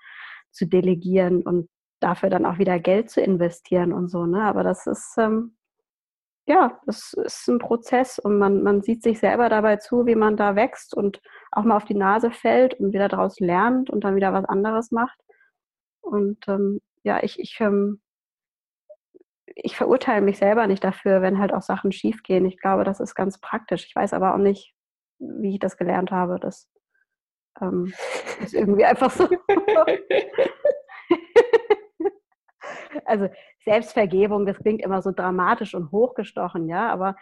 zu 0.51 0.67
delegieren 0.67 1.43
und 1.43 1.69
dafür 2.01 2.31
dann 2.31 2.47
auch 2.47 2.59
wieder 2.59 2.79
Geld 2.79 3.11
zu 3.11 3.21
investieren 3.21 3.93
und 3.93 4.09
so. 4.09 4.27
Ne? 4.27 4.43
Aber 4.43 4.63
das 4.63 4.87
ist, 4.87 5.17
ähm, 5.19 5.57
ja, 6.51 6.81
es 6.89 7.13
ist 7.13 7.47
ein 7.47 7.61
Prozess 7.61 8.19
und 8.19 8.37
man, 8.37 8.65
man 8.65 8.83
sieht 8.83 9.05
sich 9.05 9.21
selber 9.21 9.49
dabei 9.49 9.77
zu, 9.77 10.05
wie 10.07 10.17
man 10.17 10.37
da 10.37 10.57
wächst 10.57 10.97
und 10.97 11.23
auch 11.53 11.63
mal 11.63 11.77
auf 11.77 11.85
die 11.85 11.95
Nase 11.95 12.33
fällt 12.33 12.75
und 12.75 12.93
wieder 12.93 13.07
daraus 13.07 13.39
lernt 13.39 13.89
und 13.89 14.03
dann 14.03 14.17
wieder 14.17 14.33
was 14.33 14.45
anderes 14.47 14.91
macht. 14.91 15.17
Und 16.01 16.49
ähm, 16.49 16.81
ja, 17.05 17.23
ich, 17.23 17.39
ich, 17.39 17.61
ähm, 17.61 18.01
ich 19.47 19.77
verurteile 19.77 20.23
mich 20.23 20.39
selber 20.39 20.67
nicht 20.67 20.83
dafür, 20.83 21.23
wenn 21.23 21.39
halt 21.39 21.53
auch 21.53 21.63
Sachen 21.63 21.93
schiefgehen. 21.93 22.45
Ich 22.47 22.59
glaube, 22.59 22.83
das 22.83 22.99
ist 22.99 23.15
ganz 23.15 23.39
praktisch. 23.39 23.87
Ich 23.87 23.95
weiß 23.95 24.13
aber 24.13 24.35
auch 24.35 24.39
nicht, 24.39 24.75
wie 25.21 25.53
ich 25.53 25.61
das 25.61 25.77
gelernt 25.77 26.11
habe. 26.11 26.41
Das 26.41 26.69
ähm, 27.61 27.95
ist 28.43 28.55
irgendwie 28.55 28.87
einfach 28.87 29.13
so. 29.13 29.29
also 33.05 33.29
Selbstvergebung, 33.65 34.47
das 34.47 34.59
klingt 34.59 34.83
immer 34.83 35.03
so 35.03 35.13
dramatisch 35.13 35.75
und 35.75 35.93
hochgestochen, 35.93 36.69
ja, 36.69 36.91
aber 36.91 37.17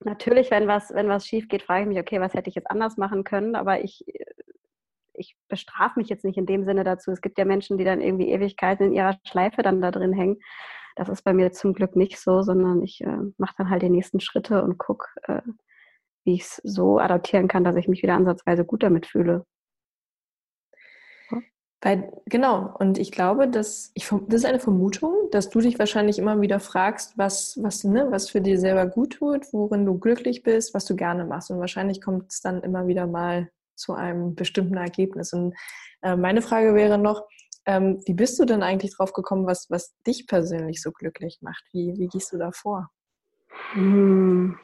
natürlich, 0.00 0.50
wenn 0.50 0.68
was, 0.68 0.92
wenn 0.92 1.08
was 1.08 1.26
schief 1.26 1.48
geht, 1.48 1.62
frage 1.62 1.82
ich 1.82 1.88
mich, 1.88 1.98
okay, 1.98 2.20
was 2.20 2.34
hätte 2.34 2.48
ich 2.48 2.54
jetzt 2.54 2.70
anders 2.70 2.96
machen 2.96 3.24
können, 3.24 3.54
aber 3.54 3.82
ich, 3.82 4.04
ich 5.14 5.36
bestrafe 5.48 5.98
mich 5.98 6.08
jetzt 6.08 6.24
nicht 6.24 6.38
in 6.38 6.46
dem 6.46 6.64
Sinne 6.64 6.84
dazu. 6.84 7.10
Es 7.10 7.20
gibt 7.20 7.38
ja 7.38 7.44
Menschen, 7.44 7.78
die 7.78 7.84
dann 7.84 8.00
irgendwie 8.00 8.30
Ewigkeiten 8.30 8.86
in 8.86 8.92
ihrer 8.92 9.18
Schleife 9.24 9.62
dann 9.62 9.80
da 9.80 9.90
drin 9.90 10.12
hängen. 10.12 10.38
Das 10.96 11.08
ist 11.08 11.22
bei 11.22 11.32
mir 11.32 11.52
zum 11.52 11.74
Glück 11.74 11.96
nicht 11.96 12.18
so, 12.18 12.42
sondern 12.42 12.82
ich 12.82 13.02
äh, 13.02 13.18
mache 13.38 13.54
dann 13.58 13.70
halt 13.70 13.82
die 13.82 13.90
nächsten 13.90 14.20
Schritte 14.20 14.62
und 14.62 14.78
gucke, 14.78 15.06
äh, 15.24 15.42
wie 16.24 16.34
ich 16.34 16.42
es 16.42 16.60
so 16.64 16.98
adaptieren 16.98 17.48
kann, 17.48 17.64
dass 17.64 17.76
ich 17.76 17.88
mich 17.88 18.02
wieder 18.02 18.14
ansatzweise 18.14 18.64
gut 18.64 18.82
damit 18.82 19.06
fühle. 19.06 19.44
Weil, 21.82 22.10
genau, 22.24 22.74
und 22.78 22.98
ich 22.98 23.12
glaube, 23.12 23.48
dass 23.48 23.90
ich, 23.94 24.08
das 24.08 24.40
ist 24.40 24.44
eine 24.46 24.60
Vermutung, 24.60 25.28
dass 25.30 25.50
du 25.50 25.60
dich 25.60 25.78
wahrscheinlich 25.78 26.18
immer 26.18 26.40
wieder 26.40 26.58
fragst, 26.58 27.18
was, 27.18 27.58
was, 27.62 27.84
ne, 27.84 28.08
was 28.10 28.30
für 28.30 28.40
dir 28.40 28.58
selber 28.58 28.86
gut 28.86 29.14
tut, 29.14 29.52
worin 29.52 29.84
du 29.84 29.98
glücklich 29.98 30.42
bist, 30.42 30.74
was 30.74 30.86
du 30.86 30.96
gerne 30.96 31.24
machst. 31.24 31.50
Und 31.50 31.58
wahrscheinlich 31.58 32.00
kommt 32.00 32.32
es 32.32 32.40
dann 32.40 32.62
immer 32.62 32.86
wieder 32.86 33.06
mal 33.06 33.50
zu 33.74 33.92
einem 33.92 34.34
bestimmten 34.34 34.78
Ergebnis. 34.78 35.32
Und 35.34 35.54
äh, 36.02 36.16
meine 36.16 36.40
Frage 36.40 36.74
wäre 36.74 36.96
noch, 36.96 37.26
ähm, 37.66 38.00
wie 38.06 38.14
bist 38.14 38.38
du 38.38 38.46
denn 38.46 38.62
eigentlich 38.62 38.96
drauf 38.96 39.12
gekommen, 39.12 39.46
was, 39.46 39.66
was 39.70 39.94
dich 40.06 40.26
persönlich 40.26 40.80
so 40.80 40.92
glücklich 40.92 41.38
macht? 41.42 41.64
Wie, 41.72 41.94
wie 41.98 42.08
gehst 42.08 42.32
du 42.32 42.38
da 42.38 42.52
vor? 42.52 42.90
Hm. 43.72 44.58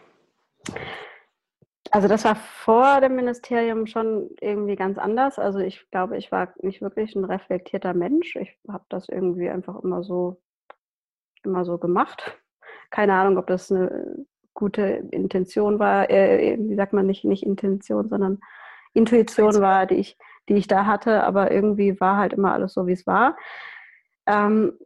Also 1.94 2.08
das 2.08 2.24
war 2.24 2.36
vor 2.36 3.02
dem 3.02 3.16
Ministerium 3.16 3.86
schon 3.86 4.30
irgendwie 4.40 4.76
ganz 4.76 4.96
anders. 4.96 5.38
Also 5.38 5.58
ich 5.58 5.86
glaube, 5.90 6.16
ich 6.16 6.32
war 6.32 6.54
nicht 6.62 6.80
wirklich 6.80 7.14
ein 7.14 7.24
reflektierter 7.26 7.92
Mensch. 7.92 8.34
Ich 8.36 8.58
habe 8.66 8.84
das 8.88 9.10
irgendwie 9.10 9.50
einfach 9.50 9.78
immer 9.84 10.02
so, 10.02 10.40
immer 11.44 11.66
so 11.66 11.76
gemacht. 11.76 12.40
Keine 12.88 13.12
Ahnung, 13.12 13.36
ob 13.36 13.46
das 13.46 13.70
eine 13.70 14.24
gute 14.54 14.82
Intention 15.10 15.78
war, 15.78 16.08
äh, 16.08 16.56
wie 16.58 16.76
sagt 16.76 16.94
man 16.94 17.06
nicht, 17.06 17.26
nicht 17.26 17.42
Intention, 17.42 18.08
sondern 18.08 18.40
Intuition 18.94 19.60
war, 19.60 19.84
die 19.84 19.96
ich, 19.96 20.16
die 20.48 20.54
ich 20.54 20.68
da 20.68 20.86
hatte, 20.86 21.24
aber 21.24 21.50
irgendwie 21.50 22.00
war 22.00 22.16
halt 22.16 22.32
immer 22.32 22.54
alles 22.54 22.72
so, 22.72 22.86
wie 22.86 22.92
es 22.92 23.06
war. 23.06 23.36
Ähm, 24.26 24.78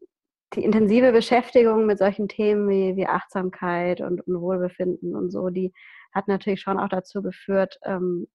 die 0.55 0.65
intensive 0.65 1.13
Beschäftigung 1.13 1.87
mit 1.87 1.99
solchen 1.99 2.27
Themen 2.27 2.69
wie, 2.69 2.97
wie 2.97 3.07
Achtsamkeit 3.07 4.01
und, 4.01 4.27
und 4.27 4.41
Wohlbefinden 4.41 5.15
und 5.15 5.31
so, 5.31 5.51
die 5.51 5.73
hat 6.17 6.29
natürlich 6.29 6.61
schon 6.61 6.81
auch 6.81 6.89
dazu 6.89 7.23
geführt, 7.23 7.79
ähm, 7.85 8.27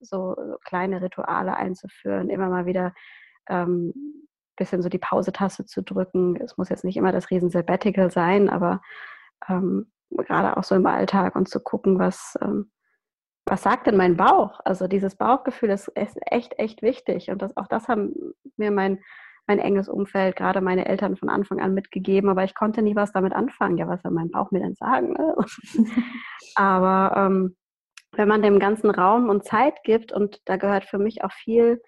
so, 0.00 0.34
so, 0.36 0.56
kleine 0.64 1.00
Rituale 1.02 1.56
einzuführen, 1.56 2.28
immer 2.30 2.48
mal 2.48 2.66
wieder 2.66 2.94
ähm, 3.48 3.92
bisschen 4.56 4.82
so 4.82 4.88
die 4.88 4.98
Pause-Taste 4.98 5.64
zu 5.64 5.82
drücken. 5.82 6.36
Es 6.36 6.56
muss 6.56 6.68
jetzt 6.68 6.84
nicht 6.84 6.96
immer 6.96 7.10
das 7.12 7.30
riesen 7.30 7.50
Sabbatical 7.50 8.10
sein, 8.10 8.48
aber 8.48 8.82
ähm, 9.48 9.90
gerade 10.10 10.56
auch 10.56 10.64
so 10.64 10.74
im 10.74 10.86
Alltag 10.86 11.36
und 11.36 11.48
zu 11.48 11.60
gucken, 11.60 11.98
was, 11.98 12.38
ähm, 12.42 12.70
was 13.46 13.62
sagt 13.62 13.86
denn 13.86 13.96
mein 13.96 14.16
Bauch? 14.16 14.60
Also 14.64 14.86
dieses 14.86 15.16
Bauchgefühl 15.16 15.70
ist, 15.70 15.88
ist 15.88 16.18
echt, 16.26 16.58
echt 16.58 16.82
wichtig. 16.82 17.30
Und 17.30 17.40
das, 17.40 17.56
auch 17.56 17.66
das 17.66 17.88
haben 17.88 18.34
mir 18.56 18.70
mein 18.70 19.00
mein 19.46 19.58
enges 19.58 19.88
Umfeld, 19.88 20.36
gerade 20.36 20.60
meine 20.60 20.86
Eltern 20.86 21.16
von 21.16 21.28
Anfang 21.28 21.60
an 21.60 21.74
mitgegeben, 21.74 22.30
aber 22.30 22.44
ich 22.44 22.54
konnte 22.54 22.82
nie 22.82 22.96
was 22.96 23.12
damit 23.12 23.32
anfangen. 23.32 23.76
Ja, 23.76 23.88
was 23.88 24.02
soll 24.02 24.12
mein 24.12 24.30
Bauch 24.30 24.50
mir 24.50 24.60
denn 24.60 24.74
sagen? 24.74 25.12
Ne? 25.14 25.36
aber 26.54 27.16
ähm, 27.16 27.56
wenn 28.12 28.28
man 28.28 28.42
dem 28.42 28.58
ganzen 28.58 28.90
Raum 28.90 29.28
und 29.28 29.44
Zeit 29.44 29.82
gibt, 29.84 30.12
und 30.12 30.40
da 30.44 30.56
gehört 30.56 30.84
für 30.84 30.98
mich 30.98 31.24
auch 31.24 31.32
viel 31.32 31.82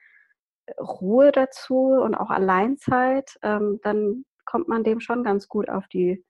Ruhe 0.80 1.30
dazu 1.30 1.90
und 1.90 2.14
auch 2.14 2.30
Alleinzeit, 2.30 3.38
ähm, 3.42 3.78
dann 3.82 4.24
kommt 4.46 4.68
man 4.68 4.84
dem 4.84 5.00
schon 5.00 5.22
ganz 5.22 5.48
gut 5.48 5.68
auf 5.68 5.86
die, 5.88 6.24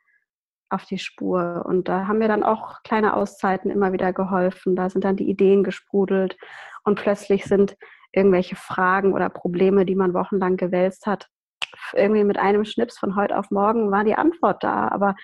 auf 0.68 0.84
die 0.84 0.98
Spur. 0.98 1.64
Und 1.66 1.88
da 1.88 2.06
haben 2.06 2.18
mir 2.18 2.28
dann 2.28 2.42
auch 2.42 2.82
kleine 2.82 3.14
Auszeiten 3.14 3.70
immer 3.70 3.92
wieder 3.92 4.12
geholfen. 4.12 4.76
Da 4.76 4.90
sind 4.90 5.04
dann 5.04 5.16
die 5.16 5.28
Ideen 5.28 5.62
gesprudelt 5.62 6.36
und 6.84 6.98
plötzlich 6.98 7.44
sind 7.44 7.76
irgendwelche 8.14 8.56
Fragen 8.56 9.12
oder 9.12 9.28
Probleme, 9.28 9.84
die 9.84 9.96
man 9.96 10.14
wochenlang 10.14 10.56
gewälzt 10.56 11.06
hat, 11.06 11.28
irgendwie 11.92 12.24
mit 12.24 12.38
einem 12.38 12.64
Schnips 12.64 12.98
von 12.98 13.16
heute 13.16 13.38
auf 13.38 13.50
morgen 13.50 13.90
war 13.90 14.04
die 14.04 14.14
Antwort 14.14 14.62
da. 14.62 14.88
Aber 14.88 15.16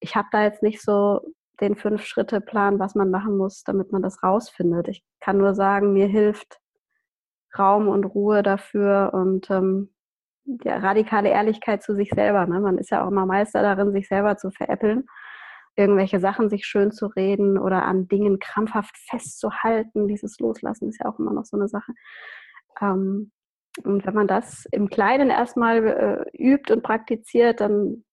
ich 0.00 0.16
habe 0.16 0.28
da 0.32 0.42
jetzt 0.42 0.62
nicht 0.62 0.80
so 0.80 1.20
den 1.60 1.76
Fünf-Schritte-Plan, 1.76 2.78
was 2.78 2.94
man 2.94 3.10
machen 3.10 3.36
muss, 3.36 3.62
damit 3.64 3.92
man 3.92 4.02
das 4.02 4.22
rausfindet. 4.22 4.88
Ich 4.88 5.04
kann 5.20 5.36
nur 5.36 5.54
sagen, 5.54 5.92
mir 5.92 6.06
hilft 6.06 6.58
Raum 7.58 7.88
und 7.88 8.04
Ruhe 8.04 8.42
dafür 8.42 9.10
und 9.12 9.50
ähm, 9.50 9.92
ja, 10.64 10.78
radikale 10.78 11.28
Ehrlichkeit 11.28 11.82
zu 11.82 11.94
sich 11.94 12.10
selber. 12.10 12.46
Ne? 12.46 12.60
Man 12.60 12.78
ist 12.78 12.90
ja 12.90 13.04
auch 13.04 13.10
immer 13.10 13.26
Meister 13.26 13.62
darin, 13.62 13.92
sich 13.92 14.08
selber 14.08 14.36
zu 14.36 14.50
veräppeln 14.50 15.04
irgendwelche 15.76 16.20
Sachen 16.20 16.50
sich 16.50 16.66
schön 16.66 16.92
zu 16.92 17.06
reden 17.06 17.58
oder 17.58 17.84
an 17.84 18.08
Dingen 18.08 18.38
krampfhaft 18.38 18.96
festzuhalten. 18.96 20.08
Dieses 20.08 20.38
Loslassen 20.38 20.88
ist 20.88 21.00
ja 21.00 21.10
auch 21.10 21.18
immer 21.18 21.32
noch 21.32 21.44
so 21.44 21.56
eine 21.56 21.68
Sache. 21.68 21.92
Ähm, 22.80 23.32
und 23.84 24.04
wenn 24.04 24.14
man 24.14 24.26
das 24.26 24.66
im 24.72 24.88
Kleinen 24.88 25.30
erstmal 25.30 25.86
äh, 25.86 26.36
übt 26.36 26.72
und 26.72 26.82
praktiziert, 26.82 27.60
dann 27.60 28.04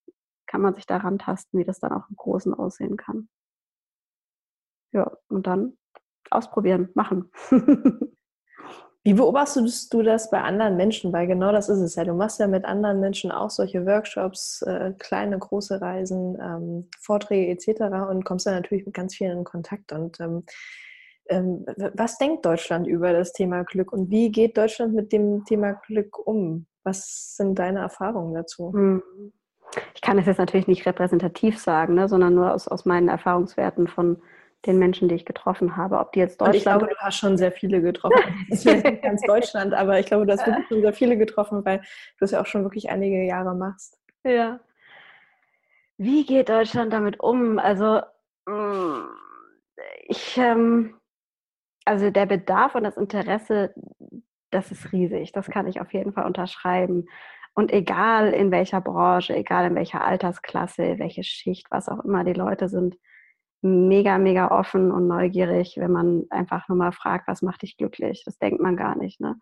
kann 0.45 0.61
man 0.61 0.75
sich 0.75 0.85
daran 0.85 1.19
tasten, 1.19 1.57
wie 1.57 1.65
das 1.65 1.79
dann 1.79 1.91
auch 1.91 2.09
im 2.09 2.15
Großen 2.15 2.53
aussehen 2.53 2.95
kann. 2.95 3.27
Ja, 4.93 5.11
und 5.27 5.47
dann 5.47 5.77
ausprobieren, 6.29 6.89
machen. 6.93 7.31
Wie 9.07 9.13
beobachtest 9.13 9.93
du 9.93 10.01
das 10.01 10.29
bei 10.29 10.41
anderen 10.41 10.75
Menschen? 10.75 11.13
Weil 11.13 11.27
genau 11.27 11.53
das 11.53 11.69
ist 11.69 11.79
es 11.79 11.95
ja. 11.95 12.03
Du 12.03 12.13
machst 12.13 12.41
ja 12.41 12.47
mit 12.47 12.65
anderen 12.65 12.99
Menschen 12.99 13.31
auch 13.31 13.49
solche 13.49 13.85
Workshops, 13.85 14.61
äh, 14.63 14.91
kleine, 14.99 15.39
große 15.39 15.79
Reisen, 15.79 16.37
ähm, 16.41 16.89
Vorträge 16.99 17.53
etc. 17.53 18.09
und 18.09 18.25
kommst 18.25 18.47
dann 18.47 18.55
natürlich 18.55 18.85
mit 18.85 18.93
ganz 18.93 19.15
vielen 19.15 19.37
in 19.37 19.43
Kontakt. 19.45 19.93
Und 19.93 20.19
ähm, 20.19 20.43
ähm, 21.29 21.65
was 21.93 22.17
denkt 22.17 22.45
Deutschland 22.45 22.85
über 22.85 23.13
das 23.13 23.31
Thema 23.31 23.63
Glück 23.63 23.93
und 23.93 24.11
wie 24.11 24.29
geht 24.29 24.57
Deutschland 24.57 24.93
mit 24.93 25.13
dem 25.13 25.45
Thema 25.45 25.79
Glück 25.87 26.27
um? 26.27 26.65
Was 26.83 27.37
sind 27.37 27.57
deine 27.57 27.79
Erfahrungen 27.79 28.33
dazu? 28.33 28.73
Hm. 28.73 29.01
Ich 29.95 30.01
kann 30.01 30.19
es 30.19 30.25
jetzt 30.25 30.37
natürlich 30.37 30.67
nicht 30.67 30.85
repräsentativ 30.85 31.59
sagen, 31.59 31.93
ne, 31.93 32.09
sondern 32.09 32.35
nur 32.35 32.53
aus, 32.53 32.67
aus 32.67 32.83
meinen 32.83 33.07
Erfahrungswerten 33.07 33.87
von 33.87 34.21
den 34.67 34.79
Menschen, 34.79 35.09
die 35.09 35.15
ich 35.15 35.25
getroffen 35.25 35.77
habe. 35.77 35.99
Ob 35.99 36.11
die 36.11 36.19
jetzt 36.19 36.39
Deutschland. 36.41 36.53
Und 36.53 36.57
ich 36.57 36.63
glaube, 36.63 36.87
du 36.87 36.95
hast 36.97 37.17
schon 37.17 37.37
sehr 37.37 37.51
viele 37.51 37.81
getroffen. 37.81 38.17
Das 38.49 38.65
ist 38.65 38.83
nicht 38.83 39.01
ganz 39.01 39.21
Deutschland, 39.21 39.73
aber 39.73 39.99
ich 39.99 40.05
glaube, 40.05 40.25
du 40.25 40.33
hast 40.33 40.45
wirklich 40.45 40.67
schon 40.67 40.81
sehr 40.81 40.93
viele 40.93 41.17
getroffen, 41.17 41.65
weil 41.65 41.79
du 42.19 42.25
es 42.25 42.31
ja 42.31 42.41
auch 42.41 42.45
schon 42.45 42.63
wirklich 42.63 42.89
einige 42.89 43.23
Jahre 43.23 43.55
machst. 43.55 43.99
Ja. 44.23 44.59
Wie 45.97 46.25
geht 46.25 46.49
Deutschland 46.49 46.93
damit 46.93 47.19
um? 47.19 47.57
Also, 47.59 48.01
mm, 48.45 49.07
ich, 50.07 50.37
ähm, 50.37 50.95
also 51.85 52.09
der 52.11 52.25
Bedarf 52.25 52.75
und 52.75 52.83
das 52.83 52.97
Interesse, 52.97 53.73
das 54.51 54.71
ist 54.71 54.91
riesig. 54.91 55.31
Das 55.31 55.49
kann 55.49 55.67
ich 55.67 55.81
auf 55.81 55.93
jeden 55.93 56.13
Fall 56.13 56.25
unterschreiben. 56.25 57.07
Und 57.53 57.73
egal 57.73 58.33
in 58.33 58.51
welcher 58.51 58.81
Branche, 58.81 59.35
egal 59.35 59.65
in 59.65 59.75
welcher 59.75 60.05
Altersklasse, 60.05 60.99
welche 60.99 61.23
Schicht, 61.23 61.65
was 61.71 61.89
auch 61.89 62.03
immer 62.05 62.23
die 62.23 62.33
Leute 62.33 62.69
sind, 62.69 62.97
mega, 63.61 64.17
mega 64.17 64.51
offen 64.51 64.91
und 64.91 65.07
neugierig, 65.07 65.75
wenn 65.77 65.91
man 65.91 66.25
einfach 66.29 66.67
nur 66.67 66.77
mal 66.77 66.91
fragt, 66.91 67.27
was 67.27 67.41
macht 67.41 67.63
dich 67.63 67.77
glücklich? 67.77 68.23
Das 68.25 68.37
denkt 68.37 68.61
man 68.61 68.77
gar 68.77 68.95
nicht. 68.95 69.19
Ne? 69.19 69.39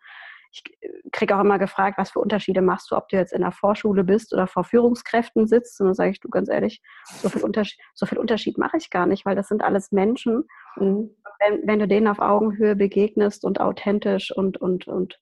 Ich 0.51 0.63
kriege 1.11 1.35
auch 1.35 1.41
immer 1.41 1.59
gefragt, 1.59 1.97
was 1.97 2.11
für 2.11 2.19
Unterschiede 2.19 2.61
machst 2.61 2.89
du, 2.89 2.95
ob 2.95 3.09
du 3.09 3.17
jetzt 3.17 3.33
in 3.33 3.41
der 3.41 3.51
Vorschule 3.51 4.05
bist 4.05 4.33
oder 4.33 4.47
vor 4.47 4.63
Führungskräften 4.63 5.47
sitzt. 5.47 5.79
Und 5.81 5.87
dann 5.87 5.95
sage 5.95 6.11
ich, 6.11 6.21
du 6.21 6.29
ganz 6.29 6.49
ehrlich, 6.49 6.81
so 7.05 7.27
viel 7.27 7.43
Unterschied, 7.43 7.77
so 7.93 8.05
viel 8.05 8.17
Unterschied 8.17 8.57
mache 8.57 8.77
ich 8.77 8.89
gar 8.89 9.05
nicht, 9.05 9.25
weil 9.25 9.35
das 9.35 9.49
sind 9.49 9.63
alles 9.63 9.91
Menschen. 9.91 10.45
Mhm. 10.77 11.09
Wenn, 11.39 11.67
wenn, 11.67 11.79
du 11.79 11.87
denen 11.87 12.07
auf 12.07 12.19
Augenhöhe 12.19 12.77
begegnest 12.77 13.43
und 13.43 13.59
authentisch 13.59 14.31
und, 14.31 14.55
und, 14.57 14.87
und 14.87 15.19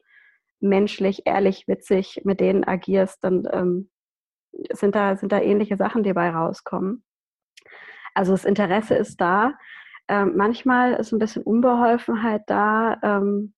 menschlich, 0.60 1.24
ehrlich, 1.26 1.68
witzig 1.68 2.22
mit 2.24 2.40
denen 2.40 2.64
agierst, 2.64 3.24
dann 3.24 3.48
ähm, 3.52 3.90
sind, 4.72 4.94
da, 4.94 5.16
sind 5.16 5.32
da 5.32 5.42
ähnliche 5.42 5.78
Sachen, 5.78 6.04
die 6.04 6.10
dabei 6.10 6.30
rauskommen. 6.30 7.04
Also 8.14 8.32
das 8.32 8.46
Interesse 8.46 8.96
ist 8.96 9.20
da. 9.20 9.54
Ähm, 10.08 10.34
manchmal 10.36 10.94
ist 10.94 11.12
ein 11.12 11.20
bisschen 11.20 11.44
Unbeholfenheit 11.44 12.44
da 12.48 12.98
ähm, 13.02 13.54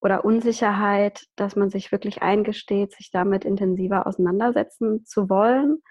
oder 0.00 0.24
Unsicherheit, 0.24 1.26
dass 1.36 1.56
man 1.56 1.70
sich 1.70 1.92
wirklich 1.92 2.22
eingesteht, 2.22 2.92
sich 2.92 3.10
damit 3.10 3.44
intensiver 3.44 4.06
auseinandersetzen 4.06 5.04
zu 5.04 5.28
wollen, 5.28 5.82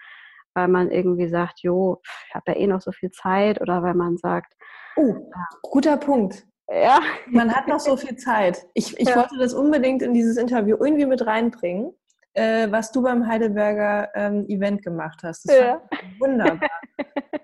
weil 0.54 0.68
man 0.68 0.90
irgendwie 0.90 1.28
sagt, 1.28 1.60
jo, 1.62 2.00
ich 2.28 2.34
habe 2.34 2.52
ja 2.52 2.58
eh 2.58 2.66
noch 2.66 2.80
so 2.80 2.92
viel 2.92 3.10
Zeit 3.10 3.60
oder 3.60 3.82
weil 3.82 3.94
man 3.94 4.16
sagt, 4.16 4.54
oh, 4.96 5.14
guter 5.62 5.96
Punkt. 5.96 6.46
Ja. 6.68 7.00
Man 7.26 7.52
hat 7.54 7.66
noch 7.66 7.80
so 7.80 7.96
viel 7.96 8.16
Zeit. 8.16 8.64
Ich, 8.74 8.98
ich 8.98 9.08
ja. 9.08 9.16
wollte 9.16 9.38
das 9.38 9.54
unbedingt 9.54 10.02
in 10.02 10.14
dieses 10.14 10.36
Interview 10.36 10.76
irgendwie 10.78 11.06
mit 11.06 11.26
reinbringen, 11.26 11.92
äh, 12.40 12.72
was 12.72 12.90
du 12.90 13.02
beim 13.02 13.26
Heidelberger 13.26 14.08
ähm, 14.14 14.46
Event 14.48 14.82
gemacht 14.82 15.20
hast. 15.22 15.48
Das 15.48 15.58
ja. 15.58 15.82
wunderbar. 16.18 16.68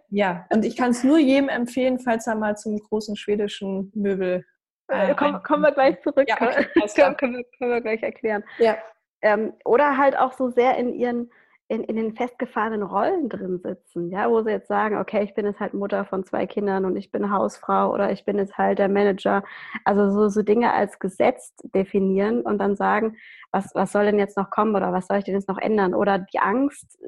Ja, 0.09 0.47
und 0.51 0.65
ich 0.65 0.77
kann 0.77 0.93
es 0.93 1.05
nur 1.05 1.19
jedem 1.19 1.51
empfehlen, 1.51 1.99
falls 1.99 2.27
er 2.27 2.37
mal 2.37 2.57
zum 2.57 2.79
großen 2.79 3.17
schwedischen 3.17 3.91
Möbel. 3.95 4.47
Äh, 4.89 5.15
komm, 5.15 5.43
kommen 5.43 5.63
wir 5.63 5.73
gleich 5.73 6.01
zurück. 6.01 6.27
Ja, 6.27 6.37
okay, 6.37 6.65
können, 6.97 7.17
können, 7.17 7.35
wir, 7.35 7.45
können, 7.59 7.71
wir, 7.73 7.81
gleich 7.83 8.03
erklären. 8.03 8.43
Ja. 8.59 8.79
Ähm, 9.21 9.53
oder 9.65 9.99
halt 9.99 10.17
auch 10.17 10.33
so 10.33 10.49
sehr 10.49 10.79
in 10.79 10.95
ihren, 10.95 11.31
in, 11.69 11.83
in 11.83 11.97
den 11.97 12.15
festgefahrenen 12.15 12.83
Rollen 12.83 13.29
drin 13.29 13.59
sitzen, 13.59 14.11
ja, 14.11 14.31
wo 14.31 14.41
sie 14.43 14.51
jetzt 14.51 14.69
sagen, 14.69 14.99
okay, 14.99 15.25
ich 15.25 15.35
bin 15.35 15.47
jetzt 15.47 15.59
halt 15.59 15.75
Mutter 15.75 16.05
von 16.05 16.25
zwei 16.25 16.47
Kindern 16.47 16.85
und 16.85 16.97
ich 16.97 17.11
bin 17.11 17.33
Hausfrau 17.33 17.93
oder 17.93 18.13
ich 18.13 18.25
bin 18.25 18.39
jetzt 18.39 18.57
halt 18.57 18.79
der 18.79 18.89
Manager. 18.89 19.43
Also 19.85 20.11
so, 20.11 20.29
so 20.29 20.43
Dinge 20.43 20.73
als 20.73 20.99
Gesetz 21.01 21.57
definieren 21.75 22.43
und 22.43 22.59
dann 22.59 22.77
sagen, 22.77 23.17
was, 23.51 23.75
was 23.75 23.91
soll 23.91 24.05
denn 24.05 24.19
jetzt 24.19 24.37
noch 24.37 24.51
kommen 24.51 24.77
oder 24.77 24.93
was 24.93 25.09
soll 25.09 25.19
ich 25.19 25.25
denn 25.25 25.35
jetzt 25.35 25.49
noch 25.49 25.59
ändern? 25.59 25.95
Oder 25.95 26.19
die 26.19 26.39
Angst, 26.39 26.99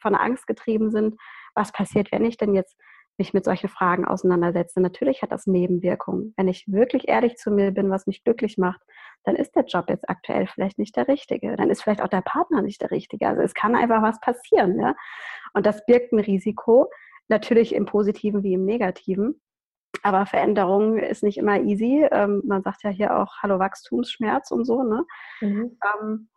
von 0.00 0.14
Angst 0.14 0.46
getrieben 0.46 0.90
sind, 0.90 1.16
was 1.54 1.72
passiert, 1.72 2.10
wenn 2.10 2.24
ich 2.24 2.36
denn 2.36 2.54
jetzt 2.54 2.76
mich 3.20 3.34
mit 3.34 3.44
solchen 3.44 3.68
Fragen 3.68 4.04
auseinandersetze. 4.04 4.80
Natürlich 4.80 5.22
hat 5.22 5.30
das 5.30 5.46
Nebenwirkungen. 5.46 6.34
Wenn 6.36 6.48
ich 6.48 6.64
wirklich 6.66 7.06
ehrlich 7.06 7.36
zu 7.36 7.50
mir 7.50 7.70
bin, 7.70 7.90
was 7.90 8.06
mich 8.06 8.24
glücklich 8.24 8.58
macht, 8.58 8.80
dann 9.24 9.36
ist 9.36 9.54
der 9.54 9.64
Job 9.66 9.90
jetzt 9.90 10.08
aktuell 10.08 10.46
vielleicht 10.46 10.78
nicht 10.78 10.96
der 10.96 11.06
richtige. 11.06 11.54
Dann 11.54 11.70
ist 11.70 11.82
vielleicht 11.82 12.02
auch 12.02 12.08
der 12.08 12.22
Partner 12.22 12.62
nicht 12.62 12.80
der 12.80 12.90
richtige. 12.90 13.28
Also 13.28 13.42
es 13.42 13.54
kann 13.54 13.76
einfach 13.76 14.02
was 14.02 14.18
passieren. 14.20 14.80
Ja? 14.80 14.94
Und 15.52 15.66
das 15.66 15.84
birgt 15.84 16.12
ein 16.12 16.18
Risiko, 16.18 16.90
natürlich 17.28 17.74
im 17.74 17.84
Positiven 17.84 18.42
wie 18.42 18.54
im 18.54 18.64
Negativen. 18.64 19.40
Aber 20.02 20.24
Veränderung 20.24 20.98
ist 20.98 21.22
nicht 21.22 21.36
immer 21.36 21.60
easy. 21.60 22.08
Ähm, 22.10 22.42
man 22.46 22.62
sagt 22.62 22.82
ja 22.84 22.90
hier 22.90 23.18
auch 23.18 23.36
Hallo 23.42 23.58
Wachstumsschmerz 23.58 24.50
und 24.50 24.64
so. 24.64 24.82
Ne? 24.82 25.04
Mhm. 25.42 25.78
Ähm, 25.84 26.28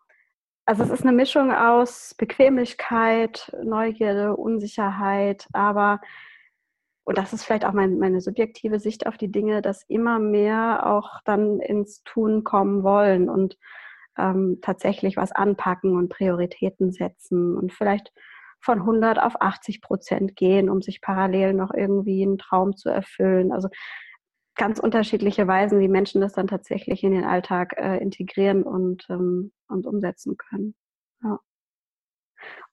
also 0.65 0.83
es 0.83 0.89
ist 0.89 1.03
eine 1.03 1.11
Mischung 1.13 1.53
aus 1.53 2.13
Bequemlichkeit, 2.17 3.55
Neugierde, 3.63 4.35
Unsicherheit, 4.35 5.47
aber 5.53 6.01
und 7.05 7.17
das 7.17 7.33
ist 7.33 7.43
vielleicht 7.43 7.65
auch 7.65 7.73
mein, 7.73 7.99
meine 7.99 8.21
subjektive 8.21 8.79
Sicht 8.79 9.07
auf 9.07 9.17
die 9.17 9.31
Dinge, 9.31 9.61
dass 9.61 9.83
immer 9.87 10.19
mehr 10.19 10.85
auch 10.85 11.19
dann 11.25 11.59
ins 11.59 12.03
Tun 12.03 12.43
kommen 12.43 12.83
wollen 12.83 13.29
und 13.29 13.57
ähm, 14.17 14.59
tatsächlich 14.61 15.17
was 15.17 15.31
anpacken 15.31 15.97
und 15.97 16.09
Prioritäten 16.09 16.91
setzen 16.91 17.57
und 17.57 17.73
vielleicht 17.73 18.13
von 18.61 18.79
100 18.79 19.19
auf 19.19 19.41
80 19.41 19.81
Prozent 19.81 20.35
gehen, 20.37 20.69
um 20.69 20.81
sich 20.81 21.01
parallel 21.01 21.53
noch 21.53 21.73
irgendwie 21.73 22.23
einen 22.23 22.37
Traum 22.37 22.77
zu 22.77 22.89
erfüllen. 22.89 23.51
Also 23.51 23.67
ganz 24.55 24.79
unterschiedliche 24.79 25.47
Weisen, 25.47 25.79
wie 25.81 25.89
Menschen 25.89 26.21
das 26.21 26.33
dann 26.33 26.47
tatsächlich 26.47 27.03
in 27.03 27.11
den 27.11 27.25
Alltag 27.25 27.73
äh, 27.77 27.97
integrieren 27.97 28.63
und, 28.63 29.05
ähm, 29.09 29.51
und 29.67 29.85
umsetzen 29.85 30.37
können. 30.37 30.75
Ja. 31.23 31.39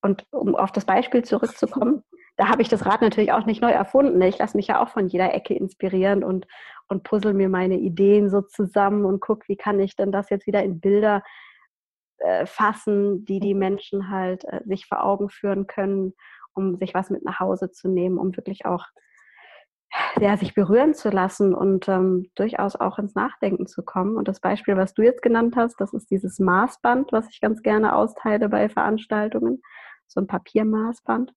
Und 0.02 0.24
um 0.30 0.54
auf 0.54 0.70
das 0.70 0.84
Beispiel 0.84 1.24
zurückzukommen, 1.24 2.04
da 2.40 2.48
habe 2.48 2.62
ich 2.62 2.70
das 2.70 2.86
Rad 2.86 3.02
natürlich 3.02 3.32
auch 3.32 3.44
nicht 3.44 3.60
neu 3.60 3.70
erfunden. 3.70 4.22
Ich 4.22 4.38
lasse 4.38 4.56
mich 4.56 4.68
ja 4.68 4.82
auch 4.82 4.88
von 4.88 5.08
jeder 5.08 5.34
Ecke 5.34 5.52
inspirieren 5.52 6.24
und, 6.24 6.46
und 6.88 7.02
puzzle 7.02 7.34
mir 7.34 7.50
meine 7.50 7.76
Ideen 7.76 8.30
so 8.30 8.40
zusammen 8.40 9.04
und 9.04 9.20
gucke, 9.20 9.46
wie 9.46 9.58
kann 9.58 9.78
ich 9.78 9.94
denn 9.94 10.10
das 10.10 10.30
jetzt 10.30 10.46
wieder 10.46 10.62
in 10.62 10.80
Bilder 10.80 11.22
äh, 12.16 12.46
fassen, 12.46 13.26
die 13.26 13.40
die 13.40 13.52
Menschen 13.52 14.08
halt 14.08 14.44
äh, 14.44 14.62
sich 14.64 14.86
vor 14.86 15.04
Augen 15.04 15.28
führen 15.28 15.66
können, 15.66 16.14
um 16.54 16.78
sich 16.78 16.94
was 16.94 17.10
mit 17.10 17.26
nach 17.26 17.40
Hause 17.40 17.72
zu 17.72 17.88
nehmen, 17.88 18.16
um 18.16 18.34
wirklich 18.34 18.64
auch 18.64 18.86
ja, 20.18 20.38
sich 20.38 20.54
berühren 20.54 20.94
zu 20.94 21.10
lassen 21.10 21.52
und 21.54 21.88
ähm, 21.88 22.30
durchaus 22.36 22.74
auch 22.74 22.98
ins 22.98 23.14
Nachdenken 23.14 23.66
zu 23.66 23.82
kommen. 23.82 24.16
Und 24.16 24.28
das 24.28 24.40
Beispiel, 24.40 24.78
was 24.78 24.94
du 24.94 25.02
jetzt 25.02 25.20
genannt 25.20 25.56
hast, 25.56 25.78
das 25.78 25.92
ist 25.92 26.10
dieses 26.10 26.38
Maßband, 26.38 27.12
was 27.12 27.28
ich 27.28 27.42
ganz 27.42 27.60
gerne 27.60 27.94
austeile 27.94 28.48
bei 28.48 28.70
Veranstaltungen, 28.70 29.60
so 30.06 30.22
ein 30.22 30.26
Papiermaßband 30.26 31.34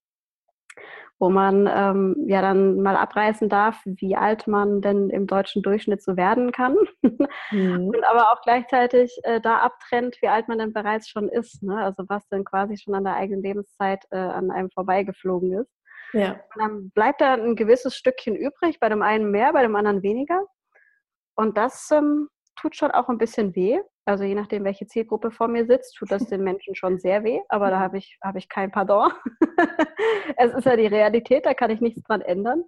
wo 1.20 1.30
man 1.30 1.70
ähm, 1.72 2.16
ja 2.28 2.42
dann 2.42 2.82
mal 2.82 2.98
abreißen 2.98 3.48
darf, 3.48 3.80
wie 3.86 4.16
alt 4.16 4.48
man 4.48 4.82
denn 4.82 5.10
im 5.10 5.26
deutschen 5.28 5.62
Durchschnitt 5.62 6.02
so 6.02 6.18
werden 6.18 6.52
kann. 6.52 6.76
Mhm. 7.52 7.88
Und 7.88 8.04
aber 8.06 8.32
auch 8.32 8.42
gleichzeitig 8.42 9.18
äh, 9.24 9.40
da 9.40 9.58
abtrennt, 9.60 10.18
wie 10.22 10.28
alt 10.28 10.48
man 10.48 10.58
denn 10.58 10.74
bereits 10.74 11.08
schon 11.08 11.30
ist. 11.30 11.64
Ne? 11.64 11.78
Also 11.78 12.04
was 12.08 12.28
denn 12.30 12.44
quasi 12.44 12.78
schon 12.78 12.96
an 12.96 13.04
der 13.04 13.16
eigenen 13.16 13.44
Lebenszeit 13.44 14.04
äh, 14.12 14.18
an 14.18 14.52
einem 14.52 14.70
vorbeigeflogen 14.72 15.54
ist. 15.54 15.72
Ja. 16.14 16.32
Und 16.32 16.62
dann 16.62 16.90
bleibt 16.92 17.22
da 17.22 17.34
ein 17.34 17.56
gewisses 17.56 17.96
Stückchen 17.96 18.36
übrig, 18.36 18.80
bei 18.80 18.90
dem 18.90 19.02
einen 19.02 19.32
mehr, 19.32 19.54
bei 19.54 19.62
dem 19.62 19.76
anderen 19.76 20.04
weniger. 20.04 20.46
Und 21.36 21.58
das 21.58 21.90
ähm, 21.92 22.30
tut 22.56 22.76
schon 22.76 22.91
auch 22.91 23.10
ein 23.10 23.18
bisschen 23.18 23.56
weh. 23.56 23.80
Also 24.06 24.24
je 24.24 24.36
nachdem, 24.36 24.64
welche 24.64 24.88
Zielgruppe 24.88 25.32
vor 25.32 25.47
mir 25.47 25.66
sitzt, 25.66 25.95
tut 25.95 26.12
das 26.12 26.26
den 26.30 26.43
Menschen 26.43 26.76
schon 26.76 26.99
sehr 26.99 27.24
weh, 27.24 27.39
aber 27.49 27.70
da 27.70 27.80
habe 27.80 27.97
ich, 27.97 28.18
hab 28.22 28.36
ich 28.36 28.49
kein 28.49 28.72
Pardon. 28.72 29.12
es 30.38 30.54
ist 30.54 30.66
ja 30.66 30.76
die 30.76 30.88
Realität, 30.88 31.45
da 31.45 31.54
kann 31.54 31.72
ich 31.72 31.82
nichts 31.82 32.01
dran 32.04 32.22
ändern. 32.22 32.64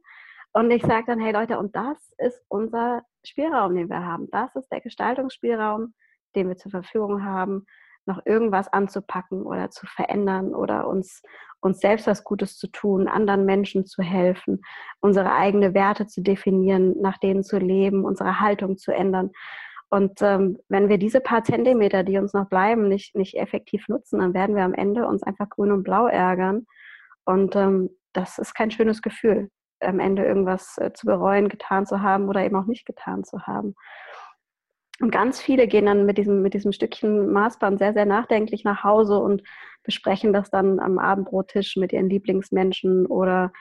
Und 0.54 0.72
ich 0.72 0.84
sage 0.84 1.04
dann, 1.08 1.20
hey 1.20 1.34
Leute, 1.34 1.60
und 1.60 1.76
das 1.76 2.14
ist 2.18 2.46
unser 2.48 3.02
Spielraum, 3.26 3.76
den 3.76 3.90
wir 3.90 4.06
haben. 4.06 4.30
Das 4.32 4.56
ist 4.56 4.72
der 4.72 4.80
Gestaltungsspielraum, 4.80 5.94
den 6.36 6.48
wir 6.48 6.56
zur 6.56 6.72
Verfügung 6.72 7.26
haben, 7.26 7.66
noch 8.06 8.26
irgendwas 8.26 8.72
anzupacken 8.72 9.44
oder 9.44 9.70
zu 9.70 9.86
verändern 9.86 10.54
oder 10.54 10.88
uns, 10.88 11.22
uns 11.60 11.80
selbst 11.80 12.08
was 12.08 12.24
Gutes 12.24 12.58
zu 12.58 12.68
tun, 12.68 13.08
anderen 13.08 13.46
Menschen 13.46 13.86
zu 13.86 14.02
helfen, 14.02 14.62
unsere 15.02 15.34
eigenen 15.34 15.74
Werte 15.74 16.08
zu 16.08 16.22
definieren, 16.22 17.02
nach 17.02 17.18
denen 17.18 17.44
zu 17.44 17.58
leben, 17.58 18.06
unsere 18.06 18.40
Haltung 18.40 18.78
zu 18.78 18.94
ändern. 18.94 19.32
Und 19.90 20.22
ähm, 20.22 20.58
wenn 20.68 20.90
wir 20.90 20.98
diese 20.98 21.22
paar 21.22 21.44
Zentimeter, 21.44 22.04
die 22.04 22.18
uns 22.18 22.34
noch 22.34 22.50
bleiben, 22.50 22.88
nicht, 22.88 23.16
nicht 23.16 23.36
effektiv 23.36 23.88
nutzen, 23.88 24.20
dann 24.20 24.34
werden 24.34 24.56
wir 24.56 24.64
am 24.64 24.74
Ende 24.74 25.08
uns 25.08 25.24
einfach 25.24 25.50
grün 25.50 25.72
und 25.72 25.84
blau 25.84 26.08
ärgern. 26.08 26.66
Und 27.24 27.56
ähm, 27.56 27.90
das 28.14 28.38
ist 28.38 28.56
kein 28.56 28.72
schönes 28.72 29.02
Gefühl, 29.02 29.50
am 29.80 30.00
Ende 30.00 30.26
irgendwas 30.26 30.78
äh, 30.80 30.92
zu 30.94 31.06
bereuen, 31.06 31.50
getan 31.50 31.86
zu 31.86 32.02
haben 32.02 32.30
oder 32.30 32.44
eben 32.44 32.56
auch 32.56 32.66
nicht 32.66 32.86
getan 32.86 33.24
zu 33.24 33.44
haben. 33.44 33.76
Und 35.02 35.12
ganz 35.12 35.42
viele 35.42 35.68
gehen 35.68 35.86
dann 35.86 36.06
mit 36.06 36.18
diesem, 36.18 36.42
mit 36.42 36.54
diesem 36.54 36.72
Stückchen 36.72 37.32
Maßband 37.32 37.80
sehr, 37.80 37.94
sehr 37.94 38.06
nachdenklich 38.06 38.64
nach 38.64 38.84
Hause 38.84 39.20
und 39.20 39.44
besprechen 39.84 40.32
das 40.32 40.50
dann 40.50 40.80
am 40.80 41.00
Abendbrottisch 41.00 41.76
mit 41.76 41.92
ihren 41.92 42.10
Lieblingsmenschen 42.10 43.06
oder 43.06 43.52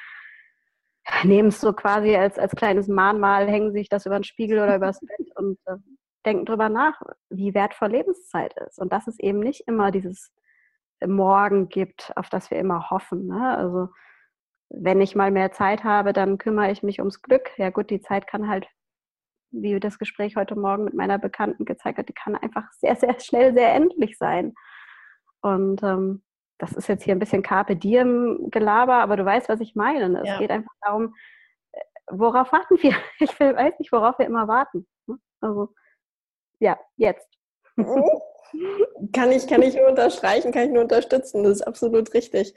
nehmen 1.25 1.49
es 1.49 1.61
so 1.61 1.73
quasi 1.73 2.15
als, 2.17 2.39
als 2.39 2.55
kleines 2.55 2.87
Mahnmal, 2.89 3.49
hängen 3.49 3.73
sich 3.73 3.89
das 3.89 4.07
über 4.07 4.19
den 4.19 4.25
Spiegel 4.25 4.59
oder 4.59 4.77
übers 4.77 5.01
Bett 5.01 5.29
und 5.37 5.59
äh, 5.67 5.77
denken 6.25 6.45
darüber 6.47 6.69
nach, 6.69 7.01
wie 7.31 7.55
wertvoll 7.55 7.91
Lebenszeit 7.91 8.55
ist. 8.67 8.79
Und 8.79 8.93
dass 8.93 9.07
es 9.07 9.19
eben 9.19 9.41
nicht 9.41 9.67
immer 9.67 9.91
dieses 9.91 10.33
Morgen 11.05 11.69
gibt, 11.69 12.13
auf 12.17 12.29
das 12.29 12.51
wir 12.51 12.59
immer 12.59 12.91
hoffen. 12.91 13.27
Ne? 13.27 13.57
Also 13.57 13.89
wenn 14.71 15.01
ich 15.01 15.15
mal 15.15 15.31
mehr 15.31 15.53
Zeit 15.53 15.85
habe, 15.85 16.13
dann 16.13 16.39
kümmere 16.39 16.71
ich 16.71 16.83
mich 16.83 16.99
ums 16.99 17.23
Glück. 17.23 17.51
Ja 17.59 17.71
gut, 17.71 17.91
die 17.91 18.01
Zeit 18.01 18.27
kann 18.27 18.49
halt, 18.49 18.67
wie 19.51 19.79
das 19.79 19.99
Gespräch 19.99 20.37
heute 20.37 20.57
Morgen 20.57 20.85
mit 20.85 20.95
meiner 20.95 21.19
Bekannten 21.19 21.65
gezeigt 21.65 21.99
hat, 21.99 22.09
die 22.09 22.15
kann 22.15 22.35
einfach 22.35 22.71
sehr, 22.73 22.97
sehr 22.97 23.19
schnell, 23.21 23.55
sehr 23.55 23.73
endlich 23.73 24.19
sein. 24.19 24.55
Und 25.43 25.83
ähm, 25.83 26.23
das 26.59 26.73
ist 26.73 26.89
jetzt 26.89 27.05
hier 27.05 27.15
ein 27.15 27.19
bisschen 27.19 27.43
Carpe 27.43 27.77
Diem 27.77 28.49
Gelaber, 28.51 28.97
aber 28.97 29.17
du 29.17 29.25
weißt, 29.25 29.49
was 29.49 29.61
ich 29.61 29.75
meine. 29.75 30.21
Es 30.21 30.29
ja. 30.29 30.39
geht 30.39 30.51
einfach 30.51 30.73
darum, 30.81 31.15
äh, 31.73 31.81
worauf 32.11 32.53
warten 32.53 32.83
wir? 32.83 32.95
Ich 33.19 33.39
weiß 33.39 33.79
nicht, 33.79 33.93
worauf 33.93 34.19
wir 34.19 34.27
immer 34.27 34.49
warten. 34.49 34.87
Ne? 35.07 35.19
Also 35.41 35.75
ja, 36.61 36.79
jetzt. 36.97 37.29
kann 39.13 39.33
ich, 39.33 39.47
kann 39.47 39.63
ich 39.63 39.75
nur 39.75 39.89
unterstreichen, 39.89 40.53
kann 40.53 40.67
ich 40.67 40.73
nur 40.73 40.83
unterstützen. 40.83 41.43
Das 41.43 41.53
ist 41.53 41.67
absolut 41.67 42.15
richtig. 42.15 42.55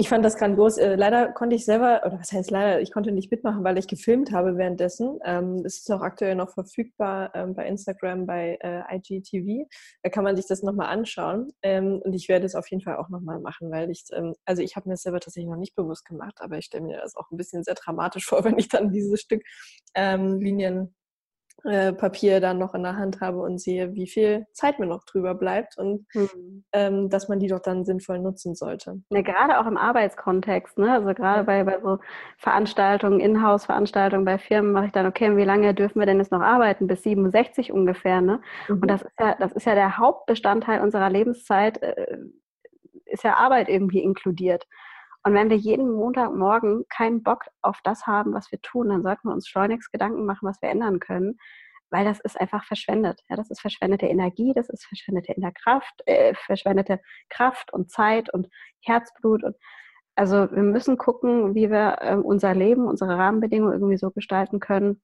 Ich 0.00 0.08
fand 0.08 0.24
das 0.24 0.36
grandios. 0.36 0.78
Äh, 0.78 0.94
leider 0.94 1.32
konnte 1.32 1.56
ich 1.56 1.64
selber, 1.64 2.02
oder 2.06 2.20
was 2.20 2.30
heißt 2.30 2.52
leider, 2.52 2.80
ich 2.80 2.92
konnte 2.92 3.10
nicht 3.10 3.32
mitmachen, 3.32 3.64
weil 3.64 3.78
ich 3.78 3.88
gefilmt 3.88 4.30
habe 4.30 4.56
währenddessen. 4.56 5.18
Ähm, 5.24 5.62
es 5.64 5.78
ist 5.78 5.90
auch 5.90 6.02
aktuell 6.02 6.36
noch 6.36 6.50
verfügbar 6.50 7.32
ähm, 7.34 7.56
bei 7.56 7.66
Instagram, 7.66 8.24
bei 8.24 8.58
äh, 8.60 8.96
IGTV. 8.96 9.68
Da 10.04 10.10
kann 10.10 10.22
man 10.22 10.36
sich 10.36 10.46
das 10.46 10.62
nochmal 10.62 10.86
anschauen. 10.86 11.50
Ähm, 11.62 12.00
und 12.04 12.12
ich 12.12 12.28
werde 12.28 12.46
es 12.46 12.54
auf 12.54 12.70
jeden 12.70 12.80
Fall 12.80 12.96
auch 12.98 13.08
nochmal 13.08 13.40
machen, 13.40 13.72
weil 13.72 13.90
ich, 13.90 14.04
also 14.44 14.62
ich 14.62 14.76
habe 14.76 14.88
mir 14.88 14.92
das 14.92 15.02
selber 15.02 15.18
tatsächlich 15.18 15.50
noch 15.50 15.58
nicht 15.58 15.74
bewusst 15.74 16.04
gemacht, 16.04 16.36
aber 16.38 16.58
ich 16.58 16.66
stelle 16.66 16.84
mir 16.84 16.98
das 16.98 17.16
auch 17.16 17.28
ein 17.32 17.36
bisschen 17.36 17.64
sehr 17.64 17.74
dramatisch 17.74 18.24
vor, 18.28 18.44
wenn 18.44 18.56
ich 18.56 18.68
dann 18.68 18.92
dieses 18.92 19.20
Stück 19.20 19.42
Linien 19.96 20.94
äh, 21.64 21.92
Papier 21.92 22.40
dann 22.40 22.58
noch 22.58 22.74
in 22.74 22.82
der 22.82 22.96
Hand 22.96 23.20
habe 23.20 23.38
und 23.40 23.60
sehe, 23.60 23.94
wie 23.94 24.06
viel 24.06 24.46
Zeit 24.52 24.78
mir 24.78 24.86
noch 24.86 25.04
drüber 25.04 25.34
bleibt 25.34 25.76
und 25.76 26.06
mhm. 26.14 26.64
ähm, 26.72 27.10
dass 27.10 27.28
man 27.28 27.40
die 27.40 27.48
doch 27.48 27.58
dann 27.58 27.84
sinnvoll 27.84 28.20
nutzen 28.20 28.54
sollte. 28.54 29.02
Ja, 29.10 29.22
gerade 29.22 29.58
auch 29.58 29.66
im 29.66 29.76
Arbeitskontext, 29.76 30.78
ne? 30.78 30.92
Also 30.92 31.08
gerade 31.14 31.44
bei, 31.44 31.64
bei 31.64 31.80
so 31.80 31.98
Veranstaltungen, 32.38 33.20
Inhouse-Veranstaltungen 33.20 34.24
bei 34.24 34.38
Firmen 34.38 34.72
mache 34.72 34.86
ich 34.86 34.92
dann, 34.92 35.06
okay, 35.06 35.36
wie 35.36 35.44
lange 35.44 35.74
dürfen 35.74 35.98
wir 35.98 36.06
denn 36.06 36.18
jetzt 36.18 36.32
noch 36.32 36.42
arbeiten? 36.42 36.86
Bis 36.86 37.02
67 37.02 37.72
ungefähr, 37.72 38.20
ne? 38.20 38.40
Mhm. 38.68 38.82
Und 38.82 38.88
das 38.88 39.02
ist 39.02 39.18
ja, 39.18 39.34
das 39.34 39.52
ist 39.52 39.66
ja 39.66 39.74
der 39.74 39.98
Hauptbestandteil 39.98 40.80
unserer 40.80 41.10
Lebenszeit, 41.10 41.82
äh, 41.82 42.18
ist 43.06 43.24
ja 43.24 43.34
Arbeit 43.34 43.68
irgendwie 43.68 44.00
inkludiert. 44.02 44.64
Und 45.28 45.34
wenn 45.34 45.50
wir 45.50 45.58
jeden 45.58 45.92
Montagmorgen 45.92 46.86
keinen 46.88 47.22
Bock 47.22 47.44
auf 47.60 47.80
das 47.84 48.06
haben, 48.06 48.32
was 48.32 48.50
wir 48.50 48.62
tun, 48.62 48.88
dann 48.88 49.02
sollten 49.02 49.28
wir 49.28 49.34
uns 49.34 49.46
schleunigst 49.46 49.92
Gedanken 49.92 50.24
machen, 50.24 50.48
was 50.48 50.62
wir 50.62 50.70
ändern 50.70 51.00
können, 51.00 51.36
weil 51.90 52.06
das 52.06 52.18
ist 52.20 52.40
einfach 52.40 52.64
verschwendet. 52.64 53.20
Ja, 53.28 53.36
das 53.36 53.50
ist 53.50 53.60
verschwendete 53.60 54.06
Energie, 54.06 54.54
das 54.54 54.70
ist 54.70 54.86
verschwendete 54.86 55.34
Kraft, 55.62 56.00
äh, 56.06 56.32
verschwendete 56.32 56.98
Kraft 57.28 57.70
und 57.74 57.90
Zeit 57.90 58.32
und 58.32 58.48
Herzblut 58.80 59.44
und 59.44 59.54
also 60.14 60.50
wir 60.50 60.62
müssen 60.62 60.96
gucken, 60.96 61.54
wie 61.54 61.70
wir 61.70 61.98
äh, 62.00 62.14
unser 62.14 62.54
Leben, 62.54 62.86
unsere 62.86 63.18
Rahmenbedingungen 63.18 63.74
irgendwie 63.74 63.98
so 63.98 64.10
gestalten 64.10 64.60
können, 64.60 65.02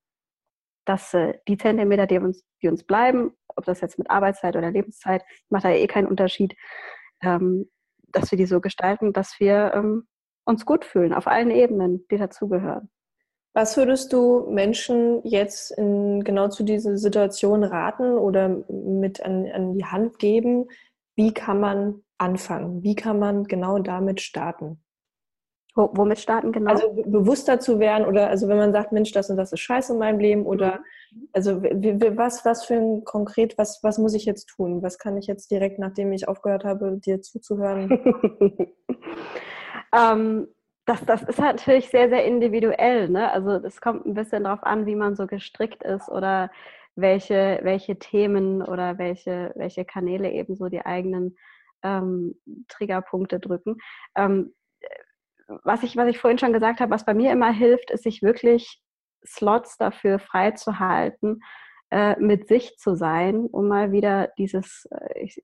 dass 0.86 1.12
äh, 1.12 1.34
die 1.48 1.58
Zentimeter, 1.58 2.06
die 2.06 2.16
uns, 2.16 2.46
die 2.62 2.68
uns 2.68 2.82
bleiben, 2.82 3.32
ob 3.56 3.66
das 3.66 3.82
jetzt 3.82 3.98
mit 3.98 4.08
Arbeitszeit 4.08 4.56
oder 4.56 4.70
Lebenszeit, 4.70 5.22
macht 5.50 5.64
da 5.64 5.68
eh 5.68 5.86
keinen 5.86 6.08
Unterschied, 6.08 6.56
ähm, 7.20 7.68
dass 8.08 8.30
wir 8.30 8.38
die 8.38 8.46
so 8.46 8.62
gestalten, 8.62 9.12
dass 9.12 9.38
wir 9.38 9.74
ähm, 9.74 10.08
uns 10.44 10.66
gut 10.66 10.84
fühlen, 10.84 11.12
auf 11.12 11.26
allen 11.26 11.50
Ebenen, 11.50 12.06
die 12.10 12.16
dazugehören. 12.16 12.90
Was 13.54 13.76
würdest 13.76 14.12
du 14.12 14.48
Menschen 14.50 15.20
jetzt 15.24 15.70
in, 15.70 16.24
genau 16.24 16.48
zu 16.48 16.64
dieser 16.64 16.96
Situation 16.98 17.62
raten 17.62 18.18
oder 18.18 18.48
mit 18.68 19.22
an, 19.22 19.46
an 19.46 19.74
die 19.74 19.84
Hand 19.84 20.18
geben? 20.18 20.66
Wie 21.14 21.32
kann 21.32 21.60
man 21.60 22.02
anfangen? 22.18 22.82
Wie 22.82 22.96
kann 22.96 23.20
man 23.20 23.44
genau 23.44 23.78
damit 23.78 24.20
starten? 24.20 24.80
Womit 25.76 26.20
starten 26.20 26.52
genau? 26.52 26.70
Also 26.70 26.92
bewusster 27.04 27.58
zu 27.58 27.80
werden 27.80 28.06
oder 28.06 28.28
also 28.28 28.46
wenn 28.46 28.58
man 28.58 28.72
sagt, 28.72 28.92
Mensch, 28.92 29.10
das 29.10 29.28
und 29.28 29.36
das 29.36 29.52
ist 29.52 29.60
scheiße 29.60 29.92
in 29.92 29.98
meinem 29.98 30.20
Leben 30.20 30.46
oder 30.46 30.80
mhm. 31.12 31.28
also 31.32 31.62
was, 31.62 32.44
was 32.44 32.64
für 32.64 32.74
ein 32.74 33.04
konkret, 33.04 33.58
was, 33.58 33.80
was 33.82 33.98
muss 33.98 34.14
ich 34.14 34.24
jetzt 34.24 34.46
tun? 34.46 34.82
Was 34.82 34.98
kann 34.98 35.16
ich 35.16 35.26
jetzt 35.26 35.50
direkt, 35.50 35.80
nachdem 35.80 36.12
ich 36.12 36.28
aufgehört 36.28 36.64
habe, 36.64 36.98
dir 36.98 37.22
zuzuhören? 37.22 37.88
ähm, 39.94 40.48
das, 40.86 41.04
das 41.06 41.22
ist 41.22 41.38
natürlich 41.38 41.88
sehr, 41.88 42.08
sehr 42.08 42.24
individuell. 42.24 43.08
Ne? 43.08 43.30
Also 43.30 43.50
es 43.66 43.80
kommt 43.80 44.06
ein 44.06 44.14
bisschen 44.14 44.44
darauf 44.44 44.62
an, 44.62 44.86
wie 44.86 44.96
man 44.96 45.16
so 45.16 45.26
gestrickt 45.26 45.82
ist 45.82 46.08
oder 46.08 46.50
welche, 46.94 47.60
welche 47.62 47.98
Themen 47.98 48.62
oder 48.62 48.98
welche, 48.98 49.52
welche 49.56 49.84
Kanäle 49.84 50.30
eben 50.30 50.56
so 50.56 50.68
die 50.68 50.84
eigenen 50.84 51.36
ähm, 51.82 52.34
Triggerpunkte 52.68 53.40
drücken. 53.40 53.78
Ähm, 54.14 54.54
was, 55.62 55.82
ich, 55.82 55.96
was 55.96 56.08
ich 56.08 56.18
vorhin 56.18 56.38
schon 56.38 56.52
gesagt 56.52 56.80
habe, 56.80 56.90
was 56.90 57.04
bei 57.04 57.14
mir 57.14 57.32
immer 57.32 57.52
hilft, 57.52 57.90
ist, 57.90 58.04
sich 58.04 58.22
wirklich 58.22 58.80
Slots 59.26 59.76
dafür 59.78 60.18
freizuhalten, 60.18 61.40
äh, 61.90 62.18
mit 62.18 62.48
sich 62.48 62.76
zu 62.76 62.94
sein, 62.94 63.46
um 63.46 63.68
mal 63.68 63.92
wieder 63.92 64.28
dieses, 64.38 64.86
äh, 64.90 65.20
ich 65.20 65.42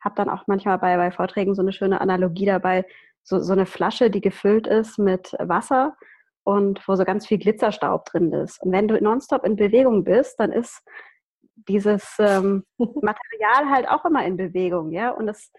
habe 0.00 0.14
dann 0.16 0.28
auch 0.28 0.46
manchmal 0.46 0.78
bei, 0.78 0.96
bei 0.96 1.10
Vorträgen 1.10 1.54
so 1.54 1.62
eine 1.62 1.72
schöne 1.72 2.00
Analogie 2.00 2.46
dabei, 2.46 2.84
so, 3.24 3.40
so 3.40 3.52
eine 3.52 3.66
Flasche, 3.66 4.10
die 4.10 4.20
gefüllt 4.20 4.66
ist 4.66 4.98
mit 4.98 5.34
Wasser 5.40 5.96
und 6.44 6.86
wo 6.86 6.94
so 6.94 7.04
ganz 7.04 7.26
viel 7.26 7.38
Glitzerstaub 7.38 8.04
drin 8.04 8.32
ist. 8.32 8.62
Und 8.62 8.70
wenn 8.70 8.86
du 8.86 9.02
nonstop 9.02 9.44
in 9.44 9.56
Bewegung 9.56 10.04
bist, 10.04 10.38
dann 10.38 10.52
ist 10.52 10.82
dieses 11.68 12.16
ähm, 12.18 12.64
Material 12.78 13.70
halt 13.70 13.88
auch 13.88 14.04
immer 14.04 14.24
in 14.24 14.36
Bewegung, 14.36 14.92
ja. 14.92 15.10
Und 15.10 15.28
es 15.28 15.50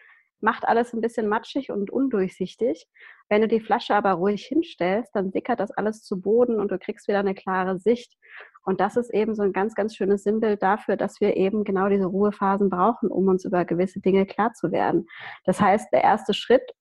macht 0.41 0.68
alles 0.68 0.93
ein 0.93 1.01
bisschen 1.01 1.28
matschig 1.28 1.72
und 1.72 1.89
undurchsichtig. 1.89 2.88
Wenn 3.30 3.41
du 3.41 3.47
die 3.47 3.59
Flasche 3.59 3.95
aber 3.95 4.11
ruhig 4.11 4.45
hinstellst, 4.45 5.16
dann 5.16 5.32
sickert 5.32 5.59
das 5.59 5.72
alles 5.72 6.03
zu 6.03 6.22
Boden 6.22 6.59
und 6.59 6.72
du 6.72 6.78
kriegst 6.78 7.07
wieder 7.07 7.20
eine 7.20 7.34
klare 7.34 7.80
Sicht. 7.80 8.16
Und 8.63 8.80
das 8.80 8.95
ist 8.95 9.11
eben 9.11 9.34
so 9.34 9.41
ein 9.41 9.53
ganz, 9.53 9.74
ganz 9.74 9.95
schönes 9.95 10.24
Sinnbild 10.24 10.61
dafür, 10.61 10.97
dass 10.97 11.20
wir 11.20 11.36
eben 11.36 11.63
genau 11.63 11.89
diese 11.89 12.05
Ruhephasen 12.05 12.70
brauchen, 12.70 13.09
um 13.09 13.28
uns 13.28 13.45
über 13.45 13.66
gewisse 13.66 14.01
Dinge 14.01 14.26
klar 14.26 14.53
zu 14.53 14.72
werden. 14.72 15.07
Das 15.45 15.59
heißt, 15.59 15.91
der 15.91 16.03
erste 16.03 16.34
Schritt, 16.34 16.72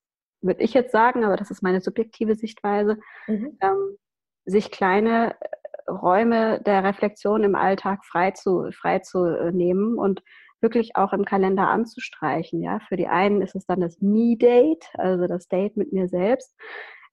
würde 0.44 0.62
ich 0.62 0.74
jetzt 0.74 0.92
sagen, 0.92 1.24
aber 1.24 1.36
das 1.36 1.50
ist 1.50 1.62
meine 1.62 1.80
subjektive 1.80 2.34
Sichtweise, 2.34 2.98
mhm. 3.26 3.58
ähm, 3.60 3.96
sich 4.44 4.70
kleine 4.70 5.36
äh, 5.40 5.90
Räume 5.90 6.60
der 6.60 6.84
Reflexion 6.84 7.44
im 7.44 7.54
Alltag 7.54 8.04
frei 8.04 8.30
zu, 8.30 8.70
frei 8.72 9.00
zu 9.00 9.24
äh, 9.24 9.52
nehmen 9.52 9.98
und 9.98 10.22
wirklich 10.60 10.96
auch 10.96 11.12
im 11.12 11.24
Kalender 11.24 11.68
anzustreichen. 11.68 12.62
Ja, 12.62 12.80
für 12.80 12.96
die 12.96 13.06
einen 13.06 13.42
ist 13.42 13.54
es 13.54 13.66
dann 13.66 13.80
das 13.80 14.00
Me-Date, 14.00 14.86
also 14.94 15.26
das 15.26 15.48
Date 15.48 15.76
mit 15.76 15.92
mir 15.92 16.08
selbst. 16.08 16.54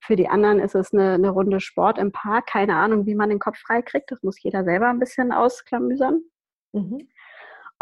Für 0.00 0.16
die 0.16 0.28
anderen 0.28 0.58
ist 0.58 0.74
es 0.74 0.92
eine, 0.92 1.12
eine 1.12 1.30
Runde 1.30 1.60
Sport 1.60 1.98
im 1.98 2.10
Park. 2.10 2.46
Keine 2.46 2.76
Ahnung, 2.76 3.06
wie 3.06 3.14
man 3.14 3.28
den 3.28 3.38
Kopf 3.38 3.58
frei 3.58 3.82
kriegt. 3.82 4.10
Das 4.10 4.22
muss 4.22 4.42
jeder 4.42 4.64
selber 4.64 4.88
ein 4.88 4.98
bisschen 4.98 5.32
ausklamüsern. 5.32 6.22
Mhm. 6.72 7.08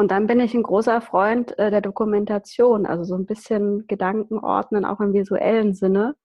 Und 0.01 0.13
dann 0.13 0.27
bin 0.27 0.41
ich 0.41 0.55
ein 0.55 0.63
großer 0.63 1.03
Freund 1.03 1.59
äh, 1.59 1.71
der 1.71 1.83
Dokumentation, 1.83 2.87
also 2.87 3.05
so 3.05 3.17
ein 3.17 3.27
bisschen 3.27 3.87
Gedanken 3.87 4.39
ordnen, 4.39 4.87
auch 4.87 4.99
im 5.01 5.13
visuellen 5.13 5.75
Sinne. 5.75 6.17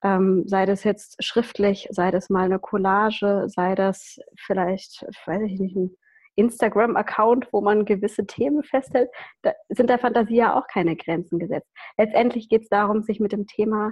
Ähm, 0.00 0.44
sei 0.46 0.64
das 0.64 0.84
jetzt 0.84 1.16
schriftlich, 1.20 1.88
sei 1.90 2.12
das 2.12 2.30
mal 2.30 2.44
eine 2.44 2.60
Collage, 2.60 3.46
sei 3.48 3.74
das 3.74 4.20
vielleicht, 4.36 5.04
weiß 5.26 5.42
ich 5.42 5.58
nicht, 5.58 5.74
ein 5.74 5.90
Instagram-Account, 6.36 7.48
wo 7.52 7.60
man 7.60 7.84
gewisse 7.84 8.26
Themen 8.26 8.62
festhält. 8.62 9.10
Da 9.42 9.54
sind 9.70 9.90
der 9.90 9.98
Fantasie 9.98 10.36
ja 10.36 10.56
auch 10.56 10.68
keine 10.68 10.94
Grenzen 10.94 11.40
gesetzt. 11.40 11.68
Letztendlich 11.98 12.48
geht 12.48 12.62
es 12.62 12.68
darum, 12.68 13.02
sich 13.02 13.18
mit 13.18 13.32
dem 13.32 13.48
Thema 13.48 13.90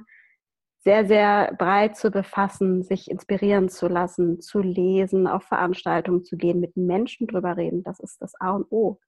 sehr, 0.85 1.07
sehr 1.09 1.57
breit 1.59 1.97
zu 1.97 2.12
befassen, 2.12 2.85
sich 2.85 3.11
inspirieren 3.11 3.69
zu 3.69 3.89
lassen, 3.89 4.41
zu 4.41 4.61
lesen, 4.61 5.27
auf 5.27 5.43
Veranstaltungen 5.43 6.23
zu 6.23 6.37
gehen, 6.37 6.61
mit 6.61 6.77
Menschen 6.77 7.27
drüber 7.27 7.57
reden. 7.57 7.83
Das 7.83 7.99
ist 7.99 8.23
das 8.23 8.41
A 8.41 8.53
und 8.53 8.71
O 8.71 9.01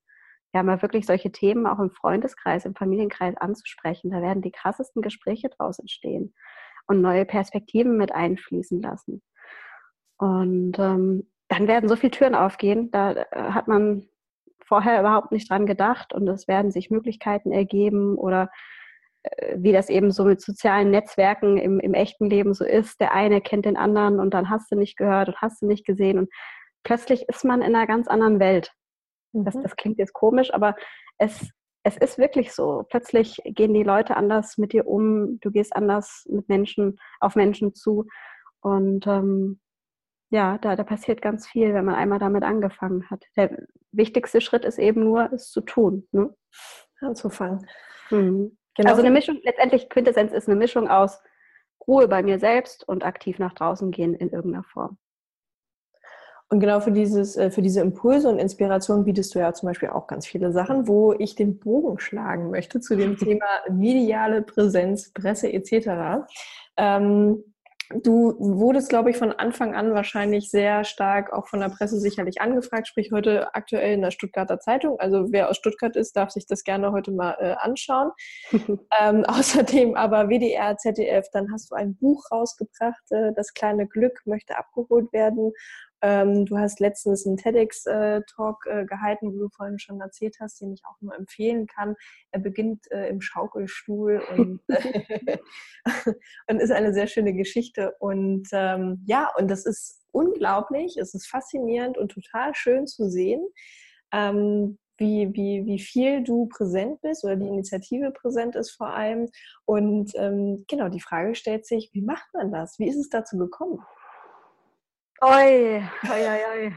ja, 0.52 0.62
mal 0.62 0.82
wirklich 0.82 1.06
solche 1.06 1.30
Themen 1.30 1.66
auch 1.66 1.78
im 1.78 1.90
Freundeskreis, 1.90 2.64
im 2.64 2.74
Familienkreis 2.74 3.36
anzusprechen. 3.36 4.10
Da 4.10 4.20
werden 4.20 4.42
die 4.42 4.50
krassesten 4.50 5.02
Gespräche 5.02 5.48
draus 5.48 5.78
entstehen 5.78 6.34
und 6.86 7.00
neue 7.00 7.24
Perspektiven 7.24 7.96
mit 7.96 8.12
einfließen 8.12 8.80
lassen. 8.80 9.22
Und 10.18 10.78
ähm, 10.78 11.30
dann 11.48 11.68
werden 11.68 11.88
so 11.88 11.96
viele 11.96 12.10
Türen 12.10 12.34
aufgehen, 12.34 12.90
da 12.90 13.12
äh, 13.12 13.24
hat 13.30 13.68
man 13.68 14.06
vorher 14.64 15.00
überhaupt 15.00 15.32
nicht 15.32 15.50
dran 15.50 15.66
gedacht 15.66 16.12
und 16.12 16.28
es 16.28 16.46
werden 16.46 16.70
sich 16.70 16.90
Möglichkeiten 16.90 17.50
ergeben 17.50 18.16
oder 18.16 18.50
äh, 19.22 19.56
wie 19.58 19.72
das 19.72 19.88
eben 19.88 20.10
so 20.10 20.24
mit 20.24 20.40
sozialen 20.40 20.90
Netzwerken 20.90 21.56
im, 21.56 21.80
im 21.80 21.94
echten 21.94 22.28
Leben 22.28 22.54
so 22.54 22.64
ist. 22.64 23.00
Der 23.00 23.12
eine 23.12 23.40
kennt 23.40 23.64
den 23.64 23.76
anderen 23.76 24.20
und 24.20 24.34
dann 24.34 24.50
hast 24.50 24.70
du 24.70 24.76
nicht 24.76 24.96
gehört 24.96 25.28
und 25.28 25.40
hast 25.40 25.62
du 25.62 25.66
nicht 25.66 25.84
gesehen 25.86 26.18
und 26.18 26.30
plötzlich 26.84 27.28
ist 27.28 27.44
man 27.44 27.62
in 27.62 27.74
einer 27.74 27.86
ganz 27.86 28.06
anderen 28.08 28.40
Welt. 28.40 28.72
Das, 29.32 29.54
mhm. 29.54 29.62
das 29.62 29.76
klingt 29.76 29.98
jetzt 29.98 30.12
komisch, 30.12 30.52
aber 30.52 30.76
es, 31.18 31.50
es 31.82 31.96
ist 31.96 32.18
wirklich 32.18 32.52
so. 32.52 32.84
Plötzlich 32.88 33.40
gehen 33.44 33.74
die 33.74 33.82
Leute 33.82 34.16
anders 34.16 34.58
mit 34.58 34.72
dir 34.72 34.86
um, 34.86 35.38
du 35.40 35.50
gehst 35.50 35.74
anders 35.74 36.26
mit 36.28 36.48
Menschen, 36.48 36.98
auf 37.20 37.36
Menschen 37.36 37.74
zu. 37.74 38.06
Und 38.60 39.06
ähm, 39.06 39.60
ja, 40.30 40.58
da, 40.58 40.76
da 40.76 40.84
passiert 40.84 41.22
ganz 41.22 41.48
viel, 41.48 41.74
wenn 41.74 41.84
man 41.84 41.96
einmal 41.96 42.18
damit 42.18 42.44
angefangen 42.44 43.08
hat. 43.10 43.24
Der 43.36 43.66
wichtigste 43.92 44.40
Schritt 44.40 44.64
ist 44.64 44.78
eben 44.78 45.04
nur, 45.04 45.32
es 45.32 45.50
zu 45.50 45.60
tun. 45.60 46.06
Ne? 46.12 46.34
Anzufangen. 47.00 47.66
Mhm. 48.10 48.56
Genau. 48.76 48.90
Also 48.90 49.02
eine 49.02 49.10
Mischung, 49.10 49.40
letztendlich 49.42 49.88
Quintessenz 49.88 50.32
ist 50.32 50.48
eine 50.48 50.56
Mischung 50.56 50.88
aus 50.88 51.20
Ruhe 51.86 52.06
bei 52.08 52.22
mir 52.22 52.38
selbst 52.38 52.86
und 52.86 53.04
aktiv 53.04 53.38
nach 53.38 53.54
draußen 53.54 53.90
gehen 53.90 54.14
in 54.14 54.30
irgendeiner 54.30 54.64
Form. 54.64 54.98
Und 56.50 56.58
genau 56.58 56.80
für, 56.80 56.90
dieses, 56.90 57.36
äh, 57.36 57.50
für 57.50 57.62
diese 57.62 57.80
Impulse 57.80 58.28
und 58.28 58.40
Inspiration 58.40 59.04
bietest 59.04 59.34
du 59.34 59.38
ja 59.38 59.52
zum 59.52 59.68
Beispiel 59.68 59.90
auch 59.90 60.08
ganz 60.08 60.26
viele 60.26 60.52
Sachen, 60.52 60.88
wo 60.88 61.12
ich 61.12 61.36
den 61.36 61.60
Bogen 61.60 62.00
schlagen 62.00 62.50
möchte 62.50 62.80
zu 62.80 62.96
dem 62.96 63.16
Thema 63.18 63.46
mediale 63.70 64.42
Präsenz, 64.42 65.12
Presse 65.12 65.52
etc. 65.52 66.26
Ähm, 66.76 67.44
du 67.94 68.34
wurdest, 68.38 68.88
glaube 68.88 69.10
ich, 69.10 69.16
von 69.16 69.32
Anfang 69.32 69.76
an 69.76 69.94
wahrscheinlich 69.94 70.50
sehr 70.50 70.82
stark 70.82 71.32
auch 71.32 71.46
von 71.46 71.60
der 71.60 71.68
Presse 71.68 72.00
sicherlich 72.00 72.40
angefragt, 72.40 72.88
sprich 72.88 73.12
heute 73.12 73.54
aktuell 73.54 73.94
in 73.94 74.02
der 74.02 74.10
Stuttgarter 74.10 74.58
Zeitung. 74.58 74.98
Also 74.98 75.30
wer 75.30 75.50
aus 75.50 75.56
Stuttgart 75.56 75.94
ist, 75.94 76.16
darf 76.16 76.30
sich 76.30 76.46
das 76.46 76.64
gerne 76.64 76.90
heute 76.90 77.12
mal 77.12 77.36
äh, 77.38 77.54
anschauen. 77.60 78.10
ähm, 78.52 79.24
außerdem 79.28 79.94
aber 79.94 80.28
WDR, 80.28 80.76
ZDF, 80.76 81.26
dann 81.32 81.52
hast 81.52 81.70
du 81.70 81.76
ein 81.76 81.94
Buch 81.94 82.24
rausgebracht, 82.32 83.10
äh, 83.10 83.32
Das 83.34 83.54
kleine 83.54 83.86
Glück 83.86 84.20
möchte 84.24 84.58
abgeholt 84.58 85.12
werden. 85.12 85.52
Ähm, 86.02 86.46
du 86.46 86.58
hast 86.58 86.80
letztens 86.80 87.26
einen 87.26 87.36
TEDx-Talk 87.36 88.66
äh, 88.66 88.84
gehalten, 88.86 89.32
wo 89.32 89.38
du 89.38 89.48
vorhin 89.50 89.78
schon 89.78 90.00
erzählt 90.00 90.36
hast, 90.40 90.60
den 90.60 90.72
ich 90.72 90.82
auch 90.84 91.00
nur 91.00 91.14
empfehlen 91.14 91.66
kann. 91.66 91.94
Er 92.30 92.40
beginnt 92.40 92.90
äh, 92.90 93.08
im 93.08 93.20
Schaukelstuhl 93.20 94.22
und, 94.36 94.60
und 96.48 96.60
ist 96.60 96.72
eine 96.72 96.94
sehr 96.94 97.06
schöne 97.06 97.34
Geschichte. 97.34 97.94
Und 97.98 98.48
ähm, 98.52 99.02
ja, 99.06 99.30
und 99.36 99.50
das 99.50 99.66
ist 99.66 100.00
unglaublich, 100.12 100.96
es 100.96 101.14
ist 101.14 101.26
faszinierend 101.26 101.98
und 101.98 102.12
total 102.12 102.54
schön 102.54 102.86
zu 102.86 103.08
sehen, 103.08 103.46
ähm, 104.12 104.78
wie, 104.96 105.30
wie, 105.32 105.64
wie 105.64 105.78
viel 105.78 106.22
du 106.22 106.46
präsent 106.46 107.00
bist 107.00 107.24
oder 107.24 107.36
die 107.36 107.46
Initiative 107.46 108.10
präsent 108.10 108.54
ist 108.54 108.70
vor 108.70 108.88
allem. 108.88 109.28
Und 109.64 110.12
ähm, 110.14 110.64
genau, 110.68 110.88
die 110.88 111.00
Frage 111.00 111.34
stellt 111.34 111.66
sich, 111.66 111.90
wie 111.92 112.02
macht 112.02 112.28
man 112.34 112.52
das? 112.52 112.78
Wie 112.78 112.88
ist 112.88 112.98
es 112.98 113.08
dazu 113.08 113.38
gekommen? 113.38 113.80
Oi, 115.22 115.82
oi, 116.08 116.28
oi, 116.28 116.44
oi. 116.50 116.72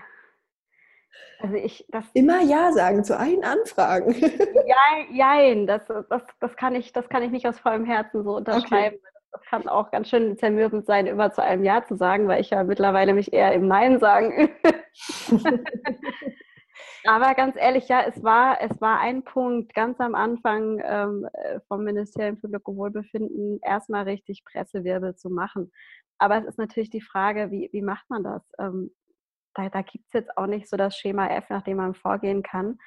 Also 1.40 1.56
ich, 1.56 1.86
das 1.90 2.06
Immer 2.14 2.42
Ja 2.42 2.72
sagen 2.74 3.04
zu 3.04 3.18
allen 3.18 3.44
Anfragen. 3.44 4.14
Jein, 4.20 5.14
jein 5.14 5.68
das, 5.68 5.82
das, 6.10 6.24
das, 6.40 6.56
kann 6.56 6.76
ich, 6.76 6.94
das 6.94 7.08
kann 7.10 7.24
ich 7.24 7.32
nicht 7.32 7.48
aus 7.48 7.60
vollem 7.60 7.86
Herzen 7.86 8.24
so 8.24 8.36
unterschreiben. 8.38 8.98
Okay. 8.98 9.08
Das 9.32 9.42
kann 9.46 9.68
auch 9.68 9.92
ganz 9.92 10.10
schön 10.10 10.38
zermürbend 10.38 10.86
sein, 10.86 11.08
immer 11.08 11.32
zu 11.32 11.42
einem 11.42 11.64
Ja 11.64 11.84
zu 11.84 11.96
sagen, 11.96 12.28
weil 12.28 12.42
ich 12.42 12.52
ja 12.52 12.64
mittlerweile 12.64 13.14
mich 13.14 13.34
eher 13.34 13.54
im 13.54 13.68
Nein 13.68 14.00
sagen. 14.00 14.50
Aber 17.06 17.34
ganz 17.36 17.56
ehrlich, 17.58 17.90
ja, 17.90 18.02
es 18.04 18.24
war, 18.24 18.62
es 18.62 18.80
war 18.80 19.00
ein 19.00 19.24
Punkt 19.24 19.74
ganz 19.74 20.00
am 20.00 20.16
Anfang 20.16 20.82
ähm, 20.86 21.28
vom 21.68 21.84
Ministerium 21.84 22.38
für 22.38 22.48
Glück 22.48 22.68
und 22.68 22.78
Wohlbefinden, 22.78 23.60
erstmal 23.62 24.04
richtig 24.04 24.46
Pressewirbel 24.46 25.16
zu 25.16 25.30
machen. 25.30 25.72
Aber 26.18 26.38
es 26.38 26.46
ist 26.46 26.58
natürlich 26.58 26.90
die 26.90 27.02
Frage, 27.02 27.52
wie, 27.52 27.70
wie 27.72 27.82
macht 27.82 28.10
man 28.10 28.24
das? 28.24 28.44
Ähm, 28.60 28.92
da 29.54 29.70
da 29.70 29.82
gibt 29.82 30.06
es 30.08 30.14
jetzt 30.14 30.38
auch 30.38 30.48
nicht 30.48 30.70
so 30.70 30.78
das 30.78 30.98
Schema 30.98 31.28
F, 31.28 31.50
nach 31.50 31.64
dem 31.64 31.78
man 31.78 31.94
vorgehen 31.94 32.44
kann, 32.44 32.80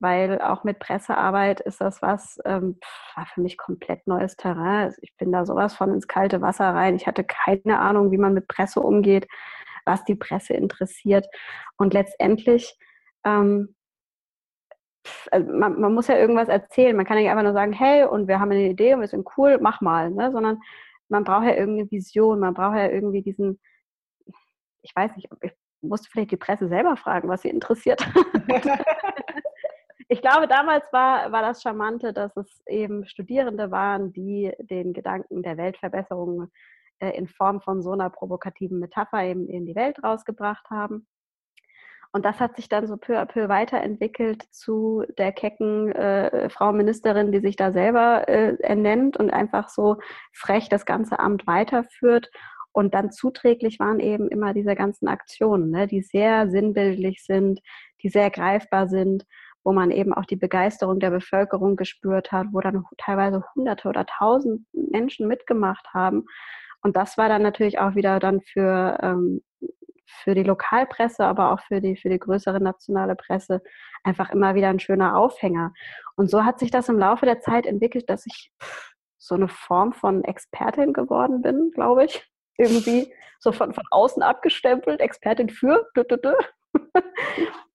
weil 0.00 0.40
auch 0.40 0.64
mit 0.64 0.78
Pressearbeit 0.78 1.60
ist 1.60 1.80
das 1.80 2.02
was, 2.02 2.38
ähm, 2.44 2.78
war 3.14 3.26
für 3.26 3.40
mich 3.40 3.56
komplett 3.56 4.06
neues 4.06 4.36
Terrain. 4.36 4.94
Ich 5.00 5.16
bin 5.16 5.32
da 5.32 5.46
sowas 5.46 5.74
von 5.74 5.92
ins 5.92 6.08
kalte 6.08 6.40
Wasser 6.40 6.74
rein. 6.74 6.96
Ich 6.96 7.06
hatte 7.06 7.24
keine 7.24 7.78
Ahnung, 7.78 8.10
wie 8.10 8.18
man 8.18 8.34
mit 8.34 8.48
Presse 8.48 8.80
umgeht, 8.80 9.26
was 9.84 10.04
die 10.04 10.14
Presse 10.14 10.54
interessiert. 10.54 11.26
Und 11.76 11.94
letztendlich, 11.94 12.78
ähm, 13.24 13.74
also 15.30 15.52
man, 15.52 15.80
man, 15.80 15.94
muss 15.94 16.08
ja 16.08 16.16
irgendwas 16.16 16.48
erzählen. 16.48 16.96
Man 16.96 17.04
kann 17.04 17.16
ja 17.16 17.22
nicht 17.22 17.30
einfach 17.30 17.44
nur 17.44 17.52
sagen, 17.52 17.72
hey, 17.72 18.04
und 18.04 18.28
wir 18.28 18.40
haben 18.40 18.50
eine 18.50 18.68
Idee 18.68 18.94
und 18.94 19.00
wir 19.00 19.08
sind 19.08 19.28
cool, 19.36 19.58
mach 19.60 19.80
mal, 19.80 20.10
ne? 20.10 20.32
sondern 20.32 20.60
man 21.08 21.24
braucht 21.24 21.44
ja 21.44 21.54
irgendeine 21.54 21.90
Vision, 21.90 22.40
man 22.40 22.54
braucht 22.54 22.76
ja 22.76 22.88
irgendwie 22.88 23.22
diesen, 23.22 23.60
ich 24.82 24.94
weiß 24.94 25.14
nicht, 25.16 25.28
ich 25.42 25.52
musste 25.80 26.08
vielleicht 26.10 26.30
die 26.30 26.36
Presse 26.36 26.68
selber 26.68 26.96
fragen, 26.96 27.28
was 27.28 27.42
sie 27.42 27.50
interessiert. 27.50 28.06
ich 30.08 30.20
glaube, 30.20 30.48
damals 30.48 30.90
war, 30.92 31.30
war 31.32 31.42
das 31.42 31.62
Charmante, 31.62 32.12
dass 32.12 32.36
es 32.36 32.62
eben 32.66 33.06
Studierende 33.06 33.70
waren, 33.70 34.12
die 34.12 34.52
den 34.58 34.92
Gedanken 34.92 35.42
der 35.42 35.56
Weltverbesserung 35.56 36.50
äh, 37.00 37.10
in 37.10 37.28
Form 37.28 37.60
von 37.60 37.82
so 37.82 37.92
einer 37.92 38.10
provokativen 38.10 38.78
Metapher 38.78 39.22
eben 39.24 39.48
in 39.48 39.66
die 39.66 39.74
Welt 39.74 40.02
rausgebracht 40.02 40.68
haben. 40.70 41.06
Und 42.14 42.24
das 42.24 42.38
hat 42.38 42.54
sich 42.54 42.68
dann 42.68 42.86
so 42.86 42.96
peu 42.96 43.18
à 43.18 43.26
peu 43.26 43.48
weiterentwickelt 43.48 44.44
zu 44.52 45.02
der 45.18 45.32
kecken 45.32 45.90
äh, 45.90 46.48
Frau 46.48 46.70
Ministerin, 46.70 47.32
die 47.32 47.40
sich 47.40 47.56
da 47.56 47.72
selber 47.72 48.28
äh, 48.28 48.54
ernennt 48.62 49.16
und 49.16 49.32
einfach 49.32 49.68
so 49.68 49.96
frech 50.32 50.68
das 50.68 50.86
ganze 50.86 51.18
Amt 51.18 51.48
weiterführt. 51.48 52.30
Und 52.70 52.94
dann 52.94 53.10
zuträglich 53.10 53.80
waren 53.80 53.98
eben 53.98 54.28
immer 54.28 54.54
diese 54.54 54.76
ganzen 54.76 55.08
Aktionen, 55.08 55.72
ne, 55.72 55.88
die 55.88 56.02
sehr 56.02 56.48
sinnbildlich 56.48 57.24
sind, 57.24 57.60
die 58.04 58.10
sehr 58.10 58.30
greifbar 58.30 58.86
sind, 58.86 59.26
wo 59.64 59.72
man 59.72 59.90
eben 59.90 60.14
auch 60.14 60.24
die 60.24 60.36
Begeisterung 60.36 61.00
der 61.00 61.10
Bevölkerung 61.10 61.74
gespürt 61.74 62.30
hat, 62.30 62.46
wo 62.52 62.60
dann 62.60 62.84
teilweise 62.96 63.42
Hunderte 63.56 63.88
oder 63.88 64.06
Tausend 64.06 64.64
Menschen 64.72 65.26
mitgemacht 65.26 65.88
haben. 65.92 66.26
Und 66.80 66.96
das 66.96 67.18
war 67.18 67.28
dann 67.28 67.42
natürlich 67.42 67.80
auch 67.80 67.96
wieder 67.96 68.20
dann 68.20 68.40
für 68.40 68.98
ähm, 69.02 69.42
für 70.06 70.34
die 70.34 70.42
Lokalpresse, 70.42 71.24
aber 71.24 71.52
auch 71.52 71.60
für 71.60 71.80
die, 71.80 71.96
für 71.96 72.08
die 72.08 72.18
größere 72.18 72.60
nationale 72.60 73.16
Presse 73.16 73.62
einfach 74.02 74.30
immer 74.30 74.54
wieder 74.54 74.68
ein 74.68 74.80
schöner 74.80 75.16
Aufhänger. 75.16 75.72
Und 76.16 76.30
so 76.30 76.44
hat 76.44 76.58
sich 76.58 76.70
das 76.70 76.88
im 76.88 76.98
Laufe 76.98 77.26
der 77.26 77.40
Zeit 77.40 77.66
entwickelt, 77.66 78.08
dass 78.10 78.26
ich 78.26 78.52
so 79.18 79.34
eine 79.34 79.48
Form 79.48 79.92
von 79.92 80.22
Expertin 80.24 80.92
geworden 80.92 81.42
bin, 81.42 81.70
glaube 81.74 82.04
ich. 82.04 82.22
Irgendwie 82.56 83.12
so 83.40 83.52
von, 83.52 83.72
von 83.74 83.84
außen 83.90 84.22
abgestempelt, 84.22 85.00
Expertin 85.00 85.48
für. 85.48 85.86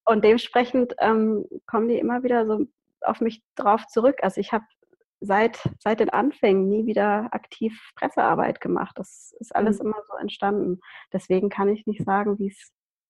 Und 0.05 0.23
dementsprechend 0.23 0.95
ähm, 0.99 1.45
kommen 1.67 1.87
die 1.87 1.99
immer 1.99 2.23
wieder 2.23 2.45
so 2.45 2.65
auf 3.01 3.21
mich 3.21 3.43
drauf 3.55 3.87
zurück. 3.87 4.17
Also 4.21 4.39
ich 4.41 4.51
habe 4.51 4.65
seit, 5.19 5.61
seit 5.79 5.99
den 5.99 6.09
Anfängen 6.09 6.69
nie 6.69 6.85
wieder 6.85 7.27
aktiv 7.31 7.91
Pressearbeit 7.95 8.61
gemacht. 8.61 8.97
Das 8.97 9.33
ist 9.39 9.55
alles 9.55 9.79
mhm. 9.79 9.87
immer 9.87 10.03
so 10.07 10.15
entstanden. 10.15 10.79
Deswegen 11.13 11.49
kann 11.49 11.69
ich 11.69 11.85
nicht 11.87 12.03
sagen, 12.03 12.39
wie 12.39 12.53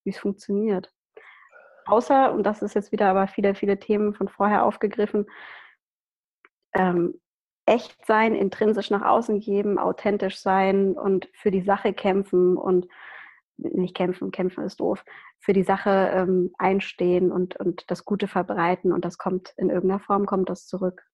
es 0.06 0.18
funktioniert. 0.18 0.92
Außer, 1.86 2.34
und 2.34 2.44
das 2.44 2.62
ist 2.62 2.76
jetzt 2.76 2.92
wieder 2.92 3.08
aber 3.08 3.28
viele, 3.28 3.56
viele 3.56 3.80
Themen 3.80 4.14
von 4.14 4.28
vorher 4.28 4.66
aufgegriffen, 4.66 5.26
ähm, 6.74 7.20
echt 7.66 8.06
sein, 8.06 8.36
intrinsisch 8.36 8.90
nach 8.90 9.04
außen 9.04 9.40
geben, 9.40 9.78
authentisch 9.78 10.40
sein 10.40 10.94
und 10.94 11.30
für 11.34 11.52
die 11.52 11.62
Sache 11.62 11.94
kämpfen 11.94 12.58
und 12.58 12.88
nicht 13.58 13.96
kämpfen, 13.96 14.32
kämpfen 14.32 14.64
ist 14.64 14.80
doof, 14.80 15.04
für 15.40 15.54
die 15.54 15.64
Sache 15.64 16.12
ähm, 16.14 16.52
einstehen 16.58 17.32
und, 17.32 17.58
und 17.58 17.90
das 17.92 18.06
Gute 18.06 18.28
verbreiten 18.28 18.92
und 18.92 19.06
das 19.06 19.18
kommt 19.18 19.54
in 19.58 19.70
irgendeiner 19.70 20.00
Form, 20.00 20.26
kommt 20.26 20.50
das 20.50 20.66
zurück. 20.66 21.09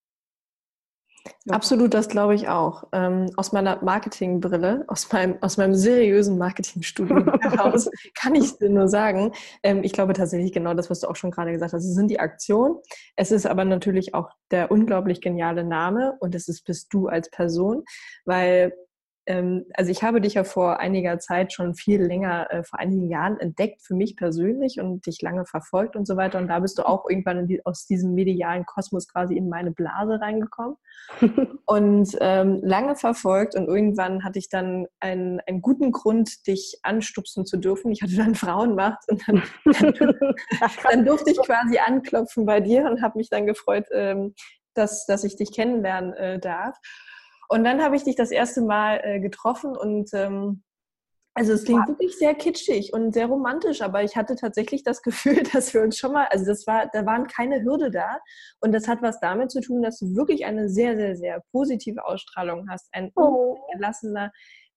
Absolut, 1.50 1.94
das 1.94 2.08
glaube 2.08 2.36
ich 2.36 2.48
auch. 2.48 2.86
Ähm, 2.92 3.32
aus 3.36 3.52
meiner 3.52 3.84
Marketingbrille, 3.84 4.84
aus 4.88 5.12
meinem, 5.12 5.38
aus 5.42 5.58
meinem 5.58 5.76
seriösen 5.76 6.38
Marketingstudium 6.38 7.32
heraus, 7.42 7.90
kann 8.20 8.36
ich 8.36 8.58
dir 8.58 8.70
nur 8.70 8.88
sagen, 8.88 9.32
ähm, 9.64 9.84
ich 9.84 9.94
glaube 9.94 10.14
tatsächlich 10.14 10.54
genau 10.54 10.74
das, 10.74 10.90
was 10.90 11.02
du 11.02 11.08
auch 11.08 11.16
schon 11.16 11.32
gerade 11.32 11.52
gesagt 11.52 11.74
hast. 11.74 11.84
Es 11.86 11.96
sind 11.96 12.10
die 12.10 12.20
Aktionen, 12.20 12.78
es 13.16 13.32
ist 13.32 13.46
aber 13.46 13.66
natürlich 13.66 14.14
auch 14.14 14.30
der 14.52 14.72
unglaublich 14.72 15.22
geniale 15.22 15.64
Name 15.64 16.16
und 16.20 16.34
es 16.36 16.48
ist 16.48 16.64
bist 16.66 16.94
du 16.94 17.08
als 17.08 17.30
Person, 17.30 17.84
weil 18.26 18.74
also 19.28 19.92
ich 19.92 20.04
habe 20.04 20.22
dich 20.22 20.36
ja 20.36 20.44
vor 20.44 20.80
einiger 20.80 21.18
Zeit 21.18 21.52
schon 21.52 21.74
viel 21.74 22.02
länger, 22.02 22.52
äh, 22.52 22.64
vor 22.64 22.80
einigen 22.80 23.10
Jahren 23.10 23.40
entdeckt 23.40 23.82
für 23.82 23.96
mich 23.96 24.16
persönlich 24.16 24.80
und 24.80 25.06
dich 25.06 25.22
lange 25.22 25.46
verfolgt 25.46 25.96
und 25.96 26.06
so 26.06 26.16
weiter. 26.16 26.38
Und 26.38 26.48
da 26.48 26.60
bist 26.60 26.78
du 26.78 26.88
auch 26.88 27.10
irgendwann 27.10 27.48
die, 27.48 27.66
aus 27.66 27.88
diesem 27.88 28.14
medialen 28.14 28.66
Kosmos 28.66 29.08
quasi 29.08 29.36
in 29.36 29.50
meine 29.50 29.72
Blase 29.72 30.22
reingekommen 30.22 30.78
und 31.66 32.16
ähm, 32.22 32.60
lange 32.64 32.96
verfolgt. 32.96 33.56
Und 33.56 33.68
irgendwann 33.68 34.24
hatte 34.24 34.38
ich 34.38 34.50
dann 34.50 34.86
einen, 35.00 35.40
einen 35.48 35.62
guten 35.62 35.92
Grund, 35.92 36.46
dich 36.46 36.80
anstupsen 36.84 37.46
zu 37.46 37.58
dürfen. 37.58 37.92
Ich 37.92 38.04
hatte 38.04 38.16
dann 38.16 38.36
Frauenmacht 38.36 39.10
und 39.10 39.28
dann, 39.28 39.44
dann, 39.66 39.94
dann 40.84 41.06
durfte 41.06 41.32
ich 41.32 41.38
quasi 41.40 41.80
anklopfen 41.80 42.46
bei 42.46 42.60
dir 42.60 42.86
und 42.86 43.02
habe 43.02 43.18
mich 43.18 43.30
dann 43.30 43.48
gefreut, 43.48 43.86
ähm, 43.92 44.36
dass, 44.76 45.06
dass 45.06 45.24
ich 45.24 45.36
dich 45.36 45.52
kennenlernen 45.52 46.14
äh, 46.14 46.40
darf. 46.40 46.78
Und 47.50 47.64
dann 47.64 47.84
habe 47.84 47.96
ich 47.96 48.04
dich 48.04 48.16
das 48.16 48.32
erste 48.32 48.62
Mal 48.62 49.02
äh, 49.04 49.20
getroffen 49.20 49.76
und 49.76 50.10
ähm, 50.14 50.64
also 51.38 51.52
es 51.52 51.66
klingt 51.66 51.86
wirklich 51.90 52.18
sehr 52.18 52.34
kitschig 52.34 52.94
und 52.94 53.14
sehr 53.14 53.26
romantisch, 53.26 53.82
aber 53.82 54.04
ich 54.04 54.16
hatte 54.16 54.36
tatsächlich 54.36 54.84
das 54.84 55.02
Gefühl, 55.04 55.44
dass 55.44 55.74
wir 55.74 55.82
uns 55.82 55.98
schon 55.98 56.14
mal, 56.14 56.28
also 56.28 56.46
das 56.46 56.66
war, 56.66 56.90
da 56.94 57.06
waren 57.06 57.28
keine 57.28 57.62
Hürde 57.62 57.92
da 57.92 58.20
und 58.62 58.72
das 58.72 58.88
hat 58.88 59.02
was 59.02 59.20
damit 59.20 59.52
zu 59.52 59.60
tun, 59.60 59.82
dass 59.82 60.00
du 60.00 60.16
wirklich 60.16 60.46
eine 60.46 60.70
sehr, 60.70 60.96
sehr, 60.96 61.18
sehr 61.18 61.44
positive 61.52 62.06
Ausstrahlung 62.06 62.70
hast, 62.70 62.88
ein 62.94 63.12
oh. 63.16 63.58
gelassener, 63.74 64.32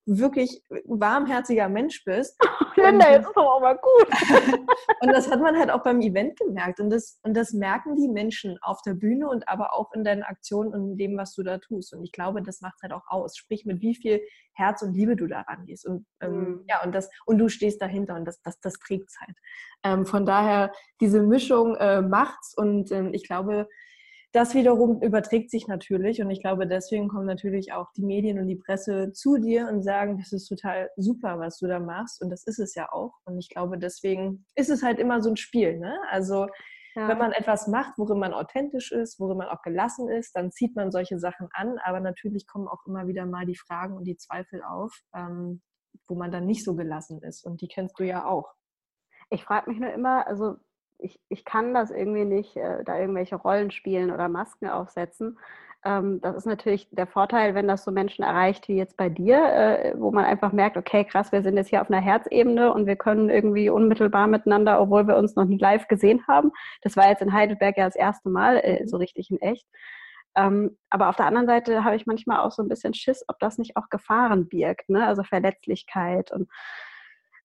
wirklich 0.08 0.62
warmherziger 0.84 1.68
Mensch 1.68 2.02
bist. 2.04 2.40
Linda, 2.76 3.10
jetzt 3.10 3.28
ist 3.28 3.36
aber 3.36 3.60
mal 3.60 3.78
gut. 3.78 4.08
und 5.00 5.12
das 5.12 5.30
hat 5.30 5.40
man 5.40 5.56
halt 5.56 5.70
auch 5.70 5.82
beim 5.82 6.00
Event 6.00 6.38
gemerkt. 6.38 6.80
Und 6.80 6.90
das, 6.90 7.18
und 7.22 7.36
das 7.36 7.52
merken 7.52 7.94
die 7.94 8.08
Menschen 8.08 8.58
auf 8.62 8.80
der 8.82 8.94
Bühne 8.94 9.28
und 9.28 9.48
aber 9.48 9.74
auch 9.74 9.92
in 9.92 10.04
deinen 10.04 10.22
Aktionen 10.22 10.72
und 10.72 10.92
in 10.92 10.96
dem, 10.96 11.16
was 11.18 11.34
du 11.34 11.42
da 11.42 11.58
tust. 11.58 11.92
Und 11.92 12.02
ich 12.02 12.12
glaube, 12.12 12.42
das 12.42 12.60
macht 12.60 12.80
halt 12.82 12.92
auch 12.92 13.06
aus. 13.08 13.36
Sprich, 13.36 13.66
mit 13.66 13.82
wie 13.82 13.94
viel 13.94 14.22
Herz 14.52 14.80
und 14.82 14.94
Liebe 14.94 15.14
du 15.14 15.26
da 15.26 15.42
rangehst. 15.42 15.86
Und 15.86 16.06
ähm, 16.20 16.32
mhm. 16.32 16.64
ja, 16.68 16.82
und 16.82 16.94
das, 16.94 17.10
und 17.26 17.38
du 17.38 17.48
stehst 17.48 17.82
dahinter 17.82 18.14
und 18.14 18.24
das, 18.24 18.40
das, 18.40 18.58
das 18.60 18.74
trägt 18.74 19.10
halt. 19.20 19.36
Ähm, 19.84 20.06
von 20.06 20.24
daher, 20.24 20.72
diese 21.00 21.22
Mischung 21.22 21.76
äh, 21.76 22.00
macht's 22.00 22.56
und 22.56 22.90
ähm, 22.92 23.12
ich 23.12 23.24
glaube, 23.24 23.68
das 24.38 24.54
wiederum 24.54 25.02
überträgt 25.02 25.50
sich 25.50 25.66
natürlich 25.66 26.22
und 26.22 26.30
ich 26.30 26.40
glaube, 26.40 26.68
deswegen 26.68 27.08
kommen 27.08 27.26
natürlich 27.26 27.72
auch 27.72 27.90
die 27.96 28.04
Medien 28.04 28.38
und 28.38 28.46
die 28.46 28.54
Presse 28.54 29.10
zu 29.12 29.36
dir 29.36 29.66
und 29.66 29.82
sagen, 29.82 30.16
das 30.16 30.30
ist 30.30 30.46
total 30.46 30.90
super, 30.96 31.40
was 31.40 31.58
du 31.58 31.66
da 31.66 31.80
machst 31.80 32.22
und 32.22 32.30
das 32.30 32.46
ist 32.46 32.60
es 32.60 32.76
ja 32.76 32.88
auch. 32.92 33.14
Und 33.24 33.36
ich 33.40 33.48
glaube, 33.48 33.78
deswegen 33.78 34.46
ist 34.54 34.70
es 34.70 34.84
halt 34.84 35.00
immer 35.00 35.20
so 35.22 35.30
ein 35.30 35.36
Spiel. 35.36 35.80
Ne? 35.80 35.98
Also 36.08 36.46
ja. 36.94 37.08
wenn 37.08 37.18
man 37.18 37.32
etwas 37.32 37.66
macht, 37.66 37.94
worin 37.98 38.20
man 38.20 38.32
authentisch 38.32 38.92
ist, 38.92 39.18
worin 39.18 39.38
man 39.38 39.48
auch 39.48 39.60
gelassen 39.62 40.08
ist, 40.08 40.36
dann 40.36 40.52
zieht 40.52 40.76
man 40.76 40.92
solche 40.92 41.18
Sachen 41.18 41.48
an, 41.52 41.78
aber 41.82 41.98
natürlich 41.98 42.46
kommen 42.46 42.68
auch 42.68 42.86
immer 42.86 43.08
wieder 43.08 43.26
mal 43.26 43.44
die 43.44 43.56
Fragen 43.56 43.96
und 43.96 44.04
die 44.04 44.18
Zweifel 44.18 44.62
auf, 44.62 44.96
ähm, 45.16 45.62
wo 46.06 46.14
man 46.14 46.30
dann 46.30 46.46
nicht 46.46 46.62
so 46.64 46.76
gelassen 46.76 47.20
ist 47.22 47.44
und 47.44 47.60
die 47.60 47.66
kennst 47.66 47.98
du 47.98 48.04
ja 48.04 48.24
auch. 48.24 48.54
Ich 49.30 49.42
frage 49.42 49.68
mich 49.68 49.80
nur 49.80 49.92
immer, 49.92 50.28
also 50.28 50.58
ich, 50.98 51.20
ich 51.28 51.44
kann 51.44 51.74
das 51.74 51.90
irgendwie 51.90 52.24
nicht, 52.24 52.56
äh, 52.56 52.84
da 52.84 52.98
irgendwelche 52.98 53.36
Rollen 53.36 53.70
spielen 53.70 54.10
oder 54.10 54.28
Masken 54.28 54.68
aufsetzen. 54.68 55.38
Ähm, 55.84 56.20
das 56.20 56.36
ist 56.36 56.46
natürlich 56.46 56.88
der 56.90 57.06
Vorteil, 57.06 57.54
wenn 57.54 57.68
das 57.68 57.84
so 57.84 57.92
Menschen 57.92 58.24
erreicht 58.24 58.68
wie 58.68 58.76
jetzt 58.76 58.96
bei 58.96 59.08
dir, 59.08 59.38
äh, 59.38 59.94
wo 59.96 60.10
man 60.10 60.24
einfach 60.24 60.52
merkt, 60.52 60.76
okay, 60.76 61.04
krass, 61.04 61.30
wir 61.30 61.42
sind 61.42 61.56
jetzt 61.56 61.68
hier 61.68 61.80
auf 61.80 61.90
einer 61.90 62.00
Herzebene 62.00 62.72
und 62.72 62.86
wir 62.86 62.96
können 62.96 63.30
irgendwie 63.30 63.70
unmittelbar 63.70 64.26
miteinander, 64.26 64.80
obwohl 64.80 65.06
wir 65.06 65.16
uns 65.16 65.36
noch 65.36 65.44
nie 65.44 65.58
live 65.58 65.86
gesehen 65.88 66.26
haben. 66.26 66.50
Das 66.82 66.96
war 66.96 67.08
jetzt 67.08 67.22
in 67.22 67.32
Heidelberg 67.32 67.76
ja 67.76 67.84
das 67.84 67.96
erste 67.96 68.28
Mal 68.28 68.56
äh, 68.58 68.86
so 68.86 68.96
richtig 68.96 69.30
in 69.30 69.40
echt. 69.40 69.66
Ähm, 70.36 70.76
aber 70.90 71.08
auf 71.08 71.16
der 71.16 71.26
anderen 71.26 71.46
Seite 71.46 71.84
habe 71.84 71.96
ich 71.96 72.06
manchmal 72.06 72.40
auch 72.40 72.52
so 72.52 72.62
ein 72.62 72.68
bisschen 72.68 72.94
Schiss, 72.94 73.24
ob 73.28 73.38
das 73.38 73.58
nicht 73.58 73.76
auch 73.76 73.88
Gefahren 73.88 74.48
birgt, 74.48 74.88
ne? 74.88 75.06
also 75.06 75.22
Verletzlichkeit 75.22 76.32
und 76.32 76.48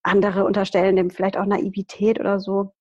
andere 0.03 0.43
unterstellen 0.43 0.95
dem 0.95 1.09
vielleicht 1.09 1.37
auch 1.37 1.45
Naivität 1.45 2.19
oder 2.19 2.39
so 2.39 2.73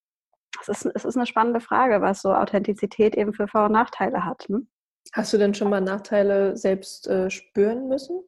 es 0.61 0.69
ist, 0.69 0.87
es 0.95 1.05
ist 1.05 1.17
eine 1.17 1.27
spannende 1.27 1.61
Frage, 1.61 2.01
was 2.01 2.23
so 2.23 2.33
Authentizität 2.33 3.15
eben 3.15 3.33
für 3.33 3.49
Vor- 3.49 3.67
und 3.67 3.73
Nachteile 3.73 4.25
hat. 4.25 4.45
Hm? 4.49 4.69
Hast 5.13 5.33
du 5.33 5.39
denn 5.39 5.55
schon 5.55 5.71
mal 5.71 5.81
Nachteile 5.81 6.57
selbst 6.57 7.07
äh, 7.09 7.31
spüren 7.31 7.89
müssen? 7.89 8.23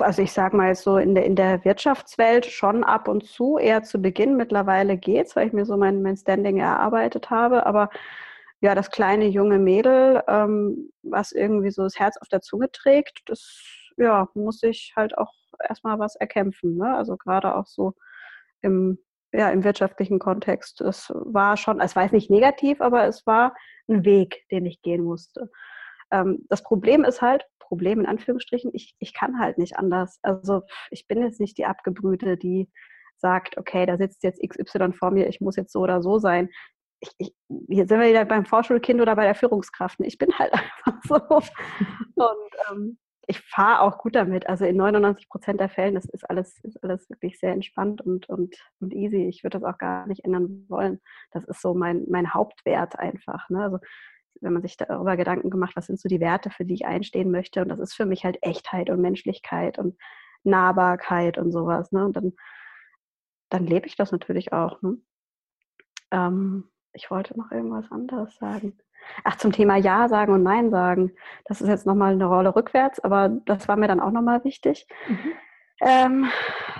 Also 0.00 0.22
ich 0.22 0.32
sage 0.32 0.56
mal 0.56 0.68
jetzt 0.68 0.82
so 0.82 0.96
in 0.96 1.14
der, 1.14 1.24
in 1.24 1.36
der 1.36 1.64
Wirtschaftswelt 1.64 2.46
schon 2.46 2.82
ab 2.82 3.08
und 3.08 3.24
zu, 3.26 3.58
eher 3.58 3.82
zu 3.84 4.00
Beginn. 4.00 4.36
Mittlerweile 4.36 4.96
geht 4.96 5.26
es, 5.26 5.36
weil 5.36 5.46
ich 5.46 5.52
mir 5.52 5.64
so 5.64 5.76
mein, 5.76 6.02
mein 6.02 6.16
Standing 6.16 6.58
erarbeitet 6.58 7.30
habe. 7.30 7.66
Aber 7.66 7.90
ja, 8.60 8.74
das 8.74 8.90
kleine 8.90 9.26
junge 9.26 9.58
Mädel, 9.58 10.22
ähm, 10.28 10.90
was 11.02 11.32
irgendwie 11.32 11.70
so 11.70 11.82
das 11.82 11.98
Herz 11.98 12.16
auf 12.16 12.28
der 12.28 12.40
Zunge 12.40 12.70
trägt, 12.70 13.22
das 13.26 13.62
ja, 13.96 14.28
muss 14.34 14.62
ich 14.62 14.92
halt 14.96 15.16
auch 15.18 15.32
erstmal 15.68 15.98
was 15.98 16.16
erkämpfen. 16.16 16.76
Ne? 16.76 16.96
Also 16.96 17.16
gerade 17.16 17.54
auch 17.54 17.66
so 17.66 17.94
im 18.62 18.98
ja, 19.32 19.50
im 19.50 19.64
wirtschaftlichen 19.64 20.18
Kontext. 20.18 20.80
Es 20.80 21.10
war 21.14 21.56
schon, 21.56 21.80
es 21.80 21.96
war 21.96 22.04
jetzt 22.04 22.12
nicht 22.12 22.30
negativ, 22.30 22.80
aber 22.80 23.06
es 23.06 23.26
war 23.26 23.54
ein 23.88 24.04
Weg, 24.04 24.44
den 24.50 24.66
ich 24.66 24.82
gehen 24.82 25.02
musste. 25.02 25.50
Ähm, 26.10 26.44
das 26.48 26.62
Problem 26.62 27.04
ist 27.04 27.22
halt, 27.22 27.44
Problem 27.58 28.00
in 28.00 28.06
Anführungsstrichen, 28.06 28.70
ich, 28.74 28.94
ich 28.98 29.14
kann 29.14 29.38
halt 29.38 29.56
nicht 29.56 29.78
anders. 29.78 30.18
Also 30.22 30.62
ich 30.90 31.06
bin 31.06 31.22
jetzt 31.22 31.40
nicht 31.40 31.56
die 31.56 31.64
Abgebrühte, 31.64 32.36
die 32.36 32.70
sagt, 33.16 33.56
okay, 33.56 33.86
da 33.86 33.96
sitzt 33.96 34.22
jetzt 34.24 34.42
XY 34.46 34.92
vor 34.92 35.10
mir, 35.10 35.28
ich 35.28 35.40
muss 35.40 35.56
jetzt 35.56 35.72
so 35.72 35.80
oder 35.80 36.02
so 36.02 36.18
sein. 36.18 36.50
Ich, 37.00 37.12
ich, 37.18 37.34
hier 37.68 37.86
sind 37.86 37.98
wir 37.98 38.08
wieder 38.08 38.26
beim 38.26 38.44
Vorschulkind 38.44 39.00
oder 39.00 39.16
bei 39.16 39.24
der 39.24 39.34
Führungskraft. 39.34 39.98
Ich 40.00 40.18
bin 40.18 40.28
halt 40.38 40.52
einfach 40.84 41.02
so. 41.08 41.14
Und 42.16 42.50
ähm, 42.70 42.98
ich 43.26 43.40
fahre 43.40 43.82
auch 43.82 43.98
gut 43.98 44.16
damit. 44.16 44.48
Also 44.48 44.64
in 44.64 44.76
99 44.76 45.28
Prozent 45.28 45.60
der 45.60 45.68
Fällen 45.68 45.94
das 45.94 46.06
ist 46.06 46.28
alles, 46.28 46.58
ist 46.64 46.82
alles 46.82 47.08
wirklich 47.08 47.38
sehr 47.38 47.52
entspannt 47.52 48.00
und, 48.00 48.28
und, 48.28 48.56
und 48.80 48.92
easy. 48.92 49.26
Ich 49.28 49.44
würde 49.44 49.60
das 49.60 49.74
auch 49.74 49.78
gar 49.78 50.06
nicht 50.06 50.24
ändern 50.24 50.66
wollen. 50.68 51.00
Das 51.30 51.44
ist 51.44 51.60
so 51.60 51.74
mein, 51.74 52.04
mein 52.08 52.34
Hauptwert 52.34 52.98
einfach. 52.98 53.48
Ne? 53.48 53.62
Also 53.62 53.78
wenn 54.40 54.52
man 54.52 54.62
sich 54.62 54.76
darüber 54.76 55.16
Gedanken 55.16 55.50
gemacht, 55.50 55.76
was 55.76 55.86
sind 55.86 56.00
so 56.00 56.08
die 56.08 56.20
Werte, 56.20 56.50
für 56.50 56.64
die 56.64 56.74
ich 56.74 56.86
einstehen 56.86 57.30
möchte. 57.30 57.62
Und 57.62 57.68
das 57.68 57.78
ist 57.78 57.94
für 57.94 58.06
mich 58.06 58.24
halt 58.24 58.38
Echtheit 58.42 58.90
und 58.90 59.00
Menschlichkeit 59.00 59.78
und 59.78 59.96
Nahbarkeit 60.42 61.38
und 61.38 61.52
sowas. 61.52 61.92
Ne? 61.92 62.04
Und 62.04 62.16
dann, 62.16 62.32
dann 63.50 63.66
lebe 63.66 63.86
ich 63.86 63.94
das 63.94 64.10
natürlich 64.10 64.52
auch. 64.52 64.82
Ne? 64.82 64.98
Ähm, 66.10 66.70
ich 66.92 67.10
wollte 67.10 67.38
noch 67.38 67.52
irgendwas 67.52 67.90
anderes 67.90 68.34
sagen. 68.36 68.78
Ach, 69.24 69.36
zum 69.36 69.52
Thema 69.52 69.76
Ja 69.76 70.08
sagen 70.08 70.32
und 70.32 70.42
Nein 70.42 70.70
sagen. 70.70 71.12
Das 71.44 71.60
ist 71.60 71.68
jetzt 71.68 71.86
nochmal 71.86 72.12
eine 72.12 72.26
Rolle 72.26 72.54
rückwärts, 72.54 73.00
aber 73.00 73.28
das 73.28 73.68
war 73.68 73.76
mir 73.76 73.88
dann 73.88 74.00
auch 74.00 74.10
nochmal 74.10 74.44
wichtig. 74.44 74.86
Mhm. 75.08 75.32
Ähm, 75.80 76.30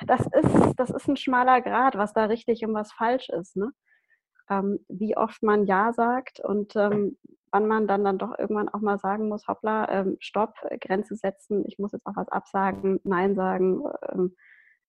das, 0.06 0.20
ist, 0.20 0.74
das 0.76 0.90
ist 0.90 1.08
ein 1.08 1.16
schmaler 1.16 1.60
Grad, 1.60 1.96
was 1.98 2.12
da 2.12 2.26
richtig 2.26 2.64
und 2.64 2.74
was 2.74 2.92
falsch 2.92 3.28
ist. 3.28 3.56
Ne? 3.56 3.72
Ähm, 4.48 4.78
wie 4.88 5.16
oft 5.16 5.42
man 5.42 5.66
Ja 5.66 5.92
sagt 5.92 6.40
und 6.40 6.76
ähm, 6.76 7.18
wann 7.50 7.66
man 7.66 7.86
dann, 7.86 8.04
dann 8.04 8.18
doch 8.18 8.38
irgendwann 8.38 8.68
auch 8.68 8.80
mal 8.80 8.98
sagen 8.98 9.28
muss, 9.28 9.46
hoppla, 9.46 9.88
ähm, 9.90 10.16
stopp, 10.20 10.54
Grenze 10.80 11.16
setzen, 11.16 11.64
ich 11.66 11.78
muss 11.78 11.92
jetzt 11.92 12.06
auch 12.06 12.16
was 12.16 12.28
absagen, 12.28 13.00
Nein 13.04 13.34
sagen 13.34 13.82
ähm, 14.10 14.36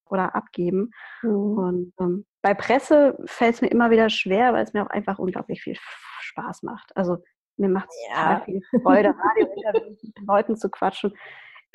oder 0.10 0.36
abgeben. 0.36 0.92
Mhm. 1.22 1.58
Und 1.58 1.94
ähm, 2.00 2.26
bei 2.42 2.54
Presse 2.54 3.18
fällt 3.26 3.56
es 3.56 3.62
mir 3.62 3.70
immer 3.70 3.92
wieder 3.92 4.10
schwer, 4.10 4.54
weil 4.54 4.64
es 4.64 4.74
mir 4.74 4.84
auch 4.84 4.90
einfach 4.90 5.20
unglaublich 5.20 5.62
viel 5.62 5.78
Spaß 6.22 6.64
macht. 6.64 6.96
Also 6.96 7.18
mir 7.58 7.70
macht 7.70 7.90
es 7.90 8.08
ja. 8.10 8.16
total 8.16 8.42
viel 8.46 8.62
Freude, 8.82 9.16
Radiointerviews 9.18 10.04
mit 10.04 10.28
Leuten 10.28 10.56
zu 10.56 10.70
quatschen. 10.70 11.14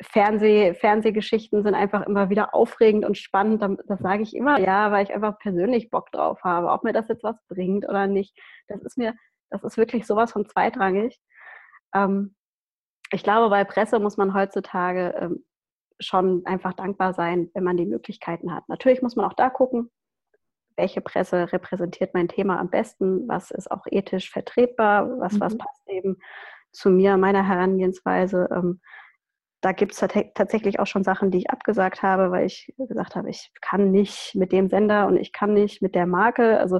Fernseh, 0.01 0.73
Fernsehgeschichten 0.75 1.61
sind 1.63 1.75
einfach 1.75 2.05
immer 2.07 2.29
wieder 2.29 2.53
aufregend 2.55 3.05
und 3.05 3.17
spannend. 3.17 3.61
Das 3.87 3.99
sage 3.99 4.23
ich 4.23 4.35
immer, 4.35 4.59
ja, 4.59 4.91
weil 4.91 5.03
ich 5.03 5.13
einfach 5.13 5.37
persönlich 5.39 5.89
Bock 5.89 6.11
drauf 6.11 6.41
habe, 6.43 6.69
ob 6.69 6.83
mir 6.83 6.93
das 6.93 7.09
jetzt 7.09 7.23
was 7.23 7.35
bringt 7.47 7.87
oder 7.87 8.07
nicht. 8.07 8.37
Das 8.67 8.81
ist 8.81 8.97
mir, 8.97 9.13
das 9.49 9.63
ist 9.63 9.77
wirklich 9.77 10.07
sowas 10.07 10.31
von 10.31 10.47
zweitrangig. 10.47 11.19
Ähm, 11.93 12.35
ich 13.11 13.23
glaube, 13.23 13.49
bei 13.49 13.63
Presse 13.63 13.99
muss 13.99 14.17
man 14.17 14.33
heutzutage 14.33 15.13
ähm, 15.19 15.45
schon 15.99 16.45
einfach 16.45 16.73
dankbar 16.73 17.13
sein, 17.13 17.49
wenn 17.53 17.63
man 17.63 17.77
die 17.77 17.85
Möglichkeiten 17.85 18.53
hat. 18.53 18.67
Natürlich 18.69 19.01
muss 19.01 19.15
man 19.15 19.25
auch 19.25 19.33
da 19.33 19.49
gucken, 19.49 19.89
welche 20.77 21.01
Presse 21.01 21.51
repräsentiert 21.51 22.13
mein 22.13 22.29
Thema 22.29 22.59
am 22.59 22.69
besten, 22.69 23.27
was 23.27 23.51
ist 23.51 23.69
auch 23.69 23.85
ethisch 23.91 24.31
vertretbar, 24.31 25.19
was, 25.19 25.33
mhm. 25.33 25.41
was 25.41 25.57
passt 25.57 25.89
eben 25.89 26.17
zu 26.71 26.89
mir, 26.89 27.17
meiner 27.17 27.45
Herangehensweise. 27.45 28.47
Ähm, 28.51 28.79
da 29.61 29.73
gibt 29.73 29.91
es 29.91 29.99
tatsächlich 30.33 30.79
auch 30.79 30.87
schon 30.87 31.03
Sachen, 31.03 31.31
die 31.31 31.39
ich 31.39 31.49
abgesagt 31.49 32.01
habe, 32.01 32.31
weil 32.31 32.45
ich 32.45 32.73
gesagt 32.77 33.15
habe, 33.15 33.29
ich 33.29 33.51
kann 33.59 33.91
nicht 33.91 34.33
mit 34.35 34.53
dem 34.53 34.69
Sender 34.69 35.05
und 35.07 35.17
ich 35.17 35.33
kann 35.33 35.53
nicht 35.53 35.81
mit 35.81 35.95
der 35.95 36.05
Marke. 36.05 36.57
Also 36.59 36.79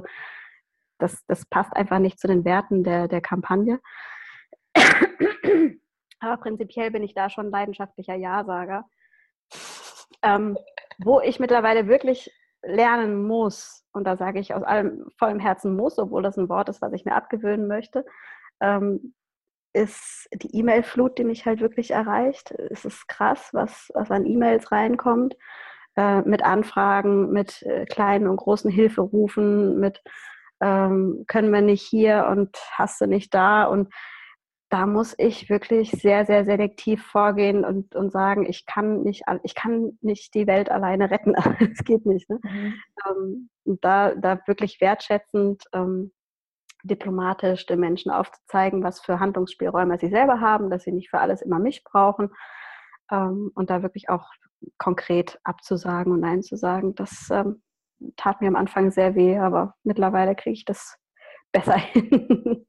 das, 0.98 1.24
das 1.26 1.44
passt 1.44 1.76
einfach 1.76 1.98
nicht 1.98 2.18
zu 2.18 2.26
den 2.26 2.46
Werten 2.46 2.82
der, 2.82 3.06
der 3.06 3.20
Kampagne. 3.20 3.80
Aber 6.20 6.36
prinzipiell 6.38 6.90
bin 6.90 7.02
ich 7.02 7.14
da 7.14 7.28
schon 7.28 7.50
leidenschaftlicher 7.50 8.14
Ja-Sager. 8.14 8.88
Ähm, 10.22 10.58
wo 10.98 11.20
ich 11.20 11.40
mittlerweile 11.40 11.88
wirklich 11.88 12.30
lernen 12.62 13.26
muss, 13.26 13.86
und 13.92 14.04
da 14.04 14.16
sage 14.16 14.38
ich 14.38 14.54
aus 14.54 14.62
allem 14.62 15.06
vollem 15.18 15.40
Herzen 15.40 15.74
muss, 15.76 15.98
obwohl 15.98 16.22
das 16.22 16.36
ein 16.36 16.48
Wort 16.48 16.68
ist, 16.68 16.82
was 16.82 16.92
ich 16.92 17.04
mir 17.04 17.14
abgewöhnen 17.14 17.66
möchte, 17.66 18.04
ähm, 18.60 19.14
ist 19.72 20.28
die 20.32 20.58
E-Mail-Flut, 20.58 21.18
die 21.18 21.24
mich 21.24 21.46
halt 21.46 21.60
wirklich 21.60 21.92
erreicht. 21.92 22.50
Es 22.50 22.84
ist 22.84 23.06
krass, 23.08 23.50
was, 23.52 23.90
was 23.94 24.10
an 24.10 24.26
E-Mails 24.26 24.72
reinkommt, 24.72 25.36
äh, 25.96 26.22
mit 26.22 26.42
Anfragen, 26.42 27.30
mit 27.30 27.62
äh, 27.62 27.86
kleinen 27.86 28.26
und 28.26 28.36
großen 28.36 28.70
Hilferufen, 28.70 29.78
mit 29.78 30.02
ähm, 30.60 31.24
können 31.28 31.52
wir 31.52 31.62
nicht 31.62 31.82
hier 31.82 32.26
und 32.30 32.56
hast 32.72 33.00
du 33.00 33.06
nicht 33.06 33.32
da 33.32 33.64
und 33.64 33.92
da 34.70 34.86
muss 34.86 35.16
ich 35.18 35.50
wirklich 35.50 35.90
sehr, 35.90 36.24
sehr 36.24 36.44
selektiv 36.44 37.04
vorgehen 37.04 37.64
und, 37.64 37.96
und 37.96 38.12
sagen, 38.12 38.46
ich 38.48 38.66
kann 38.66 39.02
nicht, 39.02 39.24
ich 39.42 39.56
kann 39.56 39.98
nicht 40.00 40.32
die 40.34 40.46
Welt 40.46 40.70
alleine 40.70 41.10
retten. 41.10 41.34
Es 41.72 41.84
geht 41.84 42.06
nicht. 42.06 42.30
Ne? 42.30 42.38
Mhm. 42.42 42.74
Ähm, 43.06 43.50
und 43.64 43.84
da, 43.84 44.14
da 44.14 44.38
wirklich 44.46 44.80
wertschätzend, 44.80 45.64
ähm, 45.72 46.12
diplomatisch 46.84 47.66
den 47.66 47.80
Menschen 47.80 48.12
aufzuzeigen, 48.12 48.82
was 48.82 49.00
für 49.00 49.18
Handlungsspielräume 49.18 49.98
sie 49.98 50.08
selber 50.08 50.40
haben, 50.40 50.70
dass 50.70 50.84
sie 50.84 50.92
nicht 50.92 51.10
für 51.10 51.18
alles 51.18 51.42
immer 51.42 51.58
mich 51.58 51.82
brauchen. 51.82 52.30
Ähm, 53.10 53.50
und 53.54 53.70
da 53.70 53.82
wirklich 53.82 54.08
auch 54.08 54.30
konkret 54.78 55.40
abzusagen 55.42 56.12
und 56.12 56.20
Nein 56.20 56.42
zu 56.42 56.56
sagen, 56.56 56.94
das 56.94 57.28
ähm, 57.32 57.60
tat 58.16 58.40
mir 58.40 58.48
am 58.48 58.56
Anfang 58.56 58.92
sehr 58.92 59.16
weh, 59.16 59.36
aber 59.36 59.74
mittlerweile 59.82 60.36
kriege 60.36 60.54
ich 60.54 60.64
das 60.64 60.96
besser 61.50 61.76
hin. 61.76 62.66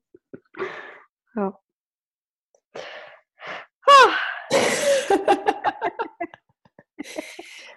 ja. 1.35 1.60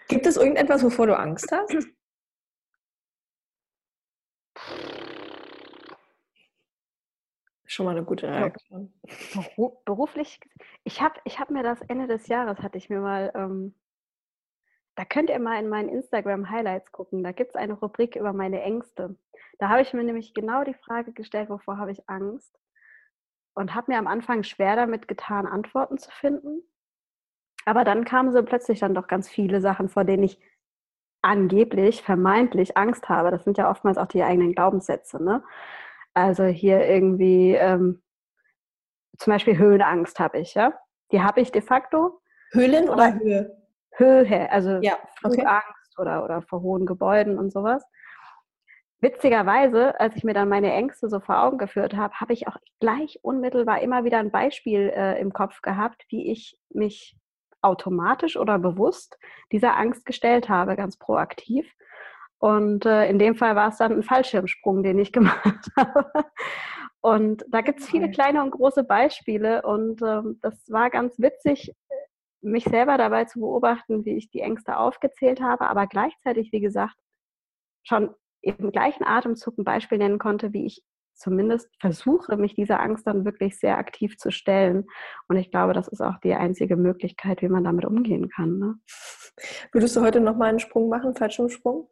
Gibt 0.09 0.27
es 0.27 0.37
irgendetwas, 0.37 0.83
wovor 0.83 1.07
du 1.07 1.19
Angst 1.19 1.51
hast? 1.51 1.89
Schon 7.67 7.87
mal 7.87 7.97
eine 7.97 8.05
gute 8.05 8.29
Reaktion. 8.29 8.95
Beruflich, 9.85 10.39
ich 10.85 11.03
habe 11.03 11.19
ich 11.25 11.41
hab 11.41 11.51
mir 11.51 11.65
das 11.65 11.81
Ende 11.83 12.07
des 12.07 12.29
Jahres, 12.29 12.61
hatte 12.61 12.79
ich 12.79 12.89
mir 12.89 13.01
mal, 13.01 13.33
ähm, 13.35 13.75
da 14.95 15.05
könnt 15.05 15.29
ihr 15.29 15.41
mal 15.41 15.59
in 15.59 15.69
meinen 15.69 15.89
Instagram-Highlights 15.89 16.93
gucken. 16.93 17.25
Da 17.25 17.33
gibt 17.33 17.51
es 17.51 17.57
eine 17.57 17.73
Rubrik 17.73 18.15
über 18.15 18.33
meine 18.33 18.63
Ängste. 18.63 19.17
Da 19.59 19.71
habe 19.71 19.83
ich 19.83 19.93
mir 19.93 20.05
nämlich 20.05 20.35
genau 20.35 20.63
die 20.63 20.75
Frage 20.75 21.13
gestellt, 21.13 21.49
wovor 21.51 21.79
habe 21.79 21.91
ich 21.91 22.09
Angst? 22.09 22.57
Und 23.55 23.75
habe 23.75 23.91
mir 23.91 23.99
am 23.99 24.07
Anfang 24.07 24.45
schwer 24.45 24.77
damit 24.77 25.09
getan, 25.09 25.47
Antworten 25.47 25.99
zu 25.99 26.11
finden. 26.13 26.63
Aber 27.65 27.85
dann 27.85 28.05
kamen 28.05 28.33
so 28.33 28.43
plötzlich 28.43 28.81
dann 28.81 28.95
doch 28.95 29.07
ganz 29.07 29.29
viele 29.29 29.61
Sachen, 29.61 29.89
vor 29.89 30.05
denen 30.05 30.25
ich 30.25 30.39
angeblich, 31.23 32.03
vermeintlich 32.03 32.77
Angst 32.77 33.09
habe. 33.09 33.31
Das 33.31 33.45
sind 33.45 33.57
ja 33.57 33.71
oftmals 33.71 33.99
auch 33.99 34.07
die 34.07 34.23
eigenen 34.23 34.53
Glaubenssätze. 34.53 35.23
Ne? 35.23 35.43
Also 36.13 36.45
hier 36.45 36.87
irgendwie 36.87 37.55
ähm, 37.55 38.03
zum 39.19 39.33
Beispiel 39.33 39.59
Höhenangst 39.59 40.21
habe 40.21 40.39
ich, 40.39 40.55
ja. 40.55 40.73
Die 41.13 41.23
habe 41.23 41.41
ich 41.41 41.53
de 41.53 41.63
facto. 41.63 42.21
Höhlen 42.53 42.89
oder 42.89 43.15
Höhe? 43.15 43.57
Höhe, 43.93 44.51
also 44.51 44.79
ja, 44.81 44.95
okay. 45.23 45.37
Flugangst 45.37 45.99
oder, 45.99 46.25
oder 46.25 46.43
vor 46.43 46.63
hohen 46.63 46.87
Gebäuden 46.87 47.39
und 47.39 47.53
sowas. 47.53 47.85
Witzigerweise, 49.01 49.99
als 50.01 50.17
ich 50.17 50.25
mir 50.25 50.35
dann 50.35 50.49
meine 50.49 50.73
Ängste 50.73 51.09
so 51.09 51.21
vor 51.21 51.43
Augen 51.43 51.59
geführt 51.59 51.95
habe, 51.95 52.15
habe 52.15 52.33
ich 52.33 52.49
auch 52.49 52.57
gleich 52.81 53.19
unmittelbar 53.23 53.81
immer 53.83 54.05
wieder 54.05 54.19
ein 54.19 54.31
Beispiel 54.31 54.93
äh, 54.95 55.21
im 55.21 55.33
Kopf 55.33 55.61
gehabt, 55.63 56.05
wie 56.09 56.31
ich 56.31 56.59
mich 56.71 57.17
automatisch 57.65 58.37
oder 58.37 58.59
bewusst 58.59 59.19
dieser 59.53 59.77
Angst 59.77 60.07
gestellt 60.07 60.49
habe, 60.49 60.77
ganz 60.77 60.97
proaktiv. 60.97 61.71
Und 62.39 62.85
äh, 62.85 63.09
in 63.09 63.19
dem 63.19 63.37
Fall 63.37 63.57
war 63.57 63.69
es 63.69 63.79
dann 63.79 63.93
ein 63.93 64.03
Fallschirmsprung, 64.03 64.83
den 64.83 64.99
ich 64.99 65.13
gemacht 65.13 65.71
habe. 65.77 66.11
Und 67.01 67.45
da 67.49 67.61
gibt 67.61 67.81
es 67.81 67.89
viele 67.89 68.11
kleine 68.11 68.43
und 68.43 68.51
große 68.51 68.85
Beispiele. 68.85 69.63
Und 69.63 70.03
ähm, 70.03 70.39
das 70.43 70.71
war 70.71 70.91
ganz 70.91 71.19
witzig, 71.19 71.75
mich 72.45 72.65
selber 72.65 72.99
dabei 72.99 73.25
zu 73.25 73.41
beobachten, 73.41 74.05
wie 74.05 74.17
ich 74.17 74.31
die 74.31 74.41
Ängste 74.41 74.77
aufgezählt 74.77 75.41
habe, 75.41 75.67
aber 75.67 75.87
gleichzeitig, 75.87 76.53
wie 76.53 76.61
gesagt, 76.61 76.95
schon 77.83 78.15
im 78.43 78.71
gleichen 78.71 79.05
Atemzug 79.05 79.59
ein 79.59 79.65
Beispiel 79.65 79.99
nennen 79.99 80.19
konnte, 80.19 80.53
wie 80.53 80.67
ich 80.67 80.83
zumindest 81.15 81.69
versuche, 81.81 82.37
mich 82.37 82.55
dieser 82.55 82.81
Angst 82.81 83.07
dann 83.07 83.25
wirklich 83.25 83.59
sehr 83.59 83.79
aktiv 83.79 84.17
zu 84.19 84.31
stellen. 84.31 84.87
Und 85.29 85.37
ich 85.37 85.51
glaube, 85.51 85.73
das 85.73 85.89
ist 85.89 86.01
auch 86.01 86.19
die 86.23 86.35
einzige 86.35 86.77
Möglichkeit, 86.77 87.43
wie 87.43 87.49
man 87.49 87.65
damit 87.65 87.85
umgehen 87.85 88.29
kann. 88.29 88.59
Ne? 88.59 88.75
Würdest 89.73 89.97
du 89.97 90.03
heute 90.03 90.21
nochmal 90.21 90.51
einen 90.51 90.61
Sprung 90.61 90.89
machen, 90.89 91.15
Fallschirmsprung? 91.15 91.89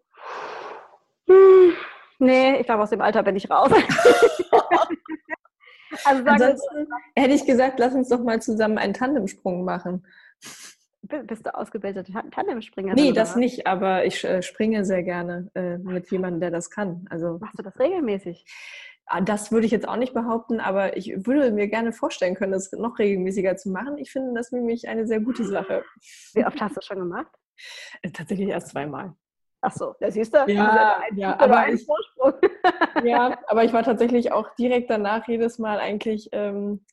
Hm, 1.29 1.73
nee, 2.19 2.61
ich 2.61 2.67
glaube, 2.67 2.83
aus 2.83 2.91
dem 2.91 3.01
Alter 3.01 3.23
bin 3.23 3.37
ich 3.37 3.51
raus. 3.51 3.71
also 6.05 6.25
Ansonsten 6.25 6.89
hätte 7.17 7.35
ich 7.35 7.47
gesagt, 7.47 7.79
lass 7.79 7.95
uns 7.95 8.09
doch 8.09 8.23
mal 8.23 8.43
zusammen 8.43 8.79
einen 8.79 8.95
Tandemsprung 8.95 9.65
machen. 9.65 10.05
Bist 11.03 11.45
du 11.45 11.55
ausgebildete 11.55 12.13
Tandemspringerin? 12.31 12.95
Nee, 12.95 13.13
das 13.13 13.35
nicht, 13.35 13.67
aber 13.67 14.05
ich 14.05 14.23
äh, 14.23 14.41
springe 14.41 14.85
sehr 14.85 15.03
gerne 15.03 15.51
äh, 15.55 15.77
mit 15.79 16.09
jemandem, 16.13 16.41
der 16.41 16.51
das 16.53 16.71
kann. 16.71 17.07
Also, 17.11 17.39
Machst 17.41 17.59
du 17.59 17.65
das 17.65 17.79
regelmäßig? 17.81 18.45
Ah, 19.15 19.21
das 19.21 19.53
würde 19.53 19.67
ich 19.67 19.73
jetzt 19.73 19.87
auch 19.87 19.97
nicht 19.97 20.15
behaupten, 20.15 20.59
aber 20.59 20.97
ich 20.97 21.27
würde 21.27 21.51
mir 21.51 21.69
gerne 21.69 21.93
vorstellen 21.93 22.35
können, 22.35 22.53
das 22.53 22.73
noch 22.73 22.99
regelmäßiger 22.99 23.59
zu 23.59 23.69
machen. 23.69 23.99
Ich 23.99 24.11
finde 24.11 24.33
das 24.33 24.53
nämlich 24.53 24.89
eine 24.89 25.07
sehr 25.07 25.21
gute 25.21 25.45
Sache. 25.45 25.85
Wie 26.33 26.47
oft 26.47 26.59
hast 26.59 26.71
du 26.71 26.75
das 26.77 26.87
schon 26.87 26.99
gemacht? 26.99 27.31
Äh, 28.01 28.11
tatsächlich 28.11 28.49
erst 28.49 28.69
zweimal. 28.69 29.13
Ach 29.61 29.73
so, 29.73 29.95
da 30.01 30.11
siehst 30.11 30.33
du. 30.33 30.39
Ja, 30.51 31.03
ein, 31.07 31.19
ja 31.19 31.39
aber 31.39 31.69
ich, 31.69 31.87
ja, 33.05 33.39
aber 33.49 33.65
ich 33.65 33.75
war 33.75 33.83
tatsächlich 33.83 34.33
auch 34.33 34.55
direkt 34.55 34.89
danach 34.89 35.29
jedes 35.29 35.59
Mal 35.59 35.79
eigentlich 35.79 36.31
ähm, 36.33 36.87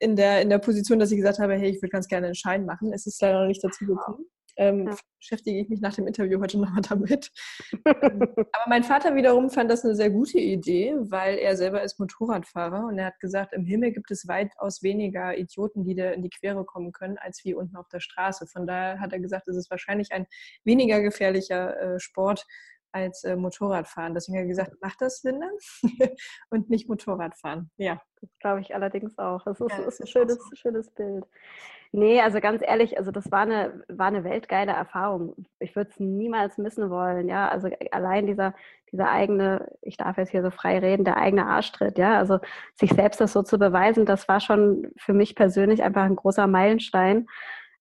in, 0.00 0.16
der, 0.16 0.42
in 0.42 0.50
der 0.50 0.58
Position, 0.58 0.98
dass 0.98 1.12
ich 1.12 1.18
gesagt 1.18 1.38
habe, 1.38 1.54
hey, 1.54 1.70
ich 1.70 1.80
würde 1.80 1.92
ganz 1.92 2.08
gerne 2.08 2.26
einen 2.26 2.34
Schein 2.34 2.66
machen. 2.66 2.92
Es 2.92 3.06
ist 3.06 3.22
leider 3.22 3.42
noch 3.42 3.46
nicht 3.46 3.62
dazu 3.62 3.86
gekommen 3.86 4.26
ähm, 4.60 4.86
ja. 4.86 4.96
beschäftige 5.18 5.58
ich 5.58 5.68
mich 5.70 5.80
nach 5.80 5.94
dem 5.94 6.06
Interview 6.06 6.38
heute 6.38 6.60
nochmal 6.60 6.82
damit. 6.82 7.32
Ähm, 7.72 7.82
aber 8.36 8.68
mein 8.68 8.84
Vater 8.84 9.16
wiederum 9.16 9.48
fand 9.48 9.70
das 9.70 9.84
eine 9.84 9.94
sehr 9.94 10.10
gute 10.10 10.38
Idee, 10.38 10.94
weil 10.98 11.38
er 11.38 11.56
selber 11.56 11.82
ist 11.82 11.98
Motorradfahrer 11.98 12.86
und 12.86 12.98
er 12.98 13.06
hat 13.06 13.20
gesagt, 13.20 13.54
im 13.54 13.64
Himmel 13.64 13.92
gibt 13.92 14.10
es 14.10 14.28
weitaus 14.28 14.82
weniger 14.82 15.36
Idioten, 15.36 15.84
die 15.84 15.94
da 15.94 16.10
in 16.10 16.22
die 16.22 16.28
Quere 16.28 16.64
kommen 16.64 16.92
können, 16.92 17.16
als 17.16 17.42
wie 17.44 17.54
unten 17.54 17.76
auf 17.76 17.88
der 17.88 18.00
Straße. 18.00 18.46
Von 18.46 18.66
daher 18.66 19.00
hat 19.00 19.14
er 19.14 19.20
gesagt, 19.20 19.48
es 19.48 19.56
ist 19.56 19.70
wahrscheinlich 19.70 20.12
ein 20.12 20.26
weniger 20.64 21.00
gefährlicher 21.00 21.94
äh, 21.94 22.00
Sport, 22.00 22.46
als 22.92 23.24
äh, 23.24 23.36
Motorradfahren. 23.36 24.14
Deswegen 24.14 24.36
hat 24.36 24.44
er 24.44 24.48
gesagt, 24.48 24.72
mach 24.80 24.96
das, 24.96 25.22
Linda, 25.22 25.48
und 26.50 26.70
nicht 26.70 26.88
Motorradfahren. 26.88 27.70
Ja. 27.76 28.02
Das 28.20 28.30
glaube 28.40 28.60
ich 28.60 28.74
allerdings 28.74 29.16
auch. 29.16 29.44
Das 29.44 29.60
ist, 29.60 29.70
ja, 29.70 29.76
das 29.78 29.94
ist 29.94 30.00
ein 30.00 30.06
schönes, 30.08 30.38
so. 30.38 30.56
schönes 30.56 30.90
Bild. 30.90 31.24
Nee, 31.92 32.20
also 32.20 32.38
ganz 32.40 32.62
ehrlich, 32.64 32.98
also 32.98 33.10
das 33.10 33.32
war 33.32 33.40
eine, 33.40 33.82
war 33.88 34.06
eine 34.06 34.22
weltgeile 34.22 34.70
Erfahrung. 34.70 35.34
Ich 35.58 35.74
würde 35.74 35.90
es 35.90 35.98
niemals 35.98 36.56
missen 36.56 36.88
wollen, 36.88 37.28
ja. 37.28 37.48
Also 37.48 37.68
allein 37.90 38.26
dieser, 38.26 38.54
dieser 38.92 39.10
eigene, 39.10 39.72
ich 39.82 39.96
darf 39.96 40.16
jetzt 40.16 40.30
hier 40.30 40.42
so 40.42 40.50
frei 40.50 40.78
reden, 40.78 41.04
der 41.04 41.16
eigene 41.16 41.46
Arschtritt, 41.46 41.98
ja. 41.98 42.16
Also 42.16 42.38
sich 42.76 42.92
selbst 42.92 43.20
das 43.20 43.32
so 43.32 43.42
zu 43.42 43.58
beweisen, 43.58 44.06
das 44.06 44.28
war 44.28 44.38
schon 44.38 44.92
für 44.96 45.14
mich 45.14 45.34
persönlich 45.34 45.82
einfach 45.82 46.04
ein 46.04 46.14
großer 46.14 46.46
Meilenstein. 46.46 47.26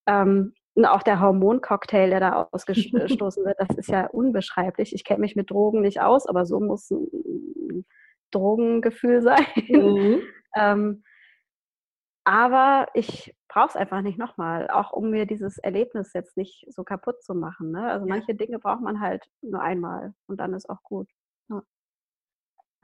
Ähm, 0.07 0.53
und 0.73 0.85
auch 0.85 1.03
der 1.03 1.19
Hormoncocktail, 1.19 2.09
der 2.09 2.19
da 2.19 2.47
ausgestoßen 2.51 3.45
wird, 3.45 3.59
das 3.59 3.77
ist 3.77 3.89
ja 3.89 4.07
unbeschreiblich. 4.07 4.95
Ich 4.95 5.03
kenne 5.03 5.19
mich 5.19 5.35
mit 5.35 5.51
Drogen 5.51 5.81
nicht 5.81 6.01
aus, 6.01 6.25
aber 6.25 6.47
so 6.47 6.59
muss 6.59 6.89
ein 6.89 7.85
Drogengefühl 8.31 9.21
sein. 9.21 9.45
Mhm. 9.67 10.21
ähm, 10.55 11.03
aber 12.29 12.85
ich 12.93 13.35
brauche 13.47 13.69
es 13.69 13.75
einfach 13.75 14.01
nicht 14.01 14.19
nochmal, 14.19 14.69
auch 14.69 14.91
um 14.91 15.09
mir 15.09 15.25
dieses 15.25 15.57
Erlebnis 15.57 16.13
jetzt 16.13 16.37
nicht 16.37 16.63
so 16.69 16.83
kaputt 16.83 17.23
zu 17.23 17.33
machen. 17.33 17.71
Ne? 17.71 17.89
Also 17.89 18.05
ja. 18.05 18.13
manche 18.13 18.35
Dinge 18.35 18.59
braucht 18.59 18.81
man 18.81 19.01
halt 19.01 19.27
nur 19.41 19.63
einmal 19.63 20.13
und 20.27 20.39
dann 20.39 20.53
ist 20.53 20.69
auch 20.69 20.83
gut. 20.83 21.09
Ja. 21.49 21.63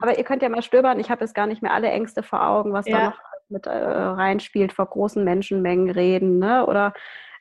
Aber 0.00 0.18
ihr 0.18 0.24
könnt 0.24 0.42
ja 0.42 0.48
mal 0.48 0.62
stöbern, 0.62 0.98
ich 0.98 1.12
habe 1.12 1.20
jetzt 1.20 1.36
gar 1.36 1.46
nicht 1.46 1.62
mehr 1.62 1.72
alle 1.72 1.88
Ängste 1.90 2.24
vor 2.24 2.44
Augen, 2.44 2.72
was 2.72 2.88
ja. 2.88 2.98
da 2.98 3.04
noch 3.10 3.20
mit 3.48 3.66
äh, 3.66 3.70
reinspielt, 3.70 4.72
vor 4.72 4.86
großen 4.86 5.22
Menschenmengen 5.22 5.90
reden 5.90 6.40
ne? 6.40 6.66
oder 6.66 6.92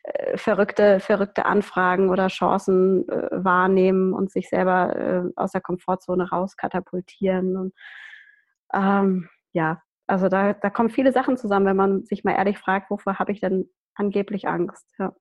äh, 0.03 0.37
verrückte, 0.37 0.99
verrückte 0.99 1.45
Anfragen 1.45 2.11
oder 2.11 2.27
Chancen 2.27 3.09
äh, 3.09 3.29
wahrnehmen 3.31 4.13
und 4.13 4.31
sich 4.31 4.47
selber 4.47 4.95
äh, 4.95 5.23
aus 5.35 5.53
der 5.53 5.61
Komfortzone 5.61 6.29
rauskatapultieren. 6.29 7.57
Und, 7.57 7.73
ähm, 8.75 9.27
ja, 9.53 9.81
also 10.07 10.29
da, 10.29 10.53
da 10.53 10.69
kommen 10.69 10.89
viele 10.89 11.11
Sachen 11.11 11.37
zusammen, 11.37 11.65
wenn 11.65 11.75
man 11.75 12.05
sich 12.05 12.23
mal 12.23 12.35
ehrlich 12.35 12.57
fragt, 12.57 12.89
wovor 12.89 13.19
habe 13.19 13.31
ich 13.31 13.39
denn 13.39 13.69
angeblich 13.95 14.47
Angst? 14.47 14.85
Ja. 14.99 15.15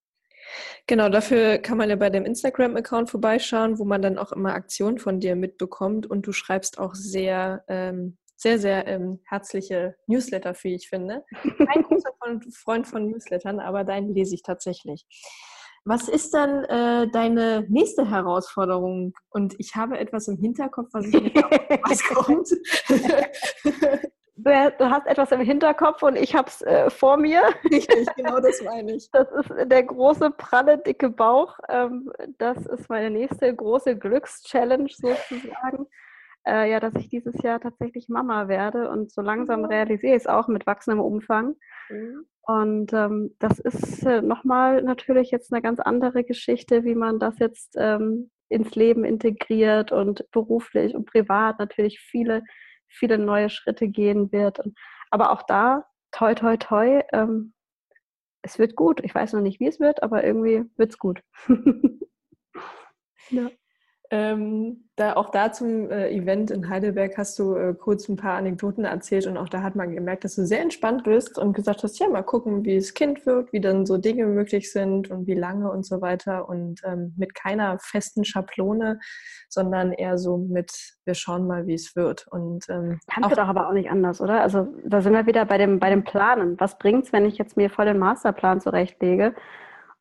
Genau, 0.86 1.08
dafür 1.08 1.58
kann 1.58 1.78
man 1.78 1.88
ja 1.88 1.96
bei 1.96 2.10
dem 2.10 2.24
Instagram-Account 2.24 3.10
vorbeischauen, 3.10 3.78
wo 3.78 3.84
man 3.84 4.02
dann 4.02 4.18
auch 4.18 4.32
immer 4.32 4.54
Aktionen 4.54 4.98
von 4.98 5.20
dir 5.20 5.36
mitbekommt 5.36 6.06
und 6.06 6.26
du 6.26 6.32
schreibst 6.32 6.78
auch 6.78 6.94
sehr, 6.94 7.64
ähm, 7.68 8.18
sehr, 8.36 8.58
sehr 8.58 8.86
ähm, 8.86 9.20
herzliche 9.24 9.96
Newsletter, 10.06 10.54
wie 10.62 10.74
ich 10.74 10.88
finde. 10.88 11.24
Kein 11.42 11.82
großer 11.82 12.10
Freund 12.52 12.86
von 12.86 13.10
Newslettern, 13.10 13.60
aber 13.60 13.84
deinen 13.84 14.14
lese 14.14 14.34
ich 14.34 14.42
tatsächlich. 14.42 15.06
Was 15.86 16.08
ist 16.08 16.32
dann 16.32 16.64
äh, 16.64 17.10
deine 17.10 17.66
nächste 17.68 18.10
Herausforderung? 18.10 19.12
Und 19.28 19.54
ich 19.58 19.76
habe 19.76 19.98
etwas 19.98 20.28
im 20.28 20.38
Hinterkopf, 20.38 20.88
was 20.92 21.06
ich 21.06 21.12
nicht 21.12 21.34
glaube, 21.34 21.58
was 21.82 22.02
kommt. 22.04 22.48
du 24.36 24.90
hast 24.90 25.06
etwas 25.06 25.32
im 25.32 25.40
Hinterkopf 25.40 26.02
und 26.02 26.16
ich 26.16 26.34
habe 26.34 26.48
es 26.48 26.62
äh, 26.62 26.90
vor 26.90 27.16
mir. 27.16 27.42
Richtig, 27.70 28.08
genau 28.16 28.40
das 28.40 28.62
meine 28.64 28.94
ich. 28.94 29.10
Das 29.10 29.30
ist 29.32 29.50
der 29.70 29.82
große, 29.82 30.30
pralle, 30.30 30.78
dicke 30.78 31.10
Bauch. 31.10 31.58
Ähm, 31.68 32.12
das 32.38 32.66
ist 32.66 32.88
meine 32.88 33.10
nächste 33.10 33.54
große 33.54 33.96
Glückschallenge 33.96 34.88
sozusagen. 34.88 35.86
Äh, 36.46 36.70
ja, 36.70 36.80
dass 36.80 36.94
ich 36.96 37.08
dieses 37.08 37.40
Jahr 37.42 37.60
tatsächlich 37.60 38.08
Mama 38.08 38.48
werde 38.48 38.90
und 38.90 39.10
so 39.10 39.22
langsam 39.22 39.64
realisiere 39.64 40.14
ich 40.14 40.22
es 40.22 40.26
auch 40.26 40.48
mit 40.48 40.66
wachsendem 40.66 41.02
Umfang. 41.02 41.56
Mhm. 41.88 42.26
Und 42.42 42.92
ähm, 42.92 43.34
das 43.38 43.58
ist 43.58 44.04
äh, 44.04 44.20
nochmal 44.20 44.82
natürlich 44.82 45.30
jetzt 45.30 45.52
eine 45.52 45.62
ganz 45.62 45.80
andere 45.80 46.24
Geschichte, 46.24 46.84
wie 46.84 46.94
man 46.94 47.18
das 47.18 47.38
jetzt 47.38 47.76
ähm, 47.78 48.30
ins 48.50 48.74
Leben 48.74 49.04
integriert 49.04 49.92
und 49.92 50.30
beruflich 50.30 50.94
und 50.94 51.06
privat 51.06 51.58
natürlich 51.58 52.00
viele 52.00 52.42
viele 52.94 53.18
neue 53.18 53.50
Schritte 53.50 53.88
gehen 53.88 54.32
wird. 54.32 54.60
Aber 55.10 55.32
auch 55.32 55.42
da, 55.42 55.84
toi, 56.12 56.34
toi, 56.34 56.56
toi, 56.56 57.02
ähm, 57.12 57.54
es 58.42 58.58
wird 58.58 58.76
gut. 58.76 59.00
Ich 59.04 59.14
weiß 59.14 59.32
noch 59.32 59.40
nicht, 59.40 59.60
wie 59.60 59.66
es 59.68 59.80
wird, 59.80 60.02
aber 60.02 60.24
irgendwie 60.24 60.64
wird 60.76 60.90
es 60.92 60.98
gut. 60.98 61.22
ja. 63.30 63.50
Ähm, 64.10 64.84
da, 64.96 65.14
auch 65.14 65.30
da 65.30 65.50
zum 65.50 65.90
äh, 65.90 66.10
Event 66.10 66.50
in 66.50 66.68
Heidelberg 66.68 67.16
hast 67.16 67.38
du 67.38 67.56
äh, 67.56 67.74
kurz 67.74 68.08
ein 68.08 68.16
paar 68.16 68.36
Anekdoten 68.36 68.84
erzählt 68.84 69.26
und 69.26 69.38
auch 69.38 69.48
da 69.48 69.62
hat 69.62 69.76
man 69.76 69.94
gemerkt, 69.94 70.24
dass 70.24 70.36
du 70.36 70.46
sehr 70.46 70.60
entspannt 70.60 71.04
bist 71.04 71.38
und 71.38 71.54
gesagt 71.54 71.82
hast, 71.82 71.98
ja, 71.98 72.08
mal 72.08 72.22
gucken, 72.22 72.64
wie 72.64 72.76
es 72.76 72.92
Kind 72.92 73.24
wird, 73.24 73.52
wie 73.52 73.60
dann 73.60 73.86
so 73.86 73.96
Dinge 73.96 74.26
möglich 74.26 74.70
sind 74.70 75.10
und 75.10 75.26
wie 75.26 75.34
lange 75.34 75.70
und 75.70 75.86
so 75.86 76.02
weiter 76.02 76.48
und 76.48 76.82
ähm, 76.84 77.14
mit 77.16 77.34
keiner 77.34 77.78
festen 77.80 78.24
Schablone, 78.24 79.00
sondern 79.48 79.92
eher 79.92 80.18
so 80.18 80.36
mit, 80.36 80.70
wir 81.04 81.14
schauen 81.14 81.46
mal, 81.46 81.66
wie 81.66 81.74
es 81.74 81.96
wird. 81.96 82.26
Und, 82.28 82.68
ähm, 82.68 83.00
Kannst 83.12 83.32
du 83.32 83.36
doch 83.36 83.48
aber 83.48 83.68
auch 83.68 83.72
nicht 83.72 83.90
anders, 83.90 84.20
oder? 84.20 84.42
Also 84.42 84.68
da 84.84 85.00
sind 85.00 85.14
wir 85.14 85.26
wieder 85.26 85.46
bei 85.46 85.56
dem, 85.56 85.80
bei 85.80 85.88
dem 85.88 86.04
Planen. 86.04 86.60
Was 86.60 86.78
bringt 86.78 87.06
es, 87.06 87.12
wenn 87.12 87.24
ich 87.24 87.38
jetzt 87.38 87.56
mir 87.56 87.70
voll 87.70 87.86
den 87.86 87.98
Masterplan 87.98 88.60
zurechtlege? 88.60 89.34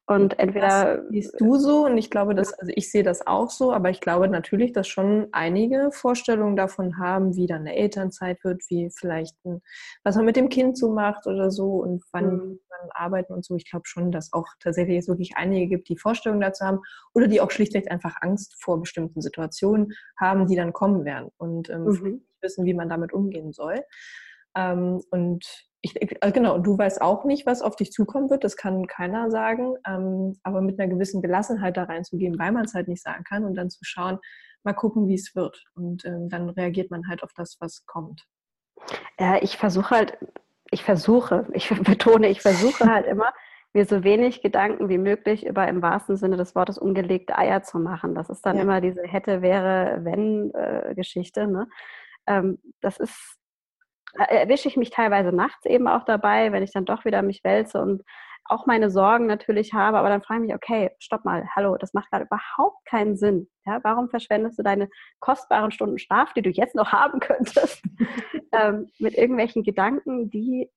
Und 0.06 0.38
entweder. 0.38 0.98
Das 0.98 1.10
siehst 1.10 1.40
du 1.40 1.56
so 1.56 1.86
und 1.86 1.98
ich 1.98 2.10
glaube, 2.10 2.36
dass, 2.36 2.54
also 2.54 2.74
ich 2.76 2.92
sehe 2.92 3.04
das 3.04 3.26
auch 3.26 3.50
so, 3.50 3.72
aber 3.72 3.90
ich 3.90 4.02
glaube 4.02 4.28
natürlich, 4.28 4.74
dass 4.74 4.86
schon 4.86 5.30
einige 5.32 5.92
Vorstellungen 5.94 6.58
davon 6.58 6.98
haben, 6.98 7.38
wie 7.38 7.48
dann 7.48 7.62
eine 7.62 7.76
Elternzeit 7.76 8.44
wird, 8.44 8.62
wie 8.68 8.90
vielleicht 8.94 9.34
ein, 9.46 9.62
was 10.04 10.18
man 10.18 10.26
mit 10.26 10.36
dem 10.36 10.50
Kind 10.50 10.78
so 10.78 10.92
macht 10.92 11.26
oder 11.26 11.52
so 11.52 11.76
und 11.76 12.04
wann 12.12 12.26
mhm. 12.26 12.60
man 12.70 12.90
arbeiten 12.92 13.32
und 13.32 13.46
so. 13.46 13.56
Ich 13.56 13.70
glaube 13.70 13.88
schon, 13.88 14.12
dass 14.12 14.34
auch 14.34 14.48
tatsächlich 14.60 14.98
es 14.98 15.08
wirklich 15.08 15.38
einige 15.38 15.68
gibt, 15.68 15.88
die 15.88 15.98
Vorstellungen 15.98 16.42
dazu 16.42 16.66
haben 16.66 16.82
oder 17.14 17.28
die 17.28 17.40
auch 17.40 17.52
schlichtweg 17.52 17.90
einfach 17.90 18.18
Angst 18.20 18.62
vor 18.62 18.82
bestimmten 18.82 19.22
Situationen 19.22 19.94
haben, 20.20 20.48
die 20.48 20.58
dann 20.58 20.74
kommen 20.74 21.06
werden 21.06 21.30
und 21.38 21.70
ähm, 21.70 21.86
mhm. 21.86 22.26
wissen, 22.42 22.66
wie 22.66 22.74
man 22.74 22.90
damit 22.90 23.14
umgehen 23.14 23.54
soll. 23.54 23.82
Ähm, 24.54 25.02
und 25.12 25.46
ich, 25.84 25.96
äh, 26.02 26.32
genau, 26.32 26.56
und 26.56 26.64
du 26.66 26.78
weißt 26.78 27.02
auch 27.02 27.26
nicht, 27.26 27.46
was 27.46 27.62
auf 27.62 27.76
dich 27.76 27.92
zukommen 27.92 28.30
wird, 28.30 28.46
das 28.46 28.56
kann 28.56 28.88
keiner 28.88 29.30
sagen, 29.30 29.76
ähm, 29.86 30.40
aber 30.44 30.62
mit 30.62 30.80
einer 30.80 30.92
gewissen 30.92 31.22
Gelassenheit 31.22 31.76
da 31.76 31.84
reinzugehen, 31.84 32.40
weil 32.40 32.54
man 32.54 32.64
es 32.64 32.74
halt 32.74 32.88
nicht 32.88 33.04
sagen 33.04 33.26
kann 33.26 33.44
und 33.44 33.56
dann 33.56 33.70
zu 33.70 33.84
schauen, 33.84 34.18
mal 34.64 34.74
gucken, 34.74 35.10
wie 35.10 35.16
es 35.16 35.36
wird. 35.36 35.62
Und 35.76 36.06
ähm, 36.06 36.30
dann 36.30 36.50
reagiert 36.50 36.90
man 36.90 37.08
halt 37.10 37.22
auf 37.22 37.32
das, 37.36 37.58
was 37.60 37.86
kommt. 37.86 38.26
Ja, 39.20 39.42
ich 39.42 39.58
versuche 39.58 39.90
halt, 39.92 40.18
ich 40.72 40.84
versuche, 40.84 41.48
ich 41.54 41.70
betone, 41.70 42.30
ich 42.30 42.42
versuche 42.42 42.86
halt 42.86 43.06
immer, 43.06 43.34
mir 43.74 43.86
so 43.86 44.06
wenig 44.06 44.42
Gedanken 44.42 44.88
wie 44.88 45.00
möglich 45.00 45.46
über 45.46 45.68
im 45.68 45.82
wahrsten 45.82 46.16
Sinne 46.16 46.38
des 46.38 46.56
Wortes 46.56 46.78
umgelegte 46.78 47.38
Eier 47.38 47.64
zu 47.64 47.78
machen. 47.78 48.16
Das 48.16 48.30
ist 48.30 48.46
dann 48.46 48.56
ja. 48.56 48.62
immer 48.62 48.80
diese 48.80 49.02
hätte, 49.02 49.42
wäre, 49.42 50.00
wenn 50.04 50.54
äh, 50.54 50.94
Geschichte. 50.96 51.48
Ne? 51.48 51.68
Ähm, 52.26 52.60
das 52.80 53.00
ist 53.00 53.43
erwische 54.14 54.68
ich 54.68 54.78
mich 54.78 54.90
teilweise 54.90 55.32
nachts 55.32 55.66
eben 55.66 55.88
auch 55.88 56.06
dabei, 56.06 56.52
wenn 56.52 56.64
ich 56.64 56.72
dann 56.72 56.86
doch 56.86 57.06
wieder 57.06 57.22
mich 57.22 57.44
wälze 57.44 57.82
und 57.82 58.04
auch 58.46 58.66
meine 58.66 58.90
Sorgen 58.90 59.26
natürlich 59.26 59.74
habe, 59.74 59.98
aber 59.98 60.10
dann 60.10 60.22
frage 60.22 60.42
ich 60.42 60.48
mich, 60.48 60.56
okay, 60.56 60.92
stopp 61.00 61.24
mal, 61.24 61.48
hallo, 61.56 61.78
das 61.78 61.94
macht 61.94 62.10
gerade 62.12 62.26
überhaupt 62.26 62.86
keinen 62.86 63.16
Sinn. 63.16 63.50
Ja, 63.66 63.80
warum 63.84 64.10
verschwendest 64.10 64.60
du 64.60 64.64
deine 64.64 64.90
kostbaren 65.20 65.72
Stunden 65.72 65.98
Schlaf, 65.98 66.34
die 66.34 66.42
du 66.42 66.50
jetzt 66.50 66.76
noch 66.76 66.92
haben 66.92 67.20
könntest, 67.20 67.84
ähm, 68.52 68.90
mit 69.00 69.16
irgendwelchen 69.16 69.64
Gedanken, 69.64 70.30
die, 70.30 70.70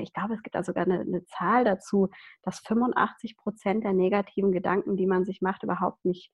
ich 0.00 0.12
glaube, 0.12 0.34
es 0.34 0.42
gibt 0.42 0.54
da 0.54 0.62
sogar 0.62 0.84
eine, 0.84 1.00
eine 1.00 1.24
Zahl 1.26 1.64
dazu, 1.64 2.08
dass 2.42 2.60
85 2.60 3.36
Prozent 3.36 3.84
der 3.84 3.92
negativen 3.92 4.52
Gedanken, 4.52 4.96
die 4.96 5.06
man 5.06 5.24
sich 5.24 5.40
macht, 5.40 5.64
überhaupt 5.64 6.04
nicht, 6.04 6.30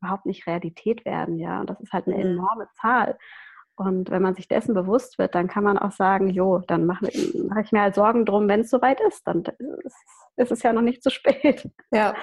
überhaupt 0.00 0.24
nicht 0.24 0.46
Realität 0.46 1.04
werden. 1.04 1.38
Ja, 1.38 1.60
und 1.60 1.68
das 1.68 1.80
ist 1.80 1.92
halt 1.92 2.06
eine 2.06 2.16
mhm. 2.16 2.32
enorme 2.32 2.68
Zahl. 2.80 3.18
Und 3.86 4.10
wenn 4.10 4.22
man 4.22 4.34
sich 4.34 4.48
dessen 4.48 4.74
bewusst 4.74 5.18
wird, 5.18 5.34
dann 5.34 5.48
kann 5.48 5.64
man 5.64 5.78
auch 5.78 5.92
sagen, 5.92 6.28
jo, 6.28 6.58
dann 6.66 6.86
mache 6.86 7.10
mach 7.48 7.58
ich 7.58 7.72
mir 7.72 7.82
halt 7.82 7.94
Sorgen 7.94 8.24
drum, 8.24 8.48
wenn 8.48 8.60
es 8.60 8.70
soweit 8.70 9.00
ist. 9.00 9.26
Dann 9.26 9.44
ist 10.36 10.52
es 10.52 10.62
ja 10.62 10.72
noch 10.72 10.82
nicht 10.82 11.02
zu 11.02 11.10
spät. 11.10 11.68
Ja. 11.92 12.14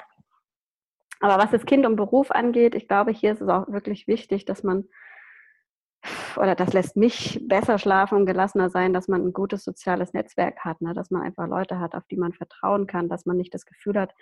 Aber 1.21 1.37
was 1.37 1.51
das 1.51 1.65
Kind 1.65 1.85
und 1.85 1.95
Beruf 1.95 2.31
angeht, 2.31 2.75
ich 2.75 2.87
glaube, 2.87 3.11
hier 3.11 3.33
ist 3.33 3.41
es 3.41 3.49
auch 3.49 3.67
wirklich 3.67 4.07
wichtig, 4.07 4.45
dass 4.45 4.63
man, 4.63 4.85
oder 6.37 6.55
das 6.55 6.73
lässt 6.73 6.95
mich 6.95 7.39
besser 7.47 7.77
schlafen 7.77 8.17
und 8.17 8.25
gelassener 8.25 8.69
sein, 8.69 8.93
dass 8.93 9.07
man 9.07 9.25
ein 9.25 9.33
gutes 9.33 9.63
soziales 9.63 10.13
Netzwerk 10.13 10.59
hat, 10.63 10.81
ne? 10.81 10.93
dass 10.93 11.11
man 11.11 11.21
einfach 11.21 11.47
Leute 11.47 11.79
hat, 11.79 11.95
auf 11.95 12.05
die 12.07 12.17
man 12.17 12.33
vertrauen 12.33 12.87
kann, 12.87 13.09
dass 13.09 13.25
man 13.25 13.37
nicht 13.37 13.53
das 13.53 13.65
Gefühl 13.65 13.99
hat, 13.99 14.13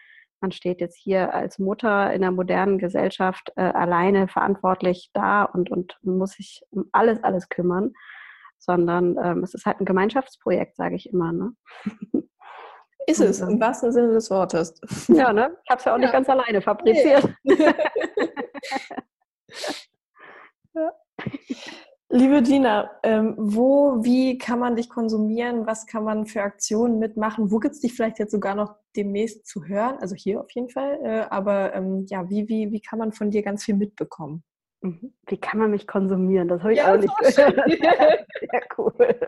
man 0.42 0.52
steht 0.52 0.82
jetzt 0.82 0.98
hier 0.98 1.34
als 1.34 1.58
Mutter 1.60 2.14
in 2.14 2.22
der 2.22 2.32
modernen 2.32 2.78
Gesellschaft 2.78 3.52
äh, 3.56 3.62
alleine 3.62 4.28
verantwortlich 4.28 5.10
da 5.14 5.44
und, 5.44 5.72
und 5.72 5.98
muss 6.04 6.34
sich 6.34 6.62
um 6.70 6.86
alles, 6.92 7.24
alles 7.24 7.50
kümmern, 7.50 7.94
sondern 8.60 9.18
ähm, 9.24 9.44
es 9.44 9.54
ist 9.54 9.66
halt 9.66 9.80
ein 9.80 9.86
Gemeinschaftsprojekt, 9.86 10.76
sage 10.76 10.96
ich 10.96 11.10
immer. 11.10 11.32
Ne? 11.32 11.54
Ist 13.10 13.22
es, 13.22 13.40
im 13.40 13.58
wahrsten 13.62 13.94
Sinne 13.94 14.12
des 14.12 14.30
Wortes. 14.30 14.82
Ja, 15.08 15.32
ne? 15.32 15.58
Ich 15.64 15.70
habe 15.70 15.80
es 15.80 15.86
ja 15.86 15.94
auch 15.94 15.98
ja. 15.98 16.02
nicht 16.02 16.12
ganz 16.12 16.28
alleine 16.28 16.62
fabriziert. 16.62 17.34
Nee. 17.44 17.56
ja. 20.76 20.92
Liebe 22.10 22.42
Gina, 22.42 22.90
ähm, 23.04 23.36
wo, 23.38 24.04
wie 24.04 24.38
kann 24.38 24.60
man 24.60 24.78
dich 24.78 24.90
konsumieren? 24.90 25.68
Was 25.68 25.86
kann 25.86 26.06
man 26.06 26.26
für 26.26 26.42
Aktionen 26.42 27.00
mitmachen? 27.00 27.52
Wo 27.52 27.60
gibt 27.60 27.76
es 27.76 27.82
dich 27.82 27.94
vielleicht 27.94 28.18
jetzt 28.18 28.32
sogar 28.32 28.56
noch 28.56 28.76
demnächst 28.96 29.46
zu 29.46 29.66
hören? 29.66 29.98
Also 30.00 30.16
hier 30.16 30.40
auf 30.40 30.50
jeden 30.52 30.70
Fall. 30.70 31.00
Äh, 31.04 31.26
aber 31.30 31.74
ähm, 31.74 32.06
ja, 32.08 32.30
wie, 32.30 32.48
wie, 32.48 32.72
wie 32.72 32.80
kann 32.80 33.00
man 33.00 33.12
von 33.12 33.30
dir 33.30 33.44
ganz 33.44 33.66
viel 33.66 33.76
mitbekommen? 33.76 34.44
Mhm. 34.82 35.14
Wie 35.28 35.38
kann 35.38 35.60
man 35.60 35.72
mich 35.72 35.86
konsumieren? 35.86 36.48
Das 36.48 36.62
habe 36.62 36.74
ich 36.74 36.80
ja, 36.80 36.94
auch 36.94 36.98
nicht 36.98 37.18
gehört. 37.18 37.68
Sehr 38.40 38.64
cool. 38.78 39.20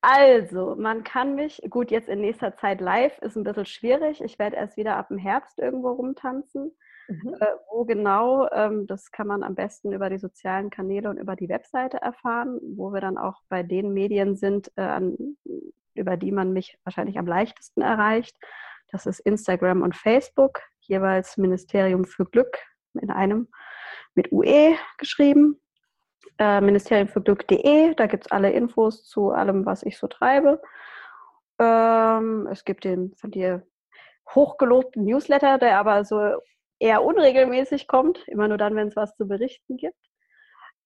Also, 0.00 0.74
man 0.76 1.04
kann 1.04 1.34
mich, 1.34 1.62
gut, 1.70 1.90
jetzt 1.90 2.08
in 2.08 2.20
nächster 2.20 2.56
Zeit 2.56 2.80
live 2.80 3.16
ist 3.20 3.36
ein 3.36 3.44
bisschen 3.44 3.64
schwierig. 3.64 4.20
Ich 4.22 4.38
werde 4.38 4.56
erst 4.56 4.76
wieder 4.76 4.96
ab 4.96 5.08
dem 5.08 5.18
Herbst 5.18 5.58
irgendwo 5.58 5.92
rumtanzen. 5.92 6.76
Mhm. 7.08 7.34
Äh, 7.38 7.46
wo 7.70 7.84
genau, 7.84 8.48
ähm, 8.50 8.86
das 8.86 9.10
kann 9.10 9.26
man 9.26 9.42
am 9.42 9.54
besten 9.54 9.92
über 9.92 10.08
die 10.08 10.18
sozialen 10.18 10.70
Kanäle 10.70 11.10
und 11.10 11.18
über 11.18 11.36
die 11.36 11.48
Webseite 11.48 11.98
erfahren, 11.98 12.58
wo 12.76 12.92
wir 12.92 13.00
dann 13.00 13.18
auch 13.18 13.42
bei 13.48 13.62
den 13.62 13.92
Medien 13.92 14.36
sind, 14.36 14.72
äh, 14.76 14.82
an, 14.82 15.36
über 15.94 16.16
die 16.16 16.32
man 16.32 16.52
mich 16.52 16.78
wahrscheinlich 16.84 17.18
am 17.18 17.26
leichtesten 17.26 17.82
erreicht. 17.82 18.36
Das 18.90 19.06
ist 19.06 19.20
Instagram 19.20 19.82
und 19.82 19.96
Facebook, 19.96 20.60
jeweils 20.80 21.36
Ministerium 21.36 22.04
für 22.04 22.24
Glück 22.24 22.58
in 22.94 23.10
einem 23.10 23.48
mit 24.14 24.32
UE 24.32 24.76
geschrieben. 24.98 25.60
Äh, 26.38 26.60
Ministerium 26.60 27.08
für 27.08 27.20
Glück.de, 27.20 27.94
da 27.94 28.06
gibt 28.06 28.26
es 28.26 28.32
alle 28.32 28.50
Infos 28.50 29.04
zu 29.04 29.30
allem, 29.30 29.66
was 29.66 29.82
ich 29.82 29.98
so 29.98 30.06
treibe. 30.06 30.60
Ähm, 31.58 32.48
es 32.50 32.64
gibt 32.64 32.84
den 32.84 33.14
von 33.16 33.30
dir 33.30 33.66
hochgelobten 34.34 35.04
Newsletter, 35.04 35.58
der 35.58 35.78
aber 35.78 36.04
so 36.04 36.38
eher 36.84 37.02
unregelmäßig 37.02 37.88
kommt, 37.88 38.28
immer 38.28 38.46
nur 38.46 38.58
dann, 38.58 38.76
wenn 38.76 38.88
es 38.88 38.96
was 38.96 39.16
zu 39.16 39.26
berichten 39.26 39.78
gibt. 39.78 39.98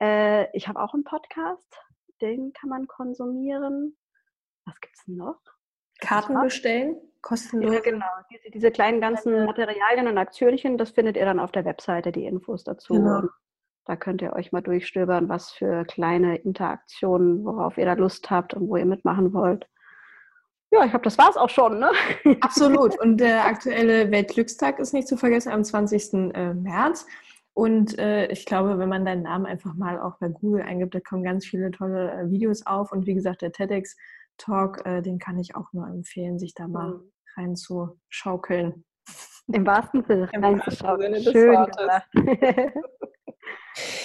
Äh, 0.01 0.47
ich 0.57 0.69
habe 0.69 0.81
auch 0.81 0.95
einen 0.95 1.03
Podcast, 1.03 1.77
den 2.21 2.53
kann 2.53 2.71
man 2.71 2.87
konsumieren. 2.87 3.97
Was 4.65 4.81
gibt 4.81 4.95
es 4.97 5.09
noch? 5.09 5.41
Karten 6.01 6.41
bestellen, 6.41 6.97
kostenlos. 7.21 7.75
Ja, 7.75 7.81
genau. 7.81 8.07
Diese, 8.31 8.51
diese, 8.53 8.71
kleinen 8.71 9.01
ganzen 9.01 9.45
Materialien 9.45 10.07
und 10.07 10.19
Aktionchen, 10.19 10.79
das 10.79 10.91
findet 10.91 11.17
ihr 11.17 11.25
dann 11.25 11.41
auf 11.41 11.51
der 11.51 11.65
Webseite, 11.65 12.13
die 12.13 12.27
Infos 12.27 12.63
dazu. 12.63 12.95
Genau. 12.95 13.23
Da 13.85 13.97
könnt 13.97 14.23
ihr 14.23 14.35
euch 14.35 14.53
mal 14.53 14.61
durchstöbern, 14.61 15.29
was 15.29 15.51
für 15.51 15.85
kleine 15.85 16.37
Interaktionen, 16.37 17.45
worauf 17.45 17.77
ihr 17.77 17.87
da 17.87 17.95
Lust 17.95 18.31
habt 18.31 18.55
und 18.55 18.69
wo 18.69 18.77
ihr 18.77 18.87
mitmachen 18.87 19.33
wollt. 19.33 19.67
Ja, 20.71 20.85
ich 20.85 20.91
glaube, 20.91 21.05
das 21.05 21.17
war 21.17 21.31
es 21.31 21.37
auch 21.37 21.49
schon, 21.49 21.79
ne? 21.79 21.91
Absolut. 22.41 22.99
Und 23.01 23.19
der 23.19 23.47
aktuelle 23.47 24.11
Weltglückstag 24.11 24.79
ist 24.79 24.93
nicht 24.93 25.09
zu 25.09 25.17
vergessen 25.17 25.51
am 25.51 25.65
20. 25.65 26.35
Äh, 26.35 26.55
März. 26.55 27.07
Und 27.55 27.99
äh, 27.99 28.27
ich 28.27 28.45
glaube, 28.45 28.79
wenn 28.79 28.89
man 28.89 29.05
deinen 29.05 29.23
Namen 29.23 29.47
einfach 29.47 29.75
mal 29.75 29.99
auch 29.99 30.19
bei 30.19 30.29
Google 30.29 30.63
eingibt, 30.63 30.95
da 30.95 31.01
kommen 31.01 31.25
ganz 31.25 31.47
viele 31.47 31.71
tolle 31.71 32.13
äh, 32.13 32.31
Videos 32.31 32.67
auf. 32.67 32.93
Und 32.93 33.07
wie 33.07 33.15
gesagt, 33.15 33.43
der 33.43 33.51
TEDx-Talk, 33.51 34.87
äh, 34.87 35.03
den 35.03 35.19
kann 35.19 35.39
ich 35.39 35.57
auch 35.57 35.73
nur 35.73 35.89
empfehlen, 35.89 36.39
sich 36.39 36.55
da 36.55 36.69
mal 36.69 36.93
mhm. 36.93 37.13
reinzuschaukeln. 37.37 38.85
Im 39.51 39.67
wahrsten 39.67 40.05
Sinne 40.05 40.31
reinzuschaukeln. 40.33 41.23
Schön. 41.23 41.67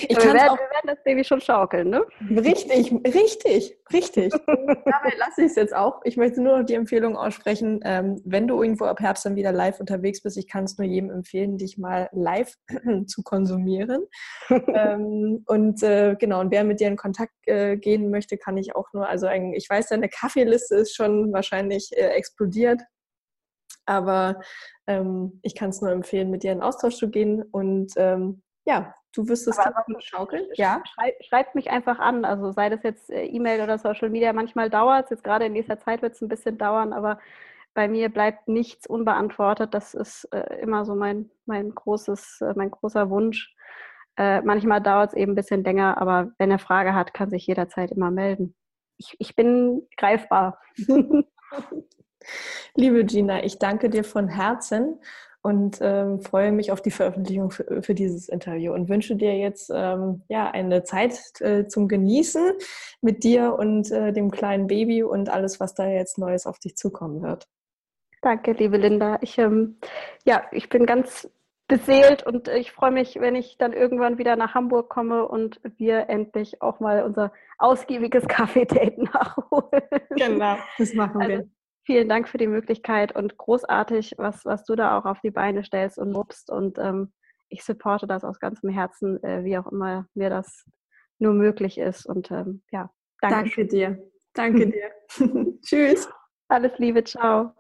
Ich 0.02 0.18
wir, 0.18 0.34
werden, 0.34 0.50
auch, 0.50 0.58
wir 0.58 0.70
werden 0.70 0.88
das 0.88 1.04
Baby 1.04 1.24
schon 1.24 1.42
schaukeln, 1.42 1.90
ne? 1.90 2.06
Richtig, 2.30 2.92
richtig, 3.06 3.78
richtig. 3.92 4.34
Dabei 4.46 5.14
lasse 5.18 5.42
ich 5.42 5.48
es 5.48 5.56
jetzt 5.56 5.76
auch. 5.76 6.02
Ich 6.04 6.18
möchte 6.18 6.42
nur 6.42 6.60
noch 6.60 6.66
die 6.66 6.74
Empfehlung 6.76 7.16
aussprechen, 7.16 7.80
ähm, 7.84 8.22
wenn 8.26 8.48
du 8.48 8.62
irgendwo 8.62 8.86
ab 8.86 9.00
Herbst 9.00 9.26
dann 9.26 9.36
wieder 9.36 9.52
live 9.52 9.80
unterwegs 9.80 10.22
bist, 10.22 10.38
ich 10.38 10.48
kann 10.48 10.66
es 10.66 10.78
nur 10.78 10.88
jedem 10.88 11.10
empfehlen, 11.10 11.58
dich 11.58 11.78
mal 11.78 12.10
live 12.12 12.54
zu 13.08 13.24
konsumieren. 13.24 14.06
ähm, 14.50 15.44
und 15.46 15.82
äh, 15.84 16.16
genau, 16.20 16.42
und 16.42 16.52
wer 16.52 16.64
mit 16.64 16.80
dir 16.80 16.88
in 16.88 16.98
Kontakt 16.98 17.34
äh, 17.46 17.78
gehen 17.78 18.10
möchte, 18.10 18.38
kann 18.38 18.58
ich 18.58 18.76
auch 18.76 18.92
nur, 18.94 19.08
also 19.08 19.28
ein, 19.28 19.54
ich 19.54 19.70
weiß, 19.70 19.90
deine 19.90 20.10
Kaffeeliste 20.10 20.76
ist 20.76 20.96
schon 20.96 21.32
wahrscheinlich 21.34 21.92
äh, 21.96 22.08
explodiert. 22.10 22.82
Aber 23.86 24.40
ähm, 24.88 25.40
ich 25.44 25.56
kann 25.56 25.70
es 25.70 25.82
nur 25.82 25.92
empfehlen, 25.92 26.30
mit 26.30 26.44
dir 26.44 26.52
in 26.52 26.62
Austausch 26.62 26.96
zu 26.96 27.10
gehen. 27.10 27.44
Und 27.52 27.94
ähm, 27.98 28.42
ja, 28.66 28.94
Du 29.14 29.28
wirst 29.28 29.48
es 29.48 29.58
schaukeln? 30.00 30.46
Ja. 30.56 30.82
Schreibt, 30.86 31.26
schreibt 31.26 31.56
mich 31.56 31.70
einfach 31.70 32.00
an. 32.00 32.26
Also 32.26 32.52
sei 32.52 32.70
das 32.70 32.82
jetzt 32.84 33.12
äh, 33.12 33.26
E-Mail 33.26 33.62
oder 33.62 33.78
Social 33.78 34.10
Media. 34.10 34.34
Manchmal 34.34 34.70
dauert 34.70 35.06
es. 35.06 35.12
Jetzt 35.12 35.24
gerade 35.24 35.46
in 35.46 35.54
nächster 35.54 35.80
Zeit 35.80 36.02
wird 36.02 36.14
es 36.14 36.22
ein 36.22 36.28
bisschen 36.28 36.58
dauern, 36.58 36.94
aber 36.94 37.20
bei 37.76 37.88
mir 37.88 38.10
bleibt 38.10 38.48
nichts 38.48 38.88
unbeantwortet. 38.88 39.74
Das 39.74 39.94
ist 39.94 40.26
äh, 40.34 40.60
immer 40.62 40.84
so 40.86 40.96
mein, 40.96 41.30
mein, 41.46 41.74
großes, 41.74 42.42
äh, 42.42 42.54
mein 42.56 42.72
großer 42.72 43.10
Wunsch. 43.12 43.56
Äh, 44.18 44.42
manchmal 44.42 44.82
dauert 44.82 45.12
es 45.12 45.16
eben 45.16 45.34
ein 45.34 45.36
bisschen 45.36 45.64
länger, 45.64 46.00
aber 46.00 46.32
wenn 46.38 46.52
er 46.52 46.60
Frage 46.60 46.94
hat, 46.96 47.14
kann 47.14 47.30
sich 47.30 47.46
jederzeit 47.48 47.92
immer 47.92 48.12
melden. 48.12 48.56
Ich, 48.98 49.16
ich 49.20 49.36
bin 49.36 49.88
greifbar. 49.98 50.60
Liebe 52.76 53.06
Gina, 53.06 53.44
ich 53.44 53.60
danke 53.60 53.90
dir 53.90 54.04
von 54.04 54.28
Herzen 54.28 55.00
und 55.44 55.80
ähm, 55.82 56.22
freue 56.22 56.54
mich 56.54 56.72
auf 56.72 56.82
die 56.82 56.90
Veröffentlichung 56.90 57.52
für, 57.52 57.84
für, 57.84 57.94
dieses 57.94 58.30
Interview 58.30 58.74
und 58.74 58.88
wünsche 58.88 59.16
dir 59.16 59.38
jetzt 59.38 59.70
ähm, 59.74 60.24
ja 60.30 60.50
eine 60.50 60.84
Zeit 60.84 61.20
äh, 61.42 61.68
zum 61.68 61.90
Genießen 61.90 62.54
mit 63.02 63.24
dir 63.26 63.54
und 63.60 63.92
äh, 63.92 64.14
dem 64.14 64.32
kleinen 64.32 64.68
Baby 64.68 65.04
und 65.04 65.30
alles, 65.30 65.60
was 65.60 65.76
da 65.76 65.86
jetzt 65.86 66.18
Neues 66.18 66.48
auf 66.48 66.60
dich 66.60 66.78
zukommen 66.78 67.22
wird. 67.22 67.48
Danke, 68.22 68.54
liebe 68.54 68.78
Linda. 68.78 69.18
Ich, 69.20 69.38
ähm, 69.38 69.80
ja, 70.24 70.44
ich 70.52 70.70
bin 70.70 70.86
ganz 70.86 71.30
beseelt 71.68 72.26
und 72.26 72.48
ich 72.48 72.72
freue 72.72 72.92
mich, 72.92 73.20
wenn 73.20 73.36
ich 73.36 73.58
dann 73.58 73.74
irgendwann 73.74 74.18
wieder 74.18 74.38
nach 74.38 74.54
Hamburg 74.54 74.90
komme 74.90 75.28
und 75.28 75.60
wir 75.78 76.10
endlich 76.10 76.62
auch 76.62 76.80
mal 76.80 77.04
unser 77.04 77.34
ausgiebiges 77.58 78.26
Kaffee-Date 78.28 78.98
nachholen. 78.98 79.82
Genau, 80.12 80.56
das 80.78 80.94
machen 80.94 81.20
wir. 81.20 81.38
Also, 81.38 81.50
vielen 81.86 82.10
Dank 82.10 82.28
für 82.28 82.38
die 82.38 82.48
Möglichkeit 82.48 83.16
und 83.16 83.38
großartig, 83.38 84.16
was, 84.18 84.46
was 84.46 84.64
du 84.66 84.76
da 84.76 84.98
auch 84.98 85.06
auf 85.06 85.20
die 85.22 85.32
Beine 85.32 85.64
stellst 85.64 85.98
und 85.98 86.12
mobst. 86.12 86.50
Und 86.50 86.78
ähm, 86.80 87.14
ich 87.50 87.64
supporte 87.64 88.08
das 88.08 88.24
aus 88.24 88.40
ganzem 88.40 88.70
Herzen, 88.70 89.22
äh, 89.24 89.44
wie 89.44 89.58
auch 89.58 89.68
immer 89.68 90.08
mir 90.14 90.30
das 90.30 90.66
nur 91.20 91.34
möglich 91.34 91.78
ist. 91.78 92.06
Und 92.06 92.32
ähm, 92.32 92.64
ja, 92.72 92.90
danke. 93.22 93.50
Danke 93.50 93.66
dir. 93.66 94.12
Danke 94.34 94.68
dir. 94.72 94.92
Tschüss. 95.62 96.10
Alles 96.48 96.78
Liebe, 96.78 97.04
ciao. 97.04 97.54